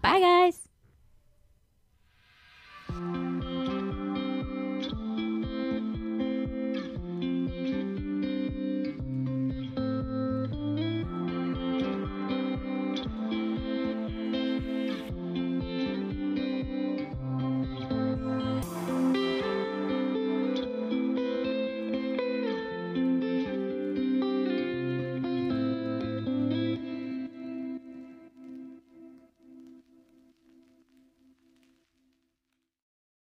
Bye, 0.00 0.20
Bye 0.20 0.50
guys. 2.88 3.52